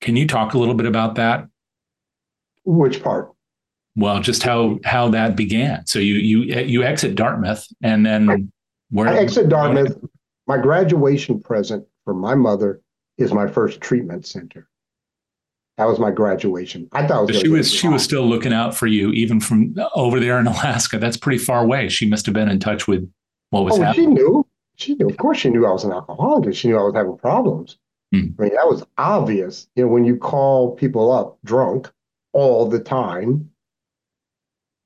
can 0.01 0.17
you 0.17 0.27
talk 0.27 0.55
a 0.55 0.59
little 0.59 0.75
bit 0.75 0.87
about 0.87 1.15
that? 1.17 1.47
Which 2.65 3.03
part? 3.03 3.33
Well, 3.97 4.21
just 4.21 4.43
how 4.43 4.79
how 4.85 5.09
that 5.11 5.37
began. 5.37 5.87
So 5.87 5.99
you 5.99 6.15
you 6.15 6.61
you 6.63 6.83
exit 6.83 7.15
Dartmouth, 7.15 7.67
and 7.83 8.05
then 8.05 8.53
where? 8.91 9.09
I 9.09 9.19
exit 9.19 9.49
Dartmouth. 9.49 9.97
My 10.47 10.59
graduation 10.59 11.41
present 11.41 11.87
for 12.05 12.15
my 12.15 12.35
mother 12.35 12.81
is 13.19 13.33
my 13.33 13.47
first 13.47 13.81
treatment 13.81 14.27
center. 14.27 14.69
That 15.77 15.87
was 15.87 16.01
my 16.01 16.11
graduation. 16.11 16.89
I 16.91 17.07
thought 17.07 17.29
was 17.29 17.39
she 17.39 17.49
was 17.49 17.73
she 17.73 17.87
was 17.87 18.03
still 18.03 18.27
looking 18.27 18.53
out 18.53 18.75
for 18.75 18.89
you 18.89 19.13
even 19.13 19.41
from 19.41 19.77
over 19.95 20.19
there 20.19 20.39
in 20.39 20.47
Alaska. 20.47 20.99
That's 20.99 21.17
pretty 21.17 21.39
far 21.39 21.63
away. 21.63 21.89
She 21.89 22.09
must 22.09 22.27
have 22.27 22.35
been 22.35 22.49
in 22.49 22.59
touch 22.59 22.89
with 22.89 23.09
what 23.51 23.65
was 23.65 23.79
oh, 23.79 23.83
happening. 23.83 24.17
She 24.17 24.23
knew. 24.23 24.48
She 24.79 24.95
knew. 24.95 25.09
Of 25.09 25.17
course, 25.17 25.39
she 25.39 25.51
knew 25.51 25.67
I 25.67 25.73
was 25.73 25.85
an 25.85 25.93
alcoholic. 25.93 26.55
She 26.55 26.69
knew 26.69 26.79
I 26.79 26.83
was 26.83 26.95
having 26.95 27.19
problems. 27.19 27.79
Hmm. 28.13 28.29
I 28.39 28.43
mean, 28.43 28.55
that 28.55 28.69
was 28.69 28.85
obvious. 28.97 29.69
You 29.75 29.85
know, 29.85 29.89
when 29.91 30.05
you 30.05 30.17
call 30.17 30.75
people 30.77 31.13
up 31.13 31.39
drunk 31.45 31.93
all 32.33 32.69
the 32.69 32.81
time, 32.81 33.51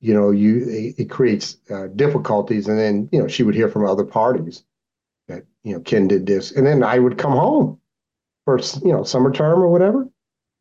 you 0.00 0.14
know, 0.14 0.30
you 0.30 0.64
it, 0.68 1.02
it 1.02 1.10
creates 1.10 1.58
uh, 1.70 1.88
difficulties. 1.88 2.68
And 2.68 2.78
then, 2.78 3.08
you 3.12 3.20
know, 3.20 3.28
she 3.28 3.42
would 3.42 3.54
hear 3.54 3.68
from 3.68 3.86
other 3.86 4.04
parties 4.04 4.64
that 5.28 5.44
you 5.62 5.74
know 5.74 5.80
Ken 5.80 6.08
did 6.08 6.26
this, 6.26 6.52
and 6.52 6.66
then 6.66 6.82
I 6.82 6.98
would 6.98 7.18
come 7.18 7.32
home 7.32 7.80
for 8.44 8.58
you 8.82 8.92
know 8.92 9.04
summer 9.04 9.32
term 9.32 9.62
or 9.62 9.68
whatever, 9.68 10.08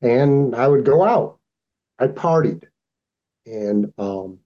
and 0.01 0.55
I 0.55 0.67
would 0.67 0.86
go 0.86 1.03
out. 1.03 1.39
I 1.99 2.07
partied, 2.07 2.63
and 3.45 3.93
um, 3.97 4.39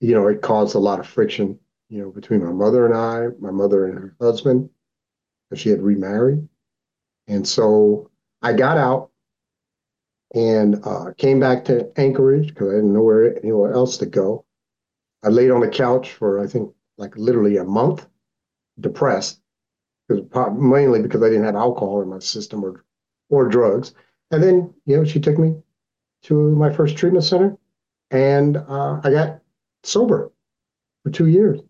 you 0.00 0.14
know, 0.14 0.28
it 0.28 0.42
caused 0.42 0.74
a 0.74 0.80
lot 0.80 1.00
of 1.00 1.06
friction, 1.06 1.58
you 1.88 2.02
know, 2.02 2.10
between 2.10 2.44
my 2.44 2.52
mother 2.52 2.86
and 2.86 2.94
I, 2.94 3.28
my 3.40 3.50
mother 3.50 3.86
and 3.86 3.98
her 3.98 4.16
husband, 4.20 4.70
because 5.48 5.60
she 5.62 5.70
had 5.70 5.82
remarried, 5.82 6.48
and 7.28 7.46
so 7.46 8.10
I 8.42 8.52
got 8.54 8.78
out 8.78 9.10
and 10.34 10.84
uh, 10.84 11.12
came 11.16 11.40
back 11.40 11.64
to 11.66 11.90
Anchorage 11.98 12.48
because 12.48 12.68
I 12.68 12.76
didn't 12.76 12.92
know 12.92 13.02
where 13.02 13.36
anywhere 13.38 13.72
else 13.72 13.96
to 13.98 14.06
go. 14.06 14.44
I 15.24 15.28
laid 15.28 15.50
on 15.50 15.60
the 15.60 15.68
couch 15.68 16.12
for 16.12 16.40
I 16.40 16.46
think 16.46 16.72
like 16.98 17.16
literally 17.16 17.56
a 17.58 17.64
month, 17.64 18.06
depressed, 18.80 19.40
because 20.08 20.24
mainly 20.58 21.02
because 21.02 21.22
I 21.22 21.28
didn't 21.28 21.44
have 21.44 21.56
alcohol 21.56 22.02
in 22.02 22.08
my 22.08 22.18
system 22.20 22.64
or 22.64 22.84
or 23.30 23.48
drugs. 23.48 23.94
And 24.30 24.42
then 24.42 24.74
you 24.86 24.96
know 24.96 25.04
she 25.04 25.20
took 25.20 25.38
me 25.38 25.56
to 26.24 26.34
my 26.56 26.72
first 26.72 26.96
treatment 26.96 27.24
center, 27.24 27.56
and 28.10 28.56
uh, 28.56 29.00
I 29.04 29.10
got 29.10 29.40
sober 29.84 30.32
for 31.04 31.10
two 31.10 31.26
years. 31.28 31.60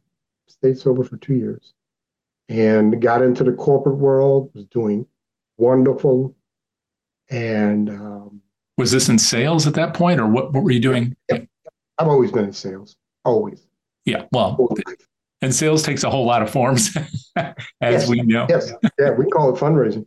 Stayed 0.49 0.79
sober 0.79 1.05
for 1.05 1.17
two 1.17 1.35
years, 1.35 1.75
and 2.49 3.01
got 3.03 3.23
into 3.23 3.45
the 3.45 3.53
corporate 3.53 3.97
world. 3.97 4.51
Was 4.55 4.65
doing 4.67 5.07
wonderful, 5.59 6.35
and 7.31 7.91
um, 7.91 8.41
was 8.79 8.93
this 8.93 9.09
in 9.09 9.19
sales 9.19 9.67
at 9.67 9.75
that 9.75 9.95
point, 9.95 10.21
or 10.21 10.27
what? 10.27 10.53
What 10.53 10.63
were 10.63 10.71
you 10.71 10.81
doing? 10.81 11.17
I've 11.31 12.09
always 12.09 12.31
been 12.31 12.45
in 12.45 12.53
sales. 12.53 12.97
Always. 13.25 13.67
Yeah. 14.05 14.27
Well, 14.33 14.69
and 15.43 15.55
sales 15.55 15.83
takes 15.83 16.05
a 16.05 16.11
whole 16.11 16.27
lot 16.27 16.43
of 16.43 16.51
forms, 16.51 16.97
as 17.37 17.55
yes. 17.81 18.09
we 18.09 18.21
know. 18.23 18.47
Yes. 18.49 18.73
Yeah, 18.99 19.11
we 19.11 19.27
call 19.27 19.55
it 19.55 19.59
fundraising. 19.59 20.07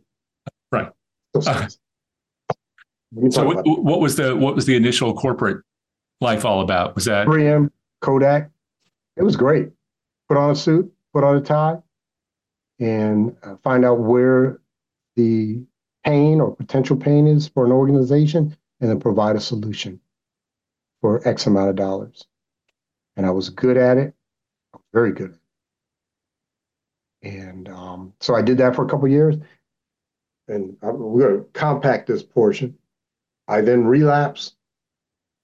Right. 0.72 0.88
Uh, 1.34 1.68
so, 3.30 3.44
what, 3.44 3.62
what, 3.64 4.00
was 4.00 4.16
the 4.16 4.36
what 4.36 4.54
was 4.54 4.66
the 4.66 4.76
initial 4.76 5.14
corporate 5.14 5.64
life 6.20 6.44
all 6.44 6.60
about? 6.60 6.94
Was 6.94 7.04
that 7.04 7.26
3M, 7.26 7.70
Kodak? 8.00 8.50
It 9.16 9.22
was 9.22 9.36
great. 9.36 9.68
Put 10.30 10.38
on 10.38 10.50
a 10.50 10.56
suit, 10.56 10.90
put 11.12 11.24
on 11.24 11.36
a 11.36 11.40
tie, 11.42 11.82
and 12.78 13.36
uh, 13.42 13.56
find 13.62 13.84
out 13.84 13.98
where 13.98 14.60
the 15.16 15.62
pain 16.06 16.40
or 16.40 16.56
potential 16.56 16.96
pain 16.96 17.26
is 17.26 17.48
for 17.48 17.66
an 17.66 17.72
organization, 17.72 18.56
and 18.80 18.88
then 18.88 19.00
provide 19.00 19.36
a 19.36 19.40
solution 19.40 20.00
for 21.02 21.20
X 21.28 21.46
amount 21.46 21.68
of 21.68 21.76
dollars. 21.76 22.26
And 23.16 23.26
I 23.26 23.30
was 23.30 23.50
good 23.50 23.76
at 23.76 23.98
it 23.98 24.14
very 24.92 25.12
good. 25.12 25.38
And 27.22 27.68
um, 27.68 28.14
so 28.20 28.34
I 28.34 28.42
did 28.42 28.58
that 28.58 28.74
for 28.74 28.84
a 28.84 28.88
couple 28.88 29.08
years. 29.08 29.36
And 30.48 30.76
I'm, 30.82 30.98
we're 30.98 31.28
going 31.28 31.40
to 31.40 31.50
compact 31.52 32.06
this 32.06 32.22
portion. 32.22 32.76
I 33.46 33.60
then 33.60 33.84
relapse. 33.84 34.54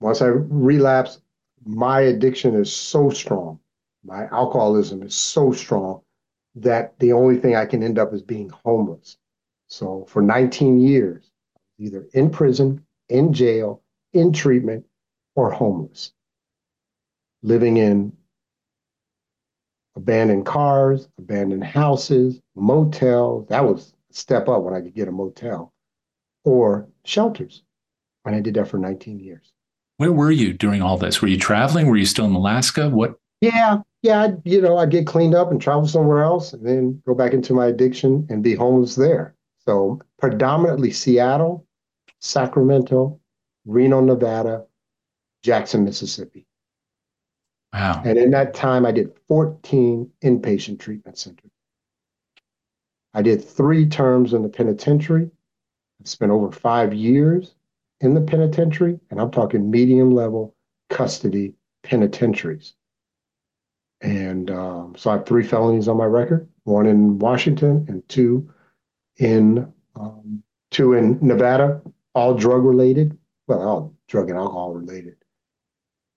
Once 0.00 0.22
I 0.22 0.26
relapse, 0.26 1.20
my 1.64 2.00
addiction 2.00 2.54
is 2.54 2.72
so 2.72 3.10
strong, 3.10 3.58
my 4.06 4.26
alcoholism 4.26 5.02
is 5.02 5.14
so 5.14 5.52
strong 5.52 6.00
that 6.54 6.98
the 6.98 7.12
only 7.12 7.36
thing 7.36 7.56
I 7.56 7.66
can 7.66 7.82
end 7.82 7.98
up 7.98 8.14
is 8.14 8.22
being 8.22 8.50
homeless. 8.64 9.18
So 9.68 10.06
for 10.08 10.22
19 10.22 10.80
years, 10.80 11.30
either 11.78 12.06
in 12.14 12.30
prison, 12.30 12.84
in 13.08 13.32
jail, 13.32 13.82
in 14.12 14.32
treatment, 14.32 14.86
or 15.34 15.50
homeless, 15.50 16.12
living 17.42 17.76
in 17.76 18.12
abandoned 19.96 20.46
cars, 20.46 21.08
abandoned 21.18 21.64
houses, 21.64 22.40
motels. 22.54 23.48
That 23.48 23.64
was 23.64 23.92
a 24.10 24.14
step 24.14 24.48
up 24.48 24.62
when 24.62 24.74
I 24.74 24.80
could 24.80 24.94
get 24.94 25.08
a 25.08 25.12
motel, 25.12 25.72
or 26.44 26.88
shelters. 27.04 27.62
And 28.24 28.34
I 28.34 28.40
did 28.40 28.54
that 28.54 28.68
for 28.68 28.78
19 28.78 29.18
years. 29.20 29.52
Where 29.98 30.12
were 30.12 30.30
you 30.30 30.52
during 30.52 30.82
all 30.82 30.98
this? 30.98 31.22
Were 31.22 31.28
you 31.28 31.38
traveling? 31.38 31.86
Were 31.86 31.96
you 31.96 32.06
still 32.06 32.26
in 32.26 32.34
Alaska? 32.34 32.88
What? 32.88 33.18
Yeah, 33.40 33.80
yeah. 34.06 34.22
I'd, 34.22 34.42
you 34.44 34.60
know, 34.60 34.76
I'd 34.78 34.90
get 34.90 35.06
cleaned 35.06 35.34
up 35.34 35.50
and 35.50 35.60
travel 35.60 35.86
somewhere 35.86 36.22
else, 36.22 36.52
and 36.52 36.66
then 36.66 37.02
go 37.06 37.14
back 37.14 37.32
into 37.32 37.52
my 37.52 37.66
addiction 37.66 38.26
and 38.30 38.42
be 38.42 38.54
homeless 38.54 38.94
there. 38.94 39.34
So 39.64 40.00
predominantly 40.18 40.92
Seattle, 40.92 41.66
Sacramento, 42.20 43.20
Reno, 43.64 44.00
Nevada, 44.00 44.64
Jackson, 45.42 45.84
Mississippi. 45.84 46.46
Wow. 47.72 48.02
And 48.04 48.18
in 48.18 48.30
that 48.30 48.54
time, 48.54 48.86
I 48.86 48.92
did 48.92 49.12
14 49.28 50.10
inpatient 50.22 50.78
treatment 50.78 51.18
centers. 51.18 51.50
I 53.12 53.22
did 53.22 53.44
three 53.44 53.86
terms 53.86 54.32
in 54.32 54.42
the 54.42 54.48
penitentiary. 54.48 55.30
I 56.00 56.04
spent 56.04 56.30
over 56.30 56.50
five 56.52 56.94
years 56.94 57.54
in 58.00 58.14
the 58.14 58.20
penitentiary, 58.20 59.00
and 59.10 59.20
I'm 59.20 59.30
talking 59.30 59.70
medium 59.70 60.12
level 60.12 60.54
custody 60.90 61.54
penitentiaries. 61.82 62.74
And 64.00 64.50
um, 64.50 64.94
so 64.96 65.10
I 65.10 65.14
have 65.14 65.26
three 65.26 65.42
felonies 65.42 65.88
on 65.88 65.96
my 65.96 66.04
record: 66.04 66.48
one 66.64 66.86
in 66.86 67.18
Washington 67.18 67.86
and 67.88 68.06
two 68.08 68.52
in 69.16 69.72
um, 69.94 70.42
two 70.70 70.92
in 70.92 71.18
Nevada, 71.22 71.80
all 72.14 72.34
drug 72.34 72.64
related. 72.64 73.16
Well, 73.46 73.62
all 73.62 73.94
drug 74.08 74.28
and 74.28 74.38
alcohol 74.38 74.74
related. 74.74 75.16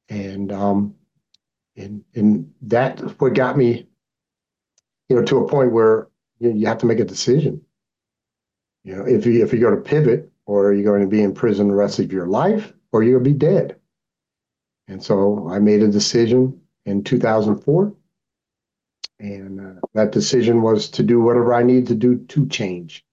And 0.10 0.52
um, 0.52 0.96
and 1.78 2.04
and 2.16 2.52
that's 2.62 3.02
what 3.02 3.34
got 3.34 3.58
me, 3.58 3.88
you 5.08 5.16
know, 5.16 5.24
to 5.24 5.38
a 5.38 5.48
point 5.48 5.72
where 5.72 6.08
you, 6.40 6.50
know, 6.50 6.56
you 6.56 6.68
have 6.68 6.80
to 6.80 6.86
make 6.86 7.00
a 7.00 7.06
decision. 7.06 7.62
You 8.84 8.96
know, 8.96 9.06
if 9.06 9.26
you 9.26 9.44
if 9.44 9.54
you're 9.54 9.72
going 9.72 9.82
to 9.82 9.90
pivot, 9.90 10.32
or 10.46 10.74
you're 10.74 10.84
going 10.84 11.02
to 11.02 11.08
be 11.08 11.22
in 11.22 11.34
prison 11.34 11.68
the 11.68 11.76
rest 11.76 12.00
of 12.00 12.12
your 12.12 12.28
life, 12.28 12.74
or 12.92 13.04
you're 13.04 13.20
going 13.20 13.24
to 13.24 13.30
be 13.30 13.46
dead. 13.46 13.76
And 14.88 15.04
so 15.04 15.48
I 15.50 15.60
made 15.60 15.84
a 15.84 15.88
decision 15.88 16.59
in 16.86 17.04
2004, 17.04 17.94
and 19.20 19.60
uh, 19.60 19.80
that 19.94 20.12
decision 20.12 20.62
was 20.62 20.90
to 20.90 21.04
do 21.04 21.20
whatever 21.20 21.54
I 21.54 21.64
needed 21.64 21.88
to 21.88 21.96
do 21.96 22.18
to 22.18 22.48
change, 22.48 23.06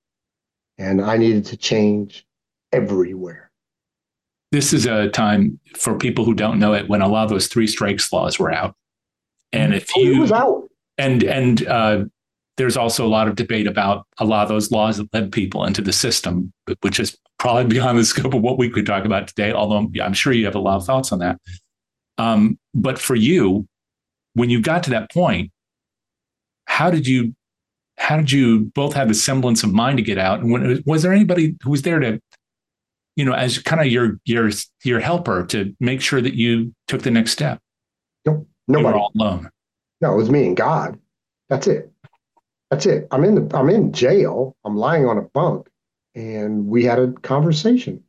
and 0.79 1.01
I 1.01 1.17
needed 1.17 1.45
to 1.47 1.57
change 1.57 2.27
everywhere 2.73 3.47
this 4.53 4.73
is 4.73 4.87
a 4.87 5.09
time 5.09 5.59
for 5.77 5.99
people 5.99 6.25
who 6.25 6.35
don't 6.35 6.59
know 6.59 6.73
it 6.73 6.89
when 6.89 7.03
a 7.03 7.09
lot 7.09 7.25
of 7.25 7.31
those 7.31 7.47
three 7.47 7.67
strikes 7.67 8.13
laws 8.13 8.39
were 8.39 8.53
out. 8.53 8.75
And 9.53 9.75
if 9.75 9.91
oh, 9.97 10.01
you 10.01 10.21
was 10.21 10.33
out. 10.33 10.69
and 10.99 11.23
and 11.25 11.67
uh, 11.67 12.05
there's 12.57 12.77
also 12.77 13.07
a 13.07 13.09
lot 13.09 13.29
of 13.29 13.37
debate 13.37 13.67
about 13.67 14.07
a 14.19 14.25
lot 14.25 14.43
of 14.43 14.49
those 14.49 14.71
laws 14.71 14.97
that 14.97 15.13
led 15.13 15.33
people 15.33 15.65
into 15.65 15.83
the 15.83 15.93
system, 15.93 16.53
which 16.81 17.01
is 17.01 17.17
probably 17.39 17.65
beyond 17.67 17.99
the 17.99 18.05
scope 18.05 18.35
of 18.35 18.43
what 18.43 18.59
we 18.59 18.71
could 18.71 18.87
talk 18.87 19.05
about 19.05 19.29
today. 19.29 19.53
Although 19.53 19.91
I'm 20.01 20.15
sure 20.15 20.33
you 20.33 20.45
have 20.47 20.55
a 20.55 20.61
lot 20.61 20.77
of 20.77 20.87
thoughts 20.87 21.13
on 21.13 21.19
that. 21.21 21.39
Um, 22.19 22.59
but 22.75 22.99
for 22.99 23.15
you, 23.15 23.69
when 24.35 24.51
you 24.51 24.61
got 24.61 24.83
to 24.85 24.91
that 24.91 25.11
point, 25.11 25.53
how 26.67 26.91
did 26.91 27.07
you 27.07 27.35
how 27.99 28.17
did 28.17 28.31
you 28.31 28.67
both 28.75 28.93
have 28.93 29.09
the 29.09 29.15
semblance 29.15 29.63
of 29.63 29.73
mind 29.73 29.97
to 29.97 30.03
get 30.03 30.19
out? 30.19 30.41
And 30.41 30.51
when, 30.53 30.83
was 30.85 31.03
there 31.03 31.13
anybody 31.13 31.57
who 31.63 31.71
was 31.71 31.83
there 31.83 31.99
to 31.99 32.21
you 33.17 33.25
know, 33.25 33.33
as 33.33 33.59
kind 33.59 33.81
of 33.81 33.89
your 33.89 34.21
your 34.25 34.51
your 34.85 35.01
helper 35.01 35.45
to 35.47 35.75
make 35.81 36.01
sure 36.01 36.21
that 36.21 36.35
you 36.35 36.75
took 36.87 37.03
the 37.03 37.11
next 37.11 37.33
step? 37.33 37.59
Nope, 38.27 38.47
nobody. 38.69 38.99
all 38.99 39.11
alone. 39.19 39.51
No, 40.03 40.13
it 40.13 40.17
was 40.17 40.31
me 40.31 40.47
and 40.47 40.57
God. 40.57 41.01
That's 41.49 41.67
it. 41.67 41.91
That's 42.71 42.85
it. 42.85 43.09
I'm 43.11 43.25
in 43.25 43.35
the 43.35 43.57
I'm 43.57 43.71
in 43.71 43.93
jail. 43.93 44.55
I'm 44.65 44.77
lying 44.77 45.07
on 45.07 45.17
a 45.17 45.23
bunk, 45.23 45.69
and 46.15 46.67
we 46.67 46.85
had 46.85 46.99
a 46.99 47.13
conversation. 47.13 48.03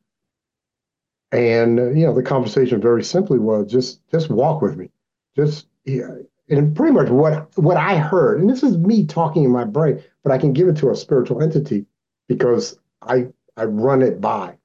And 1.31 1.79
uh, 1.79 1.89
you 1.89 2.05
know, 2.05 2.13
the 2.13 2.23
conversation 2.23 2.81
very 2.81 3.03
simply 3.03 3.39
was 3.39 3.69
just 3.69 4.01
just 4.09 4.29
walk 4.29 4.61
with 4.61 4.77
me, 4.77 4.89
just 5.35 5.67
yeah. 5.85 6.09
And 6.49 6.75
pretty 6.75 6.93
much 6.93 7.09
what 7.09 7.57
what 7.57 7.77
I 7.77 7.97
heard, 7.97 8.39
and 8.39 8.49
this 8.49 8.63
is 8.63 8.77
me 8.77 9.05
talking 9.05 9.43
in 9.43 9.51
my 9.51 9.65
brain, 9.65 10.01
but 10.23 10.31
I 10.31 10.37
can 10.37 10.53
give 10.53 10.69
it 10.69 10.77
to 10.77 10.89
a 10.89 10.95
spiritual 10.95 11.41
entity 11.43 11.85
because 12.27 12.79
I 13.01 13.27
I 13.57 13.65
run 13.65 14.01
it 14.01 14.21
by 14.21 14.57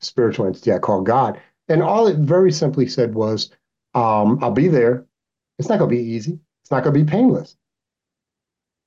spiritual 0.00 0.46
entity 0.46 0.72
I 0.72 0.78
call 0.78 1.02
God. 1.02 1.40
And 1.68 1.82
all 1.82 2.08
it 2.08 2.18
very 2.18 2.52
simply 2.52 2.88
said 2.88 3.14
was, 3.14 3.50
um, 3.94 4.38
I'll 4.42 4.50
be 4.50 4.68
there. 4.68 5.06
It's 5.58 5.68
not 5.68 5.78
to 5.78 5.86
be 5.86 5.98
easy. 5.98 6.40
It's 6.62 6.70
not 6.70 6.84
to 6.84 6.90
be 6.90 7.04
painless. 7.04 7.56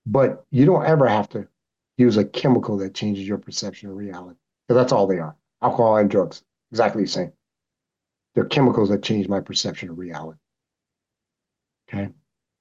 But 0.05 0.45
you 0.51 0.65
don't 0.65 0.85
ever 0.85 1.07
have 1.07 1.29
to 1.29 1.47
use 1.97 2.17
a 2.17 2.25
chemical 2.25 2.77
that 2.77 2.93
changes 2.93 3.27
your 3.27 3.37
perception 3.37 3.89
of 3.89 3.95
reality. 3.95 4.37
Because 4.67 4.81
that's 4.81 4.91
all 4.91 5.07
they 5.07 5.19
are. 5.19 5.35
Alcohol 5.61 5.97
and 5.97 6.09
drugs, 6.09 6.43
exactly 6.73 7.03
the 7.03 7.09
same. 7.09 7.31
They're 8.33 8.45
chemicals 8.45 8.89
that 8.89 9.03
change 9.03 9.27
my 9.27 9.41
perception 9.41 9.91
of 9.91 9.99
reality. 9.99 10.39
Okay. 11.87 12.09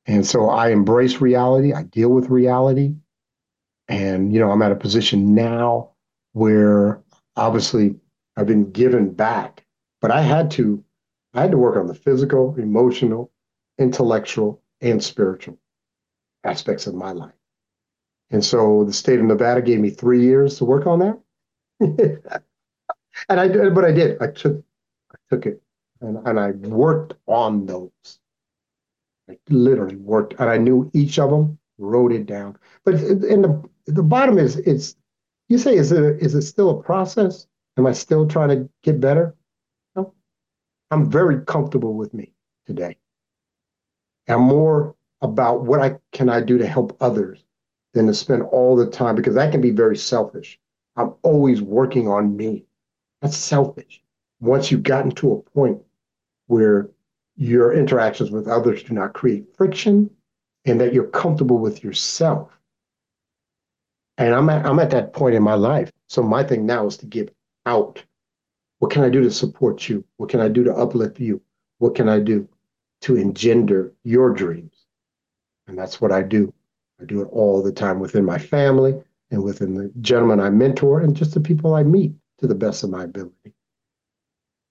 And 0.04 0.26
so 0.26 0.50
I 0.50 0.68
embrace 0.68 1.22
reality. 1.22 1.72
I 1.72 1.84
deal 1.84 2.10
with 2.10 2.28
reality. 2.28 2.94
And, 3.88 4.30
you 4.30 4.38
know, 4.38 4.50
I'm 4.50 4.60
at 4.60 4.70
a 4.70 4.76
position 4.76 5.34
now 5.34 5.92
where 6.32 7.02
obviously 7.36 7.96
I've 8.36 8.46
been 8.46 8.70
given 8.70 9.14
back, 9.14 9.64
but 10.02 10.10
I 10.10 10.20
had 10.20 10.50
to, 10.52 10.84
I 11.32 11.40
had 11.40 11.52
to 11.52 11.58
work 11.58 11.78
on 11.78 11.86
the 11.86 11.94
physical, 11.94 12.54
emotional, 12.58 13.32
intellectual, 13.78 14.60
and 14.82 15.02
spiritual 15.02 15.58
aspects 16.44 16.86
of 16.86 16.94
my 16.94 17.12
life. 17.12 17.32
And 18.30 18.44
so 18.44 18.84
the 18.84 18.92
state 18.92 19.20
of 19.20 19.24
Nevada 19.24 19.62
gave 19.62 19.80
me 19.80 19.88
three 19.88 20.20
years 20.20 20.58
to 20.58 20.66
work 20.66 20.86
on 20.86 20.98
that. 21.80 22.42
and 23.28 23.40
I 23.40 23.48
did, 23.48 23.74
but 23.74 23.84
I 23.84 23.92
did. 23.92 24.20
I 24.20 24.28
took, 24.28 24.62
I 25.12 25.16
took 25.30 25.46
it 25.46 25.62
and, 26.02 26.18
and 26.26 26.38
I 26.38 26.50
worked 26.50 27.14
on 27.26 27.64
those. 27.66 28.18
I 29.30 29.38
literally 29.48 29.96
worked, 29.96 30.34
and 30.38 30.50
I 30.50 30.58
knew 30.58 30.90
each 30.92 31.18
of 31.18 31.30
them, 31.30 31.58
wrote 31.78 32.12
it 32.12 32.26
down. 32.26 32.58
But 32.84 32.94
in 32.94 33.42
the 33.42 33.62
the 33.86 34.02
bottom 34.02 34.38
is 34.38 34.56
it's 34.58 34.96
you 35.48 35.58
say 35.58 35.74
is 35.76 35.92
it 35.92 36.20
is 36.20 36.34
it 36.34 36.42
still 36.42 36.70
a 36.70 36.82
process? 36.82 37.46
Am 37.78 37.86
I 37.86 37.92
still 37.92 38.26
trying 38.26 38.48
to 38.50 38.68
get 38.82 39.00
better? 39.00 39.34
No. 39.96 40.12
I'm 40.90 41.10
very 41.10 41.44
comfortable 41.44 41.94
with 41.94 42.12
me 42.12 42.32
today. 42.66 42.98
I'm 44.28 44.42
more 44.42 44.94
about 45.22 45.62
what 45.62 45.80
I 45.80 45.98
can 46.12 46.28
I 46.28 46.40
do 46.40 46.58
to 46.58 46.66
help 46.66 46.96
others 47.00 47.44
than 47.94 48.06
to 48.06 48.14
spend 48.14 48.42
all 48.42 48.76
the 48.76 48.86
time 48.90 49.14
because 49.14 49.34
that 49.34 49.52
can 49.52 49.60
be 49.60 49.70
very 49.70 49.96
selfish. 49.96 50.58
I'm 50.96 51.14
always 51.22 51.62
working 51.62 52.08
on 52.08 52.36
me. 52.36 52.66
That's 53.22 53.36
selfish. 53.36 54.02
Once 54.40 54.70
you've 54.70 54.82
gotten 54.82 55.12
to 55.12 55.32
a 55.32 55.40
point 55.40 55.80
where 56.48 56.90
your 57.36 57.72
interactions 57.72 58.30
with 58.30 58.48
others 58.48 58.82
do 58.82 58.92
not 58.92 59.14
create 59.14 59.56
friction 59.56 60.10
and 60.64 60.80
that 60.80 60.92
you're 60.92 61.06
comfortable 61.06 61.58
with 61.58 61.82
yourself. 61.82 62.50
And 64.18 64.34
I'm 64.34 64.50
at, 64.50 64.66
I'm 64.66 64.80
at 64.80 64.90
that 64.90 65.12
point 65.12 65.36
in 65.36 65.42
my 65.42 65.54
life. 65.54 65.90
So 66.08 66.22
my 66.22 66.42
thing 66.42 66.66
now 66.66 66.86
is 66.86 66.96
to 66.98 67.06
give 67.06 67.30
out. 67.64 68.02
What 68.80 68.90
can 68.90 69.04
I 69.04 69.08
do 69.08 69.22
to 69.22 69.30
support 69.30 69.88
you? 69.88 70.04
What 70.16 70.28
can 70.28 70.40
I 70.40 70.48
do 70.48 70.64
to 70.64 70.74
uplift 70.74 71.20
you? 71.20 71.40
What 71.78 71.94
can 71.94 72.08
I 72.08 72.18
do 72.18 72.48
to 73.02 73.16
engender 73.16 73.92
your 74.02 74.30
dreams? 74.30 74.86
And 75.68 75.78
that's 75.78 76.00
what 76.00 76.10
I 76.10 76.22
do. 76.22 76.52
I 77.00 77.04
do 77.04 77.22
it 77.22 77.28
all 77.30 77.62
the 77.62 77.72
time 77.72 78.00
within 78.00 78.24
my 78.24 78.38
family 78.38 79.00
and 79.30 79.42
within 79.42 79.74
the 79.74 79.92
gentlemen 80.00 80.40
I 80.40 80.50
mentor 80.50 81.00
and 81.00 81.16
just 81.16 81.34
the 81.34 81.40
people 81.40 81.74
I 81.74 81.84
meet 81.84 82.12
to 82.42 82.48
the 82.48 82.54
best 82.54 82.84
of 82.84 82.90
my 82.90 83.04
ability. 83.04 83.54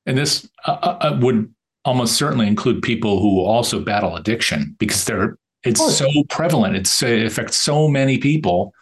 And 0.06 0.18
this 0.18 0.48
uh, 0.66 0.78
uh, 0.82 0.98
uh 1.02 1.18
would 1.22 1.52
almost 1.84 2.16
certainly 2.16 2.48
include 2.48 2.82
people 2.84 3.20
who 3.20 3.42
also 3.42 3.80
battle 3.80 4.16
addiction 4.16 4.76
because 4.78 5.06
they're 5.06 5.38
it's 5.64 5.98
so 5.98 6.08
prevalent. 6.30 6.76
It's 6.76 7.04
it 7.04 7.26
affects 7.26 7.56
so 7.58 7.88
many 7.88 8.18
people 8.18 8.74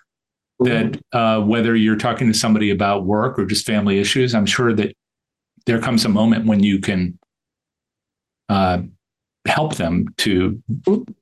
that 0.59 0.91
mm-hmm. 0.91 1.17
uh, 1.17 1.45
whether 1.45 1.75
you're 1.75 1.97
talking 1.97 2.27
to 2.27 2.33
somebody 2.33 2.69
about 2.69 3.05
work 3.05 3.37
or 3.37 3.45
just 3.45 3.65
family 3.65 3.99
issues, 3.99 4.33
I'm 4.33 4.45
sure 4.45 4.73
that 4.73 4.95
there 5.65 5.79
comes 5.79 6.05
a 6.05 6.09
moment 6.09 6.45
when 6.45 6.63
you 6.63 6.79
can 6.79 7.19
uh, 8.47 8.81
help 9.45 9.75
them 9.75 10.07
to 10.19 10.61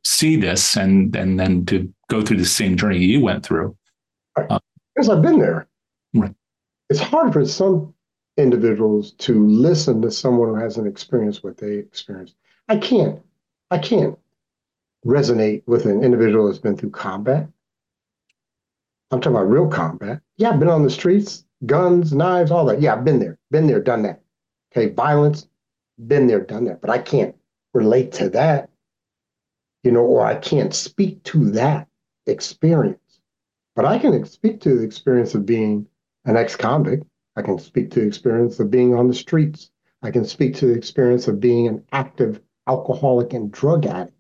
see 0.04 0.36
this 0.36 0.78
and 0.78 1.16
and 1.16 1.40
then 1.40 1.66
to 1.68 1.92
go 2.10 2.22
through 2.22 2.38
the 2.38 2.46
same 2.46 2.78
journey 2.78 3.00
you 3.00 3.22
went 3.22 3.44
through. 3.44 3.76
Uh, 4.38 4.60
because 4.96 5.10
I've 5.10 5.22
been 5.22 5.40
there. 5.40 5.67
It's 6.90 7.00
hard 7.00 7.34
for 7.34 7.46
some 7.46 7.94
individuals 8.38 9.12
to 9.14 9.46
listen 9.46 10.02
to 10.02 10.12
someone 10.12 10.50
who 10.50 10.56
hasn't 10.56 10.88
experienced 10.88 11.44
what 11.44 11.58
they 11.58 11.74
experienced. 11.74 12.36
I 12.70 12.78
can't, 12.78 13.22
I 13.72 13.78
can't 13.80 14.18
resonate 15.06 15.64
with 15.66 15.86
an 15.86 16.04
individual 16.04 16.48
that's 16.48 16.60
been 16.60 16.78
through 16.78 16.92
combat. 16.92 17.48
I'm 19.12 19.22
talking 19.22 19.36
about 19.36 19.50
real 19.50 19.68
combat. 19.68 20.22
Yeah, 20.38 20.52
I've 20.52 20.60
been 20.60 20.70
on 20.70 20.84
the 20.84 20.90
streets, 20.90 21.46
guns, 21.66 22.14
knives, 22.14 22.52
all 22.52 22.66
that. 22.66 22.82
Yeah, 22.82 22.94
I've 22.94 23.06
been 23.06 23.20
there, 23.20 23.38
been 23.52 23.68
there, 23.68 23.82
done 23.82 24.04
that. 24.04 24.22
Okay, 24.72 24.94
violence, 24.94 25.48
been 26.08 26.28
there, 26.28 26.42
done 26.42 26.66
that. 26.66 26.82
But 26.82 26.90
I 26.90 27.00
can't 27.00 27.36
relate 27.74 28.12
to 28.14 28.30
that, 28.30 28.70
you 29.84 29.92
know, 29.92 30.02
or 30.02 30.26
I 30.26 30.36
can't 30.36 30.74
speak 30.74 31.24
to 31.24 31.52
that 31.52 31.88
experience. 32.28 33.20
But 33.76 33.86
I 33.86 33.98
can 33.98 34.26
speak 34.26 34.60
to 34.62 34.78
the 34.78 34.84
experience 34.84 35.36
of 35.36 35.46
being 35.46 35.88
an 36.28 36.38
ex 36.38 36.56
convict 36.56 37.04
I 37.38 37.44
can 37.44 37.60
speak 37.60 37.92
to 37.92 38.00
the 38.00 38.08
experience 38.08 38.60
of 38.60 38.72
being 38.72 38.96
on 38.96 39.08
the 39.08 39.14
streets. 39.14 39.70
I 40.02 40.10
can 40.10 40.26
speak 40.26 40.56
to 40.56 40.66
the 40.66 40.74
experience 40.74 41.28
of 41.28 41.40
being 41.40 41.68
an 41.68 41.84
active 41.92 42.42
alcoholic 42.66 43.34
and 43.34 43.52
drug 43.52 43.86
addict. 43.86 44.18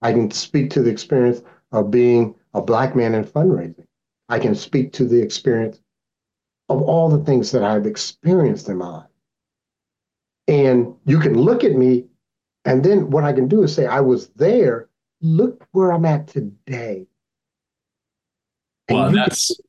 I 0.00 0.12
can 0.12 0.30
speak 0.30 0.70
to 0.70 0.82
the 0.82 0.90
experience 0.90 1.42
of 1.70 1.90
being 1.90 2.34
a 2.54 2.62
black 2.62 2.96
man 2.96 3.14
in 3.14 3.24
fundraising. 3.24 3.84
I 4.30 4.38
can 4.38 4.54
speak 4.54 4.94
to 4.94 5.04
the 5.04 5.20
experience 5.20 5.80
of 6.70 6.80
all 6.80 7.10
the 7.10 7.22
things 7.24 7.50
that 7.52 7.62
I've 7.62 7.86
experienced 7.86 8.70
in 8.70 8.78
my 8.78 8.88
life. 8.88 9.10
And 10.48 10.94
you 11.04 11.20
can 11.20 11.34
look 11.34 11.62
at 11.62 11.72
me, 11.72 12.06
and 12.64 12.82
then 12.82 13.10
what 13.10 13.24
I 13.24 13.34
can 13.34 13.48
do 13.48 13.64
is 13.64 13.74
say, 13.74 13.86
I 13.86 14.00
was 14.00 14.28
there. 14.30 14.88
Look 15.20 15.66
where 15.72 15.92
I'm 15.92 16.06
at 16.06 16.26
today. 16.26 17.06
And 18.88 18.98
well, 18.98 19.10
that's 19.10 19.60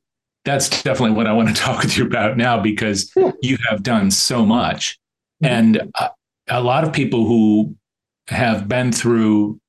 that's 0.44 0.82
definitely 0.82 1.16
what 1.16 1.26
I 1.26 1.32
want 1.32 1.48
to 1.48 1.54
talk 1.62 1.82
with 1.82 1.96
you 1.96 2.06
about 2.06 2.36
now 2.36 2.60
because 2.60 3.12
you 3.42 3.58
have 3.68 3.82
done 3.82 4.10
so 4.10 4.44
much. 4.44 4.98
Mm-hmm. 5.42 5.54
And 5.54 5.92
a, 5.98 6.10
a, 6.48 6.62
lot 6.62 6.84
of 6.84 6.92
people 6.92 7.26
who 7.26 7.76
have 8.28 8.68
been 8.68 8.92
through 8.92 9.60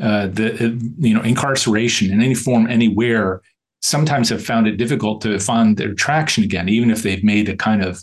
uh, 0.00 0.28
the 0.28 0.78
you 0.98 1.14
know 1.14 1.22
incarceration 1.22 2.10
in 2.10 2.22
any 2.22 2.34
form 2.34 2.66
anywhere 2.66 3.42
sometimes 3.82 4.28
have 4.28 4.44
found 4.44 4.66
it 4.66 4.76
difficult 4.76 5.20
to 5.22 5.38
find 5.38 5.76
their 5.76 5.94
traction 5.94 6.44
again, 6.44 6.68
even 6.68 6.90
if 6.90 7.02
they've 7.02 7.24
made 7.24 7.48
a 7.48 7.56
kind 7.56 7.82
of 7.82 8.02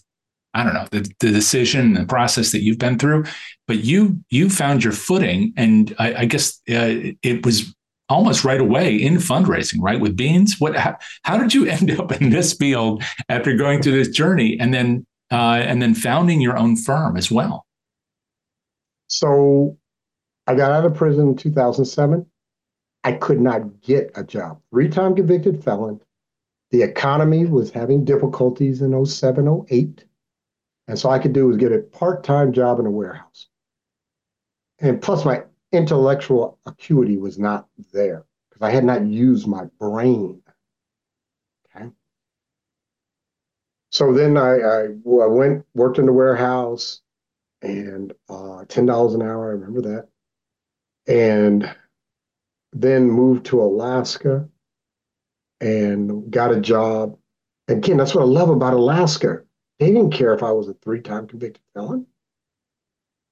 I 0.53 0.63
don't 0.63 0.73
know 0.73 0.87
the, 0.91 1.09
the 1.19 1.31
decision 1.31 1.95
and 1.95 1.97
the 1.97 2.05
process 2.05 2.51
that 2.51 2.61
you've 2.61 2.79
been 2.79 2.97
through. 2.97 3.25
But 3.67 3.83
you 3.83 4.23
you 4.29 4.49
found 4.49 4.83
your 4.83 4.93
footing, 4.93 5.53
and 5.55 5.93
I, 5.99 6.13
I 6.15 6.25
guess 6.25 6.61
uh, 6.69 7.13
it 7.21 7.45
was 7.45 7.75
almost 8.09 8.43
right 8.43 8.59
away 8.59 8.95
in 8.95 9.15
fundraising, 9.15 9.79
right? 9.79 9.99
With 9.99 10.15
Bean's, 10.15 10.59
what? 10.59 10.75
How, 10.75 10.97
how, 11.23 11.37
did 11.37 11.53
you 11.53 11.65
end 11.67 11.91
up 11.99 12.11
in 12.21 12.29
this 12.29 12.53
field 12.53 13.03
after 13.29 13.55
going 13.55 13.81
through 13.81 13.97
this 14.03 14.09
journey, 14.09 14.57
and 14.59 14.73
then 14.73 15.05
uh, 15.31 15.61
and 15.63 15.81
then 15.81 15.93
founding 15.93 16.41
your 16.41 16.57
own 16.57 16.75
firm 16.75 17.17
as 17.17 17.31
well? 17.31 17.65
So, 19.07 19.77
I 20.47 20.55
got 20.55 20.71
out 20.71 20.85
of 20.85 20.95
prison 20.95 21.29
in 21.29 21.35
2007. 21.35 22.25
I 23.03 23.13
could 23.13 23.39
not 23.39 23.81
get 23.81 24.11
a 24.15 24.23
job. 24.23 24.59
Three-time 24.71 25.15
convicted 25.15 25.63
felon. 25.63 26.01
The 26.71 26.81
economy 26.81 27.45
was 27.45 27.71
having 27.71 28.03
difficulties 28.03 28.81
in 28.81 29.05
07, 29.05 29.65
08. 29.69 30.03
And 30.87 30.99
so 30.99 31.09
I 31.09 31.19
could 31.19 31.33
do 31.33 31.47
was 31.47 31.57
get 31.57 31.71
a 31.71 31.79
part-time 31.79 32.51
job 32.51 32.79
in 32.79 32.85
a 32.85 32.91
warehouse. 32.91 33.47
And 34.79 35.01
plus 35.01 35.25
my 35.25 35.43
intellectual 35.77 36.59
acuity 36.65 37.17
was 37.17 37.37
not 37.37 37.67
there 37.93 38.25
because 38.49 38.61
I 38.61 38.71
had 38.71 38.83
not 38.83 39.05
used 39.05 39.47
my 39.47 39.65
brain. 39.79 40.41
Okay. 41.75 41.89
So 43.91 44.13
then 44.13 44.37
I, 44.37 44.59
I, 44.59 44.81
I 44.85 45.27
went, 45.27 45.65
worked 45.73 45.99
in 45.99 46.05
the 46.05 46.13
warehouse 46.13 47.01
and 47.61 48.13
uh, 48.29 48.65
$10 48.65 49.15
an 49.15 49.21
hour. 49.21 49.49
I 49.49 49.53
remember 49.53 49.81
that. 49.81 50.07
And 51.07 51.73
then 52.73 53.09
moved 53.09 53.45
to 53.47 53.61
Alaska 53.61 54.49
and 55.61 56.29
got 56.31 56.51
a 56.51 56.59
job. 56.59 57.17
Again, 57.67 57.97
that's 57.97 58.13
what 58.13 58.23
I 58.23 58.25
love 58.25 58.49
about 58.49 58.73
Alaska. 58.73 59.43
They 59.79 59.87
didn't 59.87 60.11
care 60.11 60.33
if 60.33 60.43
I 60.43 60.51
was 60.51 60.67
a 60.67 60.73
three 60.73 61.01
time 61.01 61.27
convicted 61.27 61.61
felon 61.73 62.07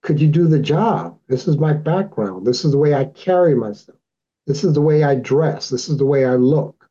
could 0.05 0.21
you 0.21 0.27
do 0.27 0.47
the 0.47 0.59
job? 0.59 1.17
This 1.27 1.47
is 1.47 1.57
my 1.57 1.73
background. 1.73 2.45
This 2.45 2.63
is 2.63 2.71
the 2.71 2.77
way 2.77 2.93
I 2.93 3.05
carry 3.05 3.55
myself. 3.55 3.97
This 4.45 4.63
is 4.63 4.73
the 4.73 4.81
way 4.81 5.03
I 5.03 5.15
dress. 5.15 5.69
This 5.69 5.89
is 5.89 5.97
the 5.97 6.05
way 6.05 6.25
I 6.25 6.35
look. 6.35 6.87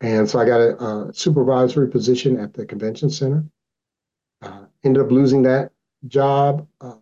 And 0.00 0.30
so 0.30 0.38
I 0.38 0.44
got 0.44 0.60
a, 0.60 0.76
a 0.82 1.12
supervisory 1.12 1.90
position 1.90 2.38
at 2.38 2.54
the 2.54 2.64
convention 2.64 3.10
center. 3.10 3.44
Uh, 4.40 4.66
ended 4.84 5.02
up 5.02 5.10
losing 5.10 5.42
that 5.42 5.72
job 6.06 6.68
uh, 6.80 6.94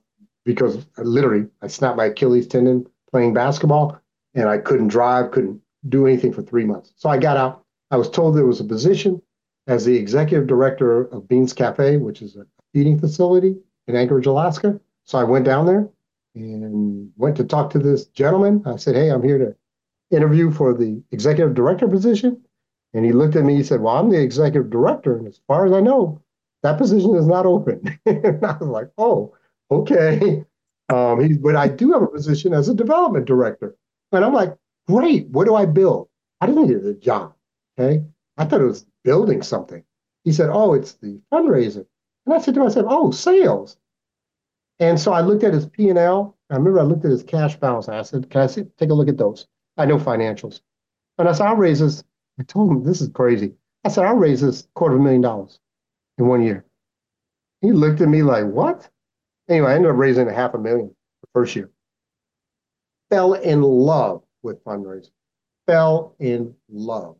because 0.46 0.86
I 0.96 1.02
literally 1.02 1.48
I 1.60 1.66
snapped 1.66 1.98
my 1.98 2.06
Achilles 2.06 2.46
tendon 2.46 2.86
playing 3.10 3.34
basketball, 3.34 4.00
and 4.32 4.48
I 4.48 4.56
couldn't 4.56 4.88
drive, 4.88 5.32
couldn't 5.32 5.60
do 5.86 6.06
anything 6.06 6.32
for 6.32 6.42
three 6.42 6.64
months. 6.64 6.94
So 6.96 7.10
I 7.10 7.18
got 7.18 7.36
out. 7.36 7.64
I 7.90 7.96
was 7.98 8.08
told 8.08 8.36
there 8.36 8.46
was 8.46 8.60
a 8.60 8.64
position 8.64 9.20
as 9.66 9.84
the 9.84 9.96
executive 9.96 10.46
director 10.46 11.02
of 11.02 11.28
Bean's 11.28 11.52
Café, 11.52 12.00
which 12.00 12.22
is 12.22 12.36
a 12.36 12.46
feeding 12.72 12.98
facility 12.98 13.56
in 13.86 13.96
Anchorage, 13.96 14.26
Alaska. 14.26 14.80
So 15.04 15.18
I 15.18 15.24
went 15.24 15.44
down 15.44 15.66
there 15.66 15.88
and 16.34 17.10
went 17.16 17.36
to 17.36 17.44
talk 17.44 17.70
to 17.70 17.78
this 17.78 18.06
gentleman. 18.06 18.62
I 18.66 18.76
said, 18.76 18.96
Hey, 18.96 19.10
I'm 19.10 19.22
here 19.22 19.38
to 19.38 20.16
interview 20.16 20.50
for 20.50 20.74
the 20.74 21.02
executive 21.12 21.54
director 21.54 21.88
position. 21.88 22.42
And 22.92 23.04
he 23.04 23.12
looked 23.12 23.36
at 23.36 23.44
me, 23.44 23.56
he 23.56 23.62
said, 23.62 23.80
Well, 23.80 23.96
I'm 23.96 24.10
the 24.10 24.20
executive 24.20 24.70
director. 24.70 25.16
And 25.16 25.26
as 25.26 25.40
far 25.46 25.66
as 25.66 25.72
I 25.72 25.80
know, 25.80 26.22
that 26.62 26.78
position 26.78 27.14
is 27.16 27.26
not 27.26 27.46
open. 27.46 27.98
and 28.06 28.44
I 28.44 28.56
was 28.56 28.68
like, 28.68 28.90
Oh, 28.98 29.34
okay. 29.70 30.44
Um, 30.88 31.20
he, 31.20 31.34
but 31.34 31.56
I 31.56 31.68
do 31.68 31.92
have 31.92 32.02
a 32.02 32.06
position 32.06 32.52
as 32.54 32.68
a 32.68 32.74
development 32.74 33.26
director. 33.26 33.76
And 34.12 34.24
I'm 34.24 34.34
like, 34.34 34.56
Great. 34.86 35.28
What 35.28 35.46
do 35.46 35.54
I 35.54 35.66
build? 35.66 36.08
I 36.40 36.46
didn't 36.46 36.68
need 36.68 36.76
a 36.76 36.94
job. 36.94 37.34
Okay. 37.78 38.04
I 38.36 38.44
thought 38.44 38.60
it 38.60 38.66
was 38.66 38.86
building 39.02 39.42
something. 39.42 39.84
He 40.24 40.32
said, 40.32 40.50
Oh, 40.50 40.74
it's 40.74 40.94
the 40.94 41.20
fundraiser. 41.32 41.86
And 42.26 42.34
I 42.34 42.38
said 42.38 42.54
to 42.54 42.60
myself, 42.60 42.86
Oh, 42.88 43.10
sales. 43.10 43.76
And 44.80 44.98
so 44.98 45.12
I 45.12 45.20
looked 45.20 45.44
at 45.44 45.54
his 45.54 45.66
P&L. 45.66 46.36
I 46.50 46.56
remember 46.56 46.80
I 46.80 46.84
looked 46.84 47.04
at 47.04 47.10
his 47.10 47.22
cash 47.22 47.56
balance. 47.56 47.88
I 47.88 48.02
said, 48.02 48.28
Can 48.30 48.42
I 48.42 48.46
see, 48.46 48.64
take 48.78 48.90
a 48.90 48.94
look 48.94 49.08
at 49.08 49.18
those? 49.18 49.46
I 49.76 49.86
know 49.86 49.98
financials. 49.98 50.60
And 51.18 51.28
I 51.28 51.32
said, 51.32 51.46
I'll 51.46 51.56
raise 51.56 51.80
this. 51.80 52.02
I 52.38 52.42
told 52.42 52.70
him, 52.70 52.84
This 52.84 53.00
is 53.00 53.08
crazy. 53.08 53.54
I 53.84 53.88
said, 53.88 54.04
I'll 54.04 54.16
raise 54.16 54.40
this 54.40 54.66
quarter 54.74 54.96
of 54.96 55.00
a 55.00 55.04
million 55.04 55.22
dollars 55.22 55.58
in 56.18 56.26
one 56.26 56.42
year. 56.42 56.64
He 57.60 57.72
looked 57.72 58.00
at 58.00 58.08
me 58.08 58.22
like, 58.22 58.46
What? 58.46 58.88
Anyway, 59.48 59.70
I 59.70 59.74
ended 59.74 59.90
up 59.90 59.96
raising 59.96 60.28
a 60.28 60.32
half 60.32 60.54
a 60.54 60.58
million 60.58 60.94
the 61.22 61.28
first 61.32 61.54
year. 61.54 61.70
Fell 63.10 63.34
in 63.34 63.62
love 63.62 64.22
with 64.42 64.62
fundraising. 64.64 65.10
Fell 65.66 66.14
in 66.18 66.54
love. 66.68 67.16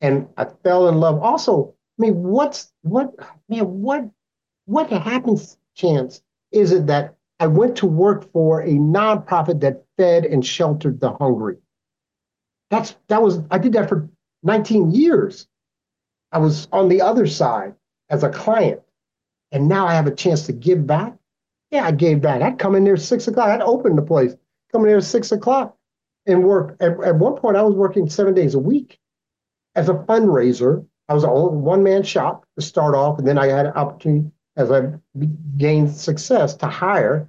And 0.00 0.28
I 0.36 0.46
fell 0.46 0.88
in 0.88 0.96
love 0.96 1.22
also. 1.22 1.74
I 1.98 2.02
mean, 2.02 2.22
what's 2.22 2.72
what 2.82 3.14
man, 3.48 3.64
what 3.82 4.08
what 4.64 4.90
happens 4.90 5.56
chance 5.74 6.22
is 6.52 6.72
it 6.72 6.86
that 6.86 7.16
I 7.40 7.46
went 7.48 7.76
to 7.78 7.86
work 7.86 8.30
for 8.32 8.60
a 8.60 8.70
nonprofit 8.70 9.60
that 9.60 9.84
fed 9.96 10.24
and 10.24 10.46
sheltered 10.46 11.00
the 11.00 11.12
hungry. 11.14 11.56
That's 12.70 12.94
that 13.08 13.20
was 13.20 13.40
I 13.50 13.58
did 13.58 13.72
that 13.74 13.88
for 13.88 14.08
19 14.42 14.92
years. 14.92 15.46
I 16.30 16.38
was 16.38 16.68
on 16.72 16.88
the 16.88 17.02
other 17.02 17.26
side 17.26 17.74
as 18.08 18.22
a 18.22 18.30
client, 18.30 18.80
and 19.50 19.68
now 19.68 19.86
I 19.86 19.94
have 19.94 20.06
a 20.06 20.14
chance 20.14 20.46
to 20.46 20.52
give 20.52 20.86
back. 20.86 21.16
Yeah, 21.70 21.84
I 21.84 21.90
gave 21.92 22.20
back. 22.20 22.42
I'd 22.42 22.58
come 22.58 22.74
in 22.74 22.84
there 22.84 22.96
six 22.96 23.28
o'clock. 23.28 23.48
I'd 23.48 23.60
open 23.60 23.96
the 23.96 24.02
place, 24.02 24.34
come 24.70 24.82
in 24.82 24.88
there 24.88 24.98
at 24.98 25.04
six 25.04 25.32
o'clock, 25.32 25.76
and 26.26 26.44
work. 26.44 26.76
At, 26.80 26.92
at 27.02 27.16
one 27.16 27.36
point, 27.36 27.56
I 27.56 27.62
was 27.62 27.74
working 27.74 28.08
seven 28.08 28.34
days 28.34 28.54
a 28.54 28.58
week 28.58 28.98
as 29.74 29.88
a 29.88 29.94
fundraiser. 29.94 30.86
I 31.08 31.14
was 31.14 31.24
a 31.24 31.30
one 31.30 31.82
man 31.82 32.02
shop 32.02 32.46
to 32.56 32.64
start 32.64 32.94
off, 32.94 33.18
and 33.18 33.26
then 33.26 33.36
I 33.36 33.46
had 33.46 33.66
an 33.66 33.72
opportunity 33.72 34.30
as 34.56 34.70
I 34.70 34.92
gained 35.56 35.90
success 35.90 36.54
to 36.56 36.66
hire 36.66 37.28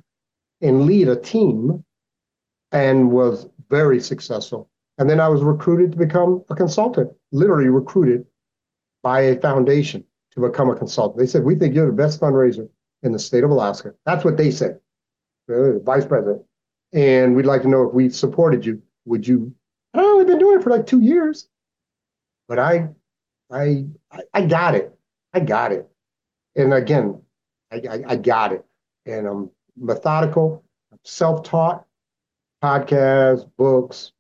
and 0.62 0.86
lead 0.86 1.08
a 1.08 1.16
team 1.16 1.84
and 2.72 3.12
was 3.12 3.48
very 3.70 4.00
successful. 4.00 4.70
And 4.98 5.10
then 5.10 5.20
I 5.20 5.28
was 5.28 5.42
recruited 5.42 5.92
to 5.94 5.98
become 5.98 6.44
a 6.50 6.56
consultant, 6.56 7.12
literally 7.32 7.70
recruited 7.70 8.26
by 9.02 9.22
a 9.22 9.40
foundation 9.40 10.04
to 10.32 10.42
become 10.42 10.70
a 10.70 10.76
consultant. 10.76 11.18
They 11.18 11.28
said, 11.28 11.44
We 11.44 11.56
think 11.56 11.76
you're 11.76 11.88
the 11.88 11.94
best 11.94 12.20
fundraiser 12.20 12.70
in 13.02 13.12
the 13.12 13.20
state 13.20 13.44
of 13.44 13.50
Alaska. 13.50 13.94
That's 14.06 14.24
what 14.24 14.38
they 14.38 14.52
said, 14.52 14.80
the 15.48 15.82
vice 15.84 16.06
president. 16.06 16.44
And 16.94 17.36
we'd 17.36 17.46
like 17.46 17.64
to 17.64 17.68
know 17.68 17.88
if 17.88 17.94
we 17.94 18.10
supported 18.10 18.66
you. 18.66 18.82
Would 19.06 19.28
you? 19.28 19.54
I've 19.94 20.04
only 20.04 20.26
been 20.26 20.40
doing 20.40 20.60
it 20.60 20.64
for 20.64 20.70
like 20.70 20.86
two 20.86 21.02
years, 21.02 21.48
but 22.48 22.60
I, 22.60 22.90
I, 23.52 23.86
I 24.34 24.46
got 24.46 24.76
it. 24.76 24.96
I 25.34 25.40
got 25.40 25.72
it 25.72 25.90
and 26.56 26.74
again, 26.74 27.22
I, 27.72 27.82
I, 27.90 28.04
I 28.10 28.16
got 28.16 28.54
it. 28.54 28.66
And 29.06 29.28
I'm 29.28 29.52
methodical, 29.76 30.64
self-taught, 31.04 31.86
podcasts, 32.64 33.50
books. 33.58 34.12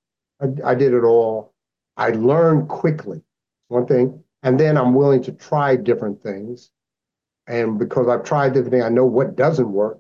I, 0.42 0.48
I 0.66 0.76
did 0.76 0.94
it 0.94 1.04
all. 1.04 1.54
I 1.96 2.10
learned 2.10 2.70
quickly, 2.70 3.22
one 3.68 3.86
thing, 3.86 4.24
and 4.42 4.60
then 4.60 4.78
I'm 4.78 4.94
willing 4.96 5.22
to 5.24 5.32
try 5.32 5.76
different 5.76 6.22
things. 6.22 6.72
And 7.46 7.78
because 7.78 8.08
I've 8.08 8.24
tried 8.24 8.54
different 8.54 8.72
things, 8.72 8.84
I 8.84 8.90
know 8.90 9.06
what 9.06 9.36
doesn't 9.36 9.72
work. 9.72 10.00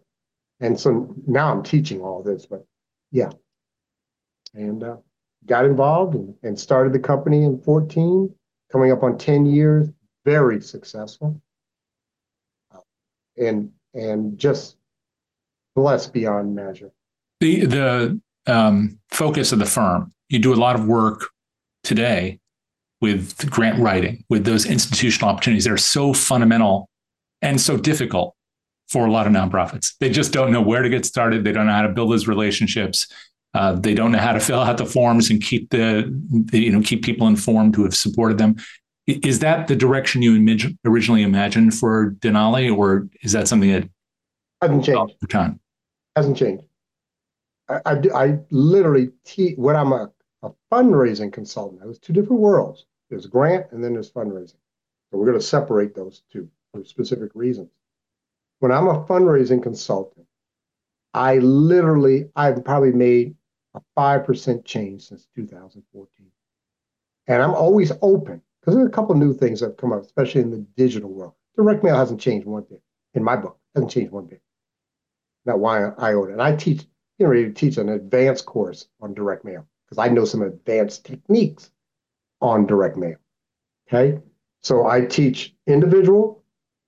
And 0.59 0.79
so 0.79 1.13
now 1.27 1.51
I'm 1.51 1.61
teaching 1.61 2.01
all 2.01 2.23
this, 2.23 2.45
but 2.45 2.65
yeah. 3.11 3.31
And 4.53 4.83
uh, 4.83 4.97
got 5.45 5.65
involved 5.65 6.15
and, 6.15 6.35
and 6.41 6.59
started 6.59 6.93
the 6.93 6.99
company 6.99 7.43
in 7.43 7.61
14, 7.61 8.33
coming 8.71 8.91
up 8.91 9.03
on 9.03 9.17
10 9.17 9.45
years, 9.45 9.89
very 10.25 10.61
successful 10.61 11.41
and 13.37 13.71
and 13.93 14.37
just 14.37 14.77
blessed 15.75 16.13
beyond 16.13 16.55
measure. 16.55 16.91
The 17.39 17.65
the 17.65 18.21
um, 18.47 18.99
focus 19.11 19.51
of 19.51 19.59
the 19.59 19.65
firm. 19.65 20.13
You 20.29 20.39
do 20.39 20.53
a 20.53 20.55
lot 20.55 20.75
of 20.75 20.85
work 20.85 21.29
today 21.83 22.39
with 23.01 23.49
grant 23.49 23.79
writing, 23.79 24.23
with 24.29 24.45
those 24.45 24.65
institutional 24.65 25.29
opportunities 25.29 25.65
that 25.65 25.73
are 25.73 25.77
so 25.77 26.13
fundamental 26.13 26.89
and 27.41 27.59
so 27.59 27.77
difficult 27.77 28.33
for 28.87 29.05
a 29.05 29.11
lot 29.11 29.27
of 29.27 29.33
nonprofits. 29.33 29.93
They 29.99 30.09
just 30.09 30.31
don't 30.31 30.51
know 30.51 30.61
where 30.61 30.81
to 30.81 30.89
get 30.89 31.05
started. 31.05 31.43
They 31.43 31.51
don't 31.51 31.67
know 31.67 31.73
how 31.73 31.81
to 31.81 31.89
build 31.89 32.11
those 32.11 32.27
relationships. 32.27 33.07
Uh, 33.53 33.73
they 33.73 33.93
don't 33.93 34.11
know 34.11 34.19
how 34.19 34.31
to 34.31 34.39
fill 34.39 34.59
out 34.59 34.77
the 34.77 34.85
forms 34.85 35.29
and 35.29 35.41
keep 35.41 35.69
the, 35.69 36.11
the, 36.51 36.59
you 36.59 36.71
know 36.71 36.81
keep 36.81 37.03
people 37.03 37.27
informed 37.27 37.75
who 37.75 37.83
have 37.83 37.95
supported 37.95 38.37
them. 38.37 38.55
Is 39.05 39.39
that 39.39 39.67
the 39.67 39.75
direction 39.75 40.21
you 40.21 40.75
originally 40.85 41.23
imagined 41.23 41.73
for 41.73 42.11
Denali, 42.19 42.75
or 42.75 43.09
is 43.21 43.33
that 43.33 43.47
something 43.49 43.71
that 43.71 43.89
hasn't 44.61 44.85
changed? 44.85 45.15
Time 45.29 45.59
hasn't 46.15 46.37
changed. 46.37 46.63
I, 47.67 47.79
I, 47.85 48.01
I 48.15 48.39
literally 48.49 49.09
teach 49.25 49.57
when 49.57 49.75
I'm 49.75 49.91
a, 49.91 50.11
a 50.41 50.51
fundraising 50.71 51.33
consultant. 51.33 51.81
There's 51.81 51.99
two 51.99 52.13
different 52.13 52.41
worlds. 52.41 52.85
There's 53.09 53.25
grant 53.25 53.67
and 53.71 53.83
then 53.83 53.93
there's 53.93 54.11
fundraising. 54.11 54.57
So 55.11 55.17
we're 55.17 55.25
going 55.25 55.39
to 55.39 55.45
separate 55.45 55.95
those 55.95 56.23
two 56.31 56.49
for 56.71 56.83
specific 56.83 57.31
reasons. 57.35 57.69
When 58.59 58.71
I'm 58.71 58.87
a 58.87 59.03
fundraising 59.05 59.61
consultant, 59.61 60.25
I 61.13 61.37
literally 61.37 62.29
I've 62.35 62.63
probably 62.63 62.91
made 62.91 63.35
a 63.75 63.81
five 63.95 64.25
percent 64.25 64.65
change 64.65 65.07
since 65.07 65.27
2014, 65.35 66.27
and 67.27 67.41
I'm 67.41 67.53
always 67.53 67.91
open 68.01 68.41
because 68.63 68.77
there's 68.77 68.87
a 68.87 68.91
couple 68.91 69.13
new 69.15 69.33
things 69.33 69.59
that 69.59 69.67
have 69.67 69.77
come 69.77 69.91
up, 69.91 70.03
especially 70.03 70.39
in 70.39 70.49
the 70.49 70.65
digital 70.77 71.09
world. 71.09 71.33
Direct 71.57 71.83
mail 71.83 71.97
hasn't 71.97 72.21
changed 72.21 72.47
one 72.47 72.63
bit 72.69 72.81
in 73.13 73.21
my 73.21 73.35
book. 73.35 73.59
Hasn't 73.75 73.91
changed 73.91 74.13
one 74.13 74.25
bit. 74.25 74.41
Not 75.45 75.59
why 75.59 75.89
I 75.97 76.13
own 76.13 76.29
it. 76.29 76.33
And 76.33 76.41
I 76.41 76.55
teach, 76.55 76.85
you 77.17 77.27
know, 77.27 77.51
teach 77.51 77.75
an 77.75 77.89
advanced 77.89 78.45
course 78.45 78.87
on 79.01 79.13
direct 79.13 79.43
mail 79.43 79.67
because 79.85 79.97
I 79.97 80.07
know 80.07 80.23
some 80.23 80.41
advanced 80.41 81.03
techniques 81.03 81.71
on 82.39 82.65
direct 82.65 82.95
mail. 82.95 83.17
Okay. 83.89 84.21
So 84.61 84.87
I 84.87 85.01
teach 85.01 85.53
individual, 85.67 86.41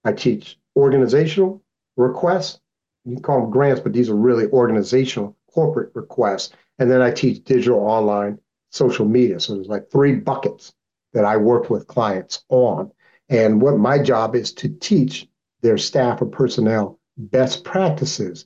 I 0.06 0.14
teach 0.14 0.58
organizational 0.78 1.62
requests. 1.98 2.62
You 3.04 3.16
can 3.16 3.22
call 3.22 3.42
them 3.42 3.52
grants, 3.52 3.82
but 3.82 3.92
these 3.92 4.10
are 4.10 4.16
really 4.16 4.48
organizational 4.48 5.36
corporate 5.54 5.92
requests. 5.94 6.54
And 6.80 6.90
then 6.90 7.02
I 7.02 7.12
teach 7.12 7.44
digital, 7.44 7.80
online, 7.80 8.40
social 8.72 9.06
media. 9.06 9.42
So 9.42 9.56
there's 9.56 9.68
like 9.68 9.92
three 9.92 10.16
buckets 10.16 10.74
that 11.16 11.26
I 11.26 11.38
work 11.38 11.70
with 11.70 11.88
clients 11.88 12.44
on. 12.50 12.92
And 13.30 13.62
what 13.62 13.78
my 13.78 13.98
job 13.98 14.36
is 14.36 14.52
to 14.54 14.70
teach 14.70 15.28
their 15.62 15.78
staff 15.78 16.22
or 16.22 16.28
personnel 16.28 17.00
best 17.18 17.64
practices 17.64 18.46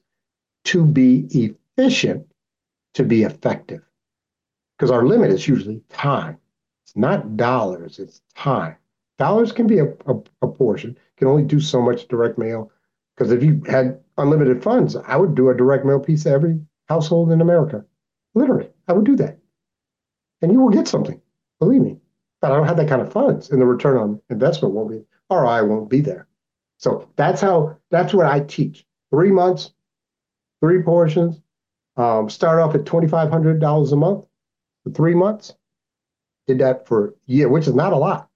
to 0.66 0.86
be 0.86 1.28
efficient, 1.32 2.28
to 2.94 3.04
be 3.04 3.24
effective. 3.24 3.82
Because 4.78 4.92
our 4.92 5.06
limit 5.06 5.32
is 5.32 5.48
usually 5.48 5.82
time. 5.90 6.38
It's 6.86 6.96
not 6.96 7.36
dollars, 7.36 8.00
it's 8.00 8.22
time. 8.36 8.78
Dollars 9.18 9.52
can 9.52 9.68
be 9.68 9.80
a, 9.80 9.88
a, 10.06 10.16
a 10.44 10.48
portion, 10.48 10.96
can 11.18 11.28
only 11.28 11.44
do 11.44 11.60
so 11.60 11.82
much 11.82 12.08
direct 12.08 12.38
mail. 12.38 12.72
Because 13.18 13.32
if 13.32 13.44
you 13.44 13.64
had 13.68 14.00
unlimited 14.18 14.64
funds, 14.64 14.96
I 14.96 15.18
would 15.18 15.36
do 15.36 15.50
a 15.50 15.58
direct 15.58 15.86
mail 15.86 16.00
piece 16.00 16.24
to 16.24 16.30
every 16.30 16.62
household 16.88 17.32
in 17.32 17.42
America. 17.42 17.84
Literally, 18.36 18.70
I 18.88 18.94
would 18.94 19.06
do 19.06 19.16
that. 19.18 19.40
And 20.42 20.52
you 20.54 20.62
will 20.62 20.70
get 20.70 20.88
something, 20.88 21.20
believe 21.60 21.82
me. 21.82 21.98
But 22.42 22.52
I 22.52 22.56
don't 22.56 22.68
have 22.68 22.78
that 22.78 22.88
kind 22.88 23.02
of 23.02 23.12
funds, 23.12 23.50
and 23.50 23.62
the 23.62 23.66
return 23.66 23.98
on 23.98 24.22
investment 24.30 24.74
won't 24.74 24.92
be 24.92 25.04
ROI 25.30 25.66
won't 25.66 25.90
be 25.90 26.02
there. 26.02 26.28
So 26.78 27.10
that's 27.16 27.42
how 27.42 27.78
that's 27.92 28.14
what 28.14 28.26
I 28.26 28.40
teach. 28.42 28.86
Three 29.12 29.32
months, 29.32 29.72
three 30.62 30.82
portions. 30.82 31.42
Um, 31.98 32.30
start 32.30 32.60
off 32.60 32.76
at 32.76 32.86
twenty 32.86 33.08
five 33.08 33.30
hundred 33.30 33.60
dollars 33.60 33.92
a 33.92 33.98
month 33.98 34.26
for 34.84 34.92
three 34.92 35.16
months. 35.16 35.54
Did 36.48 36.60
that 36.60 36.88
for 36.88 37.08
a 37.08 37.12
year, 37.26 37.50
which 37.50 37.68
is 37.68 37.76
not 37.76 37.94
a 37.94 37.98
lot. 37.98 38.30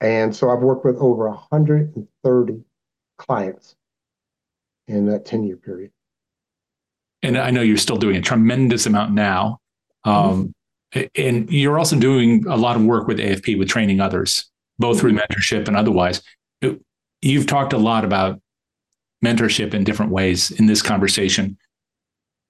And 0.00 0.34
so 0.34 0.50
I've 0.50 0.60
worked 0.60 0.84
with 0.84 0.96
over 0.96 1.28
130 1.28 2.64
clients 3.18 3.76
in 4.88 5.06
that 5.06 5.26
10 5.26 5.44
year 5.44 5.56
period. 5.56 5.92
And 7.22 7.36
I 7.36 7.50
know 7.50 7.60
you're 7.60 7.76
still 7.76 7.98
doing 7.98 8.16
a 8.16 8.22
tremendous 8.22 8.86
amount 8.86 9.12
now. 9.12 9.60
Um, 10.04 10.14
mm-hmm 10.14 10.50
and 10.92 11.50
you're 11.50 11.78
also 11.78 11.98
doing 11.98 12.46
a 12.46 12.56
lot 12.56 12.76
of 12.76 12.84
work 12.84 13.06
with 13.06 13.18
AFP 13.18 13.58
with 13.58 13.68
training 13.68 14.00
others, 14.00 14.50
both 14.78 15.00
through 15.00 15.12
mm-hmm. 15.12 15.32
mentorship 15.32 15.68
and 15.68 15.76
otherwise. 15.76 16.22
You've 17.22 17.46
talked 17.46 17.72
a 17.72 17.78
lot 17.78 18.04
about 18.04 18.40
mentorship 19.24 19.74
in 19.74 19.84
different 19.84 20.12
ways 20.12 20.50
in 20.50 20.66
this 20.66 20.82
conversation. 20.82 21.58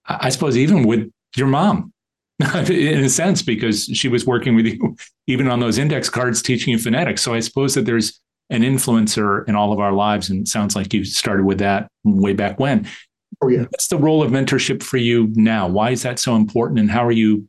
I 0.07 0.30
suppose 0.30 0.57
even 0.57 0.86
with 0.86 1.11
your 1.36 1.49
mom, 1.49 1.93
in 2.41 3.05
a 3.05 3.09
sense, 3.09 3.43
because 3.43 3.84
she 3.84 4.09
was 4.09 4.26
working 4.26 4.55
with 4.55 4.66
you 4.66 4.97
even 5.26 5.49
on 5.49 5.61
those 5.61 5.78
index 5.78 6.09
cards, 6.09 6.41
teaching 6.41 6.72
you 6.72 6.78
phonetics. 6.78 7.22
So 7.22 7.34
I 7.34 7.41
suppose 7.41 7.74
that 7.74 7.84
there's 7.84 8.20
an 8.49 8.62
influencer 8.62 9.47
in 9.49 9.55
all 9.55 9.72
of 9.72 9.78
our 9.78 9.93
lives, 9.93 10.30
and 10.30 10.41
it 10.41 10.49
sounds 10.49 10.74
like 10.74 10.93
you 10.93 11.05
started 11.05 11.45
with 11.45 11.59
that 11.59 11.88
way 12.05 12.32
back 12.32 12.59
when. 12.59 12.88
Oh 13.43 13.49
yeah. 13.49 13.62
What's 13.62 13.88
the 13.88 13.99
role 13.99 14.22
of 14.22 14.32
mentorship 14.32 14.82
for 14.82 14.97
you 14.97 15.30
now? 15.34 15.68
Why 15.68 15.91
is 15.91 16.03
that 16.03 16.18
so 16.18 16.34
important, 16.34 16.80
and 16.80 16.91
how 16.91 17.05
are 17.05 17.12
you 17.12 17.49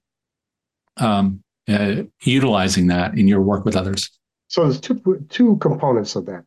um, 1.01 1.43
uh, 1.67 2.03
utilizing 2.21 2.87
that 2.87 3.17
in 3.17 3.27
your 3.27 3.41
work 3.41 3.65
with 3.65 3.75
others? 3.75 4.09
So 4.47 4.63
there's 4.63 4.81
two 4.81 5.25
two 5.29 5.57
components 5.57 6.15
of 6.15 6.25
that. 6.25 6.43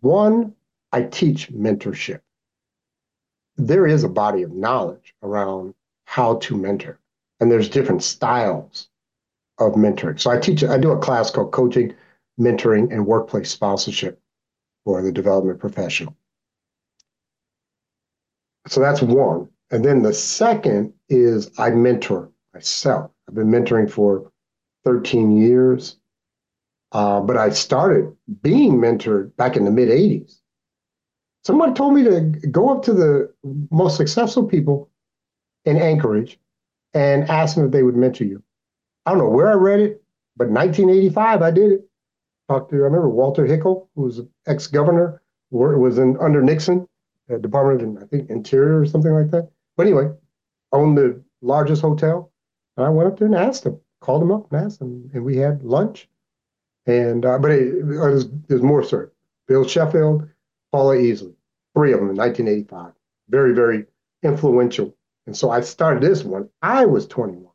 One, 0.00 0.54
I 0.92 1.02
teach 1.02 1.50
mentorship. 1.52 2.20
There 3.56 3.86
is 3.86 4.04
a 4.04 4.08
body 4.08 4.42
of 4.42 4.52
knowledge 4.52 5.14
around 5.22 5.74
how 6.04 6.36
to 6.36 6.56
mentor, 6.56 6.98
and 7.40 7.50
there's 7.50 7.68
different 7.68 8.02
styles 8.02 8.88
of 9.58 9.72
mentoring. 9.72 10.20
So 10.20 10.30
I 10.30 10.38
teach. 10.38 10.64
I 10.64 10.78
do 10.78 10.92
a 10.92 10.98
class 10.98 11.30
called 11.30 11.52
Coaching, 11.52 11.94
Mentoring, 12.38 12.92
and 12.92 13.06
Workplace 13.06 13.50
Sponsorship 13.50 14.20
for 14.84 15.02
the 15.02 15.12
development 15.12 15.60
professional. 15.60 16.16
So 18.68 18.80
that's 18.80 19.02
one. 19.02 19.48
And 19.70 19.84
then 19.84 20.02
the 20.02 20.14
second 20.14 20.92
is 21.08 21.50
I 21.58 21.70
mentor 21.70 22.30
myself. 22.54 23.10
I've 23.32 23.36
been 23.36 23.50
mentoring 23.50 23.90
for 23.90 24.30
13 24.84 25.38
years. 25.38 25.96
Uh, 26.92 27.20
but 27.20 27.38
I 27.38 27.48
started 27.48 28.14
being 28.42 28.74
mentored 28.74 29.34
back 29.36 29.56
in 29.56 29.64
the 29.64 29.70
mid 29.70 29.88
80s. 29.88 30.40
Someone 31.42 31.74
told 31.74 31.94
me 31.94 32.04
to 32.04 32.20
go 32.50 32.68
up 32.68 32.82
to 32.84 32.92
the 32.92 33.32
most 33.70 33.96
successful 33.96 34.46
people 34.46 34.90
in 35.64 35.78
Anchorage 35.78 36.38
and 36.92 37.28
ask 37.30 37.56
them 37.56 37.64
if 37.64 37.72
they 37.72 37.82
would 37.82 37.96
mentor 37.96 38.24
you. 38.24 38.42
I 39.06 39.10
don't 39.10 39.18
know 39.18 39.30
where 39.30 39.50
I 39.50 39.54
read 39.54 39.80
it, 39.80 40.02
but 40.36 40.50
1985 40.50 41.40
I 41.40 41.50
did 41.50 41.72
it. 41.72 41.88
Talked 42.48 42.70
to 42.70 42.76
I 42.76 42.80
remember 42.80 43.08
Walter 43.08 43.46
Hickel, 43.46 43.88
who 43.94 44.02
was 44.02 44.20
ex 44.46 44.66
governor, 44.66 45.22
was 45.50 45.96
in 45.96 46.18
under 46.20 46.42
Nixon, 46.42 46.86
uh, 47.32 47.38
Department 47.38 47.96
of 47.96 48.02
I 48.02 48.06
think 48.06 48.28
Interior 48.28 48.80
or 48.80 48.86
something 48.86 49.12
like 49.12 49.30
that. 49.30 49.48
But 49.76 49.86
anyway, 49.86 50.10
owned 50.72 50.98
the 50.98 51.22
largest 51.40 51.80
hotel, 51.80 52.31
I 52.76 52.88
went 52.88 53.08
up 53.08 53.18
there 53.18 53.26
and 53.26 53.34
asked 53.34 53.66
him 53.66 53.80
called 54.02 54.22
him 54.22 54.32
up 54.32 54.52
and 54.52 54.66
asked 54.66 54.80
him, 54.80 55.10
and 55.14 55.24
we 55.24 55.36
had 55.36 55.62
lunch. 55.62 56.08
And 56.84 57.24
uh, 57.24 57.38
but 57.38 57.52
it, 57.52 57.88
there's, 57.88 58.28
there's 58.48 58.62
more, 58.62 58.82
sir. 58.82 59.10
Bill 59.46 59.66
Sheffield, 59.66 60.28
Paula 60.72 60.96
Easley, 60.96 61.34
three 61.74 61.92
of 61.92 62.00
them 62.00 62.10
in 62.10 62.16
1985. 62.16 62.92
Very, 63.28 63.54
very 63.54 63.86
influential. 64.22 64.94
And 65.26 65.36
so 65.36 65.50
I 65.50 65.60
started 65.60 66.02
this 66.02 66.24
one. 66.24 66.48
I 66.60 66.84
was 66.84 67.06
21, 67.06 67.46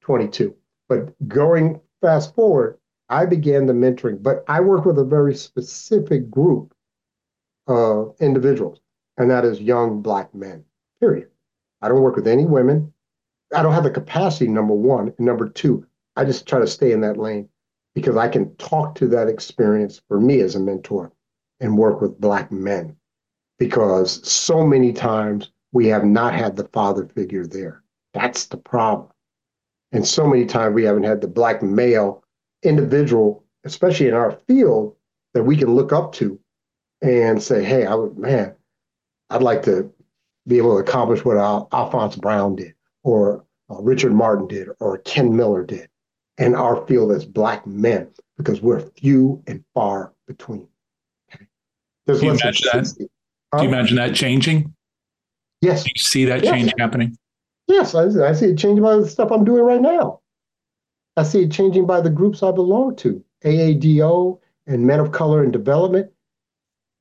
22. 0.00 0.54
But 0.88 1.28
going 1.28 1.80
fast 2.00 2.34
forward, 2.34 2.78
I 3.10 3.26
began 3.26 3.66
the 3.66 3.74
mentoring, 3.74 4.22
but 4.22 4.44
I 4.48 4.60
work 4.60 4.86
with 4.86 4.98
a 4.98 5.04
very 5.04 5.34
specific 5.34 6.30
group 6.30 6.74
of 7.66 8.16
individuals, 8.20 8.80
and 9.18 9.30
that 9.30 9.44
is 9.44 9.60
young 9.60 10.00
black 10.00 10.34
men, 10.34 10.64
period. 11.00 11.28
I 11.82 11.88
don't 11.88 12.00
work 12.00 12.16
with 12.16 12.26
any 12.26 12.46
women. 12.46 12.93
I 13.54 13.62
don't 13.62 13.72
have 13.72 13.84
the 13.84 13.90
capacity, 13.90 14.48
number 14.48 14.74
one. 14.74 15.14
And 15.16 15.26
number 15.26 15.48
two, 15.48 15.86
I 16.16 16.24
just 16.24 16.46
try 16.46 16.58
to 16.60 16.66
stay 16.66 16.92
in 16.92 17.00
that 17.02 17.16
lane 17.16 17.48
because 17.94 18.16
I 18.16 18.28
can 18.28 18.54
talk 18.56 18.94
to 18.96 19.08
that 19.08 19.28
experience 19.28 20.02
for 20.08 20.20
me 20.20 20.40
as 20.40 20.54
a 20.54 20.60
mentor 20.60 21.12
and 21.60 21.78
work 21.78 22.00
with 22.00 22.20
Black 22.20 22.50
men 22.50 22.96
because 23.58 24.28
so 24.28 24.66
many 24.66 24.92
times 24.92 25.52
we 25.72 25.86
have 25.88 26.04
not 26.04 26.34
had 26.34 26.56
the 26.56 26.68
father 26.68 27.06
figure 27.06 27.46
there. 27.46 27.82
That's 28.12 28.46
the 28.46 28.56
problem. 28.56 29.10
And 29.92 30.06
so 30.06 30.26
many 30.26 30.44
times 30.44 30.74
we 30.74 30.84
haven't 30.84 31.04
had 31.04 31.20
the 31.20 31.28
Black 31.28 31.62
male 31.62 32.24
individual, 32.62 33.44
especially 33.64 34.08
in 34.08 34.14
our 34.14 34.38
field, 34.48 34.96
that 35.34 35.44
we 35.44 35.56
can 35.56 35.74
look 35.74 35.92
up 35.92 36.12
to 36.14 36.38
and 37.02 37.42
say, 37.42 37.62
hey, 37.62 37.86
I 37.86 37.94
would, 37.94 38.18
man, 38.18 38.54
I'd 39.30 39.42
like 39.42 39.62
to 39.64 39.92
be 40.46 40.58
able 40.58 40.76
to 40.76 40.82
accomplish 40.82 41.24
what 41.24 41.36
Al- 41.36 41.68
Alphonse 41.72 42.16
Brown 42.16 42.56
did 42.56 42.74
or 43.04 43.43
uh, 43.70 43.80
Richard 43.80 44.12
Martin 44.12 44.46
did 44.46 44.68
or 44.80 44.98
Ken 44.98 45.34
Miller 45.34 45.64
did 45.64 45.88
in 46.38 46.54
our 46.54 46.84
field 46.86 47.12
as 47.12 47.24
Black 47.24 47.66
men 47.66 48.08
because 48.36 48.60
we're 48.60 48.80
few 48.80 49.42
and 49.46 49.64
far 49.74 50.12
between. 50.26 50.68
Okay? 51.32 51.46
There's 52.06 52.20
Do 52.20 52.26
you 52.26 52.32
imagine 52.32 52.68
that? 52.72 52.94
Do 52.96 53.62
you 53.62 53.68
imagine 53.68 53.96
that 53.96 54.14
changing? 54.14 54.74
Yes. 55.60 55.84
Do 55.84 55.90
you 55.94 56.02
see 56.02 56.24
that 56.26 56.42
yes. 56.42 56.52
change 56.52 56.72
happening? 56.78 57.16
Yes, 57.66 57.94
I, 57.94 58.04
I 58.04 58.32
see 58.32 58.46
it 58.46 58.58
changing 58.58 58.82
by 58.82 58.96
the 58.96 59.08
stuff 59.08 59.30
I'm 59.30 59.44
doing 59.44 59.62
right 59.62 59.80
now. 59.80 60.20
I 61.16 61.22
see 61.22 61.44
it 61.44 61.52
changing 61.52 61.86
by 61.86 62.00
the 62.00 62.10
groups 62.10 62.42
I 62.42 62.50
belong 62.50 62.96
to, 62.96 63.24
AADO 63.44 64.40
and 64.66 64.86
Men 64.86 65.00
of 65.00 65.12
Color 65.12 65.44
and 65.44 65.52
Development. 65.52 66.10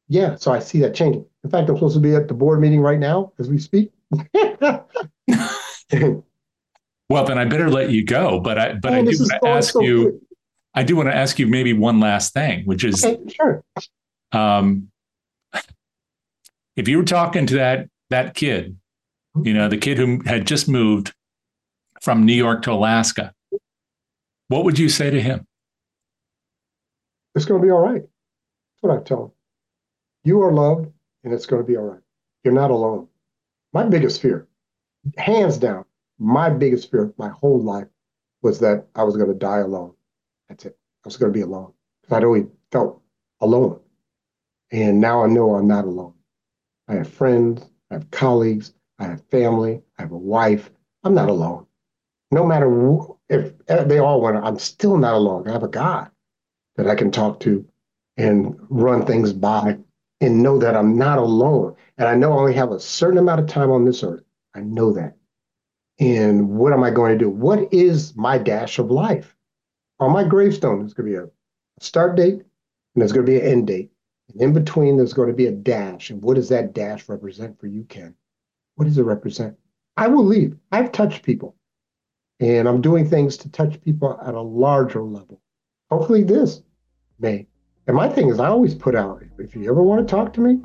Yeah, 0.07 0.35
so 0.35 0.53
I 0.53 0.59
see 0.59 0.79
that 0.81 0.93
changing. 0.93 1.25
In 1.43 1.49
fact, 1.49 1.69
I'm 1.69 1.75
supposed 1.75 1.95
to 1.95 1.99
be 1.99 2.13
at 2.15 2.27
the 2.27 2.33
board 2.33 2.61
meeting 2.61 2.81
right 2.81 2.99
now 2.99 3.33
as 3.39 3.49
we 3.49 3.57
speak. 3.57 3.91
well, 7.13 7.25
then 7.25 7.37
I 7.37 7.45
better 7.45 7.69
let 7.69 7.91
you 7.91 8.03
go. 8.03 8.39
But 8.39 8.57
I 8.57 8.73
but 8.73 8.91
oh, 8.91 8.95
I 8.95 9.01
do 9.03 9.15
want 9.19 9.43
to 9.43 9.47
ask 9.47 9.73
so 9.73 9.81
you. 9.81 10.03
Good. 10.05 10.21
I 10.73 10.81
do 10.81 10.95
want 10.95 11.09
to 11.09 11.15
ask 11.15 11.37
you 11.37 11.45
maybe 11.45 11.71
one 11.71 11.99
last 11.99 12.33
thing, 12.33 12.65
which 12.65 12.83
is 12.83 13.05
okay, 13.05 13.21
sure. 13.31 13.63
Um, 14.31 14.89
if 16.75 16.87
you 16.87 16.97
were 16.97 17.03
talking 17.03 17.45
to 17.45 17.53
that 17.53 17.87
that 18.09 18.33
kid, 18.33 18.75
you 19.43 19.53
know, 19.53 19.69
the 19.69 19.77
kid 19.77 19.99
who 19.99 20.23
had 20.25 20.47
just 20.47 20.67
moved 20.67 21.13
from 22.01 22.25
New 22.25 22.33
York 22.33 22.63
to 22.63 22.71
Alaska, 22.71 23.31
what 24.47 24.63
would 24.63 24.79
you 24.79 24.89
say 24.89 25.11
to 25.11 25.21
him? 25.21 25.45
It's 27.35 27.45
going 27.45 27.61
to 27.61 27.65
be 27.65 27.71
all 27.71 27.79
right. 27.79 28.01
That's 28.01 28.81
what 28.81 28.99
I 28.99 29.03
tell 29.03 29.25
him. 29.25 29.31
You 30.23 30.41
are 30.41 30.51
loved, 30.51 30.91
and 31.23 31.31
it's 31.31 31.45
going 31.45 31.61
to 31.61 31.67
be 31.67 31.77
all 31.77 31.83
right. 31.83 32.01
You're 32.43 32.55
not 32.55 32.71
alone. 32.71 33.07
My 33.71 33.83
biggest 33.83 34.19
fear 34.19 34.47
hands 35.15 35.59
down, 35.59 35.85
my 36.23 36.49
biggest 36.49 36.89
fear 36.89 37.13
my 37.17 37.29
whole 37.29 37.61
life 37.61 37.87
was 38.41 38.59
that 38.59 38.87
I 38.95 39.03
was 39.03 39.17
going 39.17 39.29
to 39.29 39.37
die 39.37 39.59
alone. 39.59 39.93
That's 40.47 40.65
it. 40.65 40.77
I 41.03 41.07
was 41.07 41.17
going 41.17 41.31
to 41.31 41.37
be 41.37 41.43
alone. 41.43 41.73
I'd 42.09 42.23
always 42.23 42.45
felt 42.71 43.01
alone. 43.41 43.79
And 44.71 45.01
now 45.01 45.23
I 45.23 45.27
know 45.27 45.55
I'm 45.55 45.67
not 45.67 45.85
alone. 45.85 46.13
I 46.87 46.95
have 46.95 47.09
friends, 47.09 47.65
I 47.91 47.95
have 47.95 48.09
colleagues, 48.11 48.73
I 48.99 49.05
have 49.05 49.23
family, 49.31 49.81
I 49.97 50.03
have 50.03 50.11
a 50.11 50.17
wife. 50.17 50.71
I'm 51.03 51.13
not 51.13 51.29
alone. 51.29 51.65
No 52.31 52.45
matter 52.45 52.69
who, 52.69 53.17
if 53.29 53.53
eh, 53.67 53.83
they 53.83 53.99
all 53.99 54.21
want 54.21 54.37
I'm 54.37 54.59
still 54.59 54.97
not 54.97 55.13
alone. 55.13 55.47
I 55.47 55.51
have 55.51 55.63
a 55.63 55.67
God 55.67 56.09
that 56.77 56.87
I 56.87 56.95
can 56.95 57.11
talk 57.11 57.39
to 57.41 57.65
and 58.17 58.55
run 58.69 59.05
things 59.05 59.33
by 59.33 59.77
and 60.21 60.41
know 60.41 60.57
that 60.59 60.75
I'm 60.75 60.97
not 60.97 61.19
alone. 61.19 61.75
And 61.97 62.07
I 62.07 62.15
know 62.15 62.31
I 62.33 62.37
only 62.37 62.53
have 62.53 62.71
a 62.71 62.79
certain 62.79 63.17
amount 63.17 63.41
of 63.41 63.47
time 63.47 63.71
on 63.71 63.83
this 63.83 64.03
earth. 64.03 64.23
I 64.55 64.61
know 64.61 64.93
that. 64.93 65.17
And 65.99 66.49
what 66.49 66.73
am 66.73 66.83
I 66.83 66.91
going 66.91 67.11
to 67.13 67.17
do? 67.17 67.29
What 67.29 67.71
is 67.71 68.15
my 68.15 68.37
dash 68.37 68.79
of 68.79 68.89
life? 68.89 69.35
On 69.99 70.11
my 70.11 70.23
gravestone, 70.23 70.79
there's 70.79 70.93
going 70.93 71.11
to 71.11 71.17
be 71.19 71.23
a 71.23 71.29
start 71.79 72.15
date 72.15 72.33
and 72.33 72.43
there's 72.95 73.11
going 73.11 73.25
to 73.25 73.31
be 73.31 73.39
an 73.39 73.45
end 73.45 73.67
date. 73.67 73.91
And 74.31 74.41
in 74.41 74.53
between, 74.53 74.97
there's 74.97 75.13
going 75.13 75.29
to 75.29 75.35
be 75.35 75.45
a 75.45 75.51
dash. 75.51 76.09
And 76.09 76.21
what 76.21 76.35
does 76.35 76.49
that 76.49 76.73
dash 76.73 77.07
represent 77.07 77.59
for 77.59 77.67
you, 77.67 77.83
Ken? 77.83 78.15
What 78.75 78.85
does 78.85 78.97
it 78.97 79.03
represent? 79.03 79.55
I 79.95 80.07
will 80.07 80.25
leave. 80.25 80.57
I've 80.71 80.91
touched 80.91 81.23
people 81.23 81.55
and 82.39 82.67
I'm 82.67 82.81
doing 82.81 83.07
things 83.07 83.37
to 83.37 83.49
touch 83.49 83.79
people 83.81 84.19
at 84.25 84.33
a 84.33 84.41
larger 84.41 85.03
level. 85.03 85.41
Hopefully, 85.91 86.23
this 86.23 86.63
may. 87.19 87.47
And 87.85 87.95
my 87.95 88.09
thing 88.09 88.29
is, 88.29 88.39
I 88.39 88.47
always 88.47 88.73
put 88.73 88.95
out 88.95 89.23
if 89.37 89.55
you 89.55 89.69
ever 89.69 89.83
want 89.83 90.05
to 90.05 90.11
talk 90.11 90.33
to 90.33 90.41
me, 90.41 90.59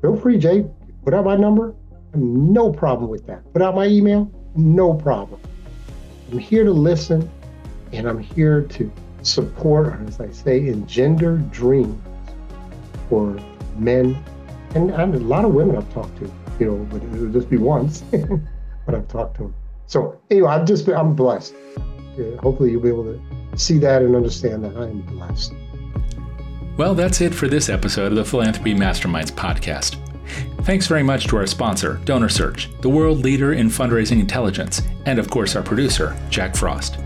feel 0.00 0.16
free, 0.16 0.38
Jay, 0.38 0.64
put 1.04 1.14
out 1.14 1.24
my 1.24 1.34
number 1.34 1.74
no 2.14 2.72
problem 2.72 3.10
with 3.10 3.26
that. 3.26 3.50
Put 3.52 3.62
out 3.62 3.74
my 3.74 3.86
email, 3.86 4.30
no 4.56 4.94
problem. 4.94 5.40
I'm 6.30 6.38
here 6.38 6.64
to 6.64 6.72
listen 6.72 7.30
and 7.92 8.08
I'm 8.08 8.18
here 8.18 8.62
to 8.62 8.90
support, 9.22 9.98
as 10.06 10.20
I 10.20 10.30
say, 10.30 10.68
engender 10.68 11.38
dreams 11.50 12.00
for 13.08 13.38
men 13.76 14.22
and, 14.74 14.90
and 14.90 15.14
a 15.14 15.18
lot 15.18 15.44
of 15.44 15.54
women 15.54 15.76
I've 15.76 15.92
talked 15.92 16.16
to, 16.18 16.30
you 16.58 16.66
know, 16.66 16.76
but 16.90 17.02
it'll 17.02 17.32
just 17.32 17.48
be 17.48 17.56
once, 17.56 18.00
but 18.86 18.94
I've 18.94 19.08
talked 19.08 19.36
to 19.36 19.44
them. 19.44 19.54
So 19.86 20.20
anyway, 20.30 20.50
I've 20.50 20.66
just 20.66 20.84
been, 20.84 20.96
I'm 20.96 21.14
blessed. 21.14 21.54
Yeah, 22.16 22.36
hopefully 22.36 22.70
you'll 22.70 22.82
be 22.82 22.88
able 22.88 23.04
to 23.04 23.58
see 23.58 23.78
that 23.78 24.02
and 24.02 24.14
understand 24.14 24.64
that 24.64 24.76
I 24.76 24.84
am 24.84 25.00
blessed. 25.02 25.54
Well, 26.76 26.94
that's 26.94 27.20
it 27.20 27.34
for 27.34 27.48
this 27.48 27.68
episode 27.68 28.12
of 28.12 28.16
the 28.16 28.24
Philanthropy 28.24 28.74
Masterminds 28.74 29.32
podcast. 29.32 29.96
Thanks 30.68 30.86
very 30.86 31.02
much 31.02 31.28
to 31.28 31.36
our 31.38 31.46
sponsor, 31.46 31.98
DonorSearch, 32.04 32.82
the 32.82 32.90
world 32.90 33.20
leader 33.20 33.54
in 33.54 33.68
fundraising 33.68 34.20
intelligence, 34.20 34.82
and 35.06 35.18
of 35.18 35.30
course 35.30 35.56
our 35.56 35.62
producer, 35.62 36.14
Jack 36.28 36.54
Frost. 36.54 36.98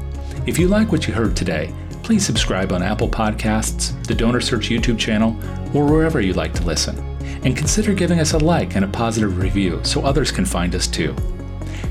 If 0.48 0.58
you 0.58 0.66
like 0.66 0.90
what 0.90 1.06
you 1.06 1.14
heard 1.14 1.36
today, 1.36 1.72
please 2.02 2.26
subscribe 2.26 2.72
on 2.72 2.82
Apple 2.82 3.08
Podcasts, 3.08 4.04
the 4.08 4.14
DonorSearch 4.14 4.76
YouTube 4.76 4.98
channel, 4.98 5.38
or 5.72 5.86
wherever 5.86 6.20
you 6.20 6.32
like 6.32 6.52
to 6.54 6.64
listen. 6.64 6.98
And 7.44 7.56
consider 7.56 7.94
giving 7.94 8.18
us 8.18 8.32
a 8.32 8.38
like 8.38 8.74
and 8.74 8.84
a 8.84 8.88
positive 8.88 9.38
review 9.38 9.78
so 9.84 10.02
others 10.02 10.32
can 10.32 10.44
find 10.44 10.74
us 10.74 10.88
too. 10.88 11.14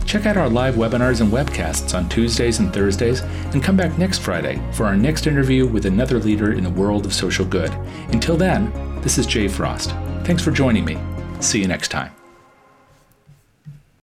Check 0.04 0.26
out 0.26 0.36
our 0.36 0.50
live 0.50 0.76
webinars 0.76 1.22
and 1.22 1.32
webcasts 1.32 1.98
on 1.98 2.10
Tuesdays 2.10 2.60
and 2.60 2.74
Thursdays, 2.74 3.22
and 3.54 3.64
come 3.64 3.78
back 3.78 3.98
next 3.98 4.18
Friday 4.18 4.62
for 4.74 4.86
our 4.86 4.98
next 4.98 5.26
interview 5.26 5.66
with 5.66 5.86
another 5.86 6.20
leader 6.20 6.52
in 6.52 6.66
the 6.66 6.70
world 6.70 7.06
of 7.06 7.14
social 7.14 7.46
good. 7.46 7.72
Until 8.12 8.36
then, 8.36 8.74
this 9.02 9.18
is 9.18 9.26
Jay 9.26 9.48
Frost. 9.48 9.92
Thanks 10.26 10.44
for 10.44 10.52
joining 10.52 10.84
me. 10.84 10.98
See 11.42 11.60
you 11.60 11.68
next 11.68 11.89
time. 11.89 12.21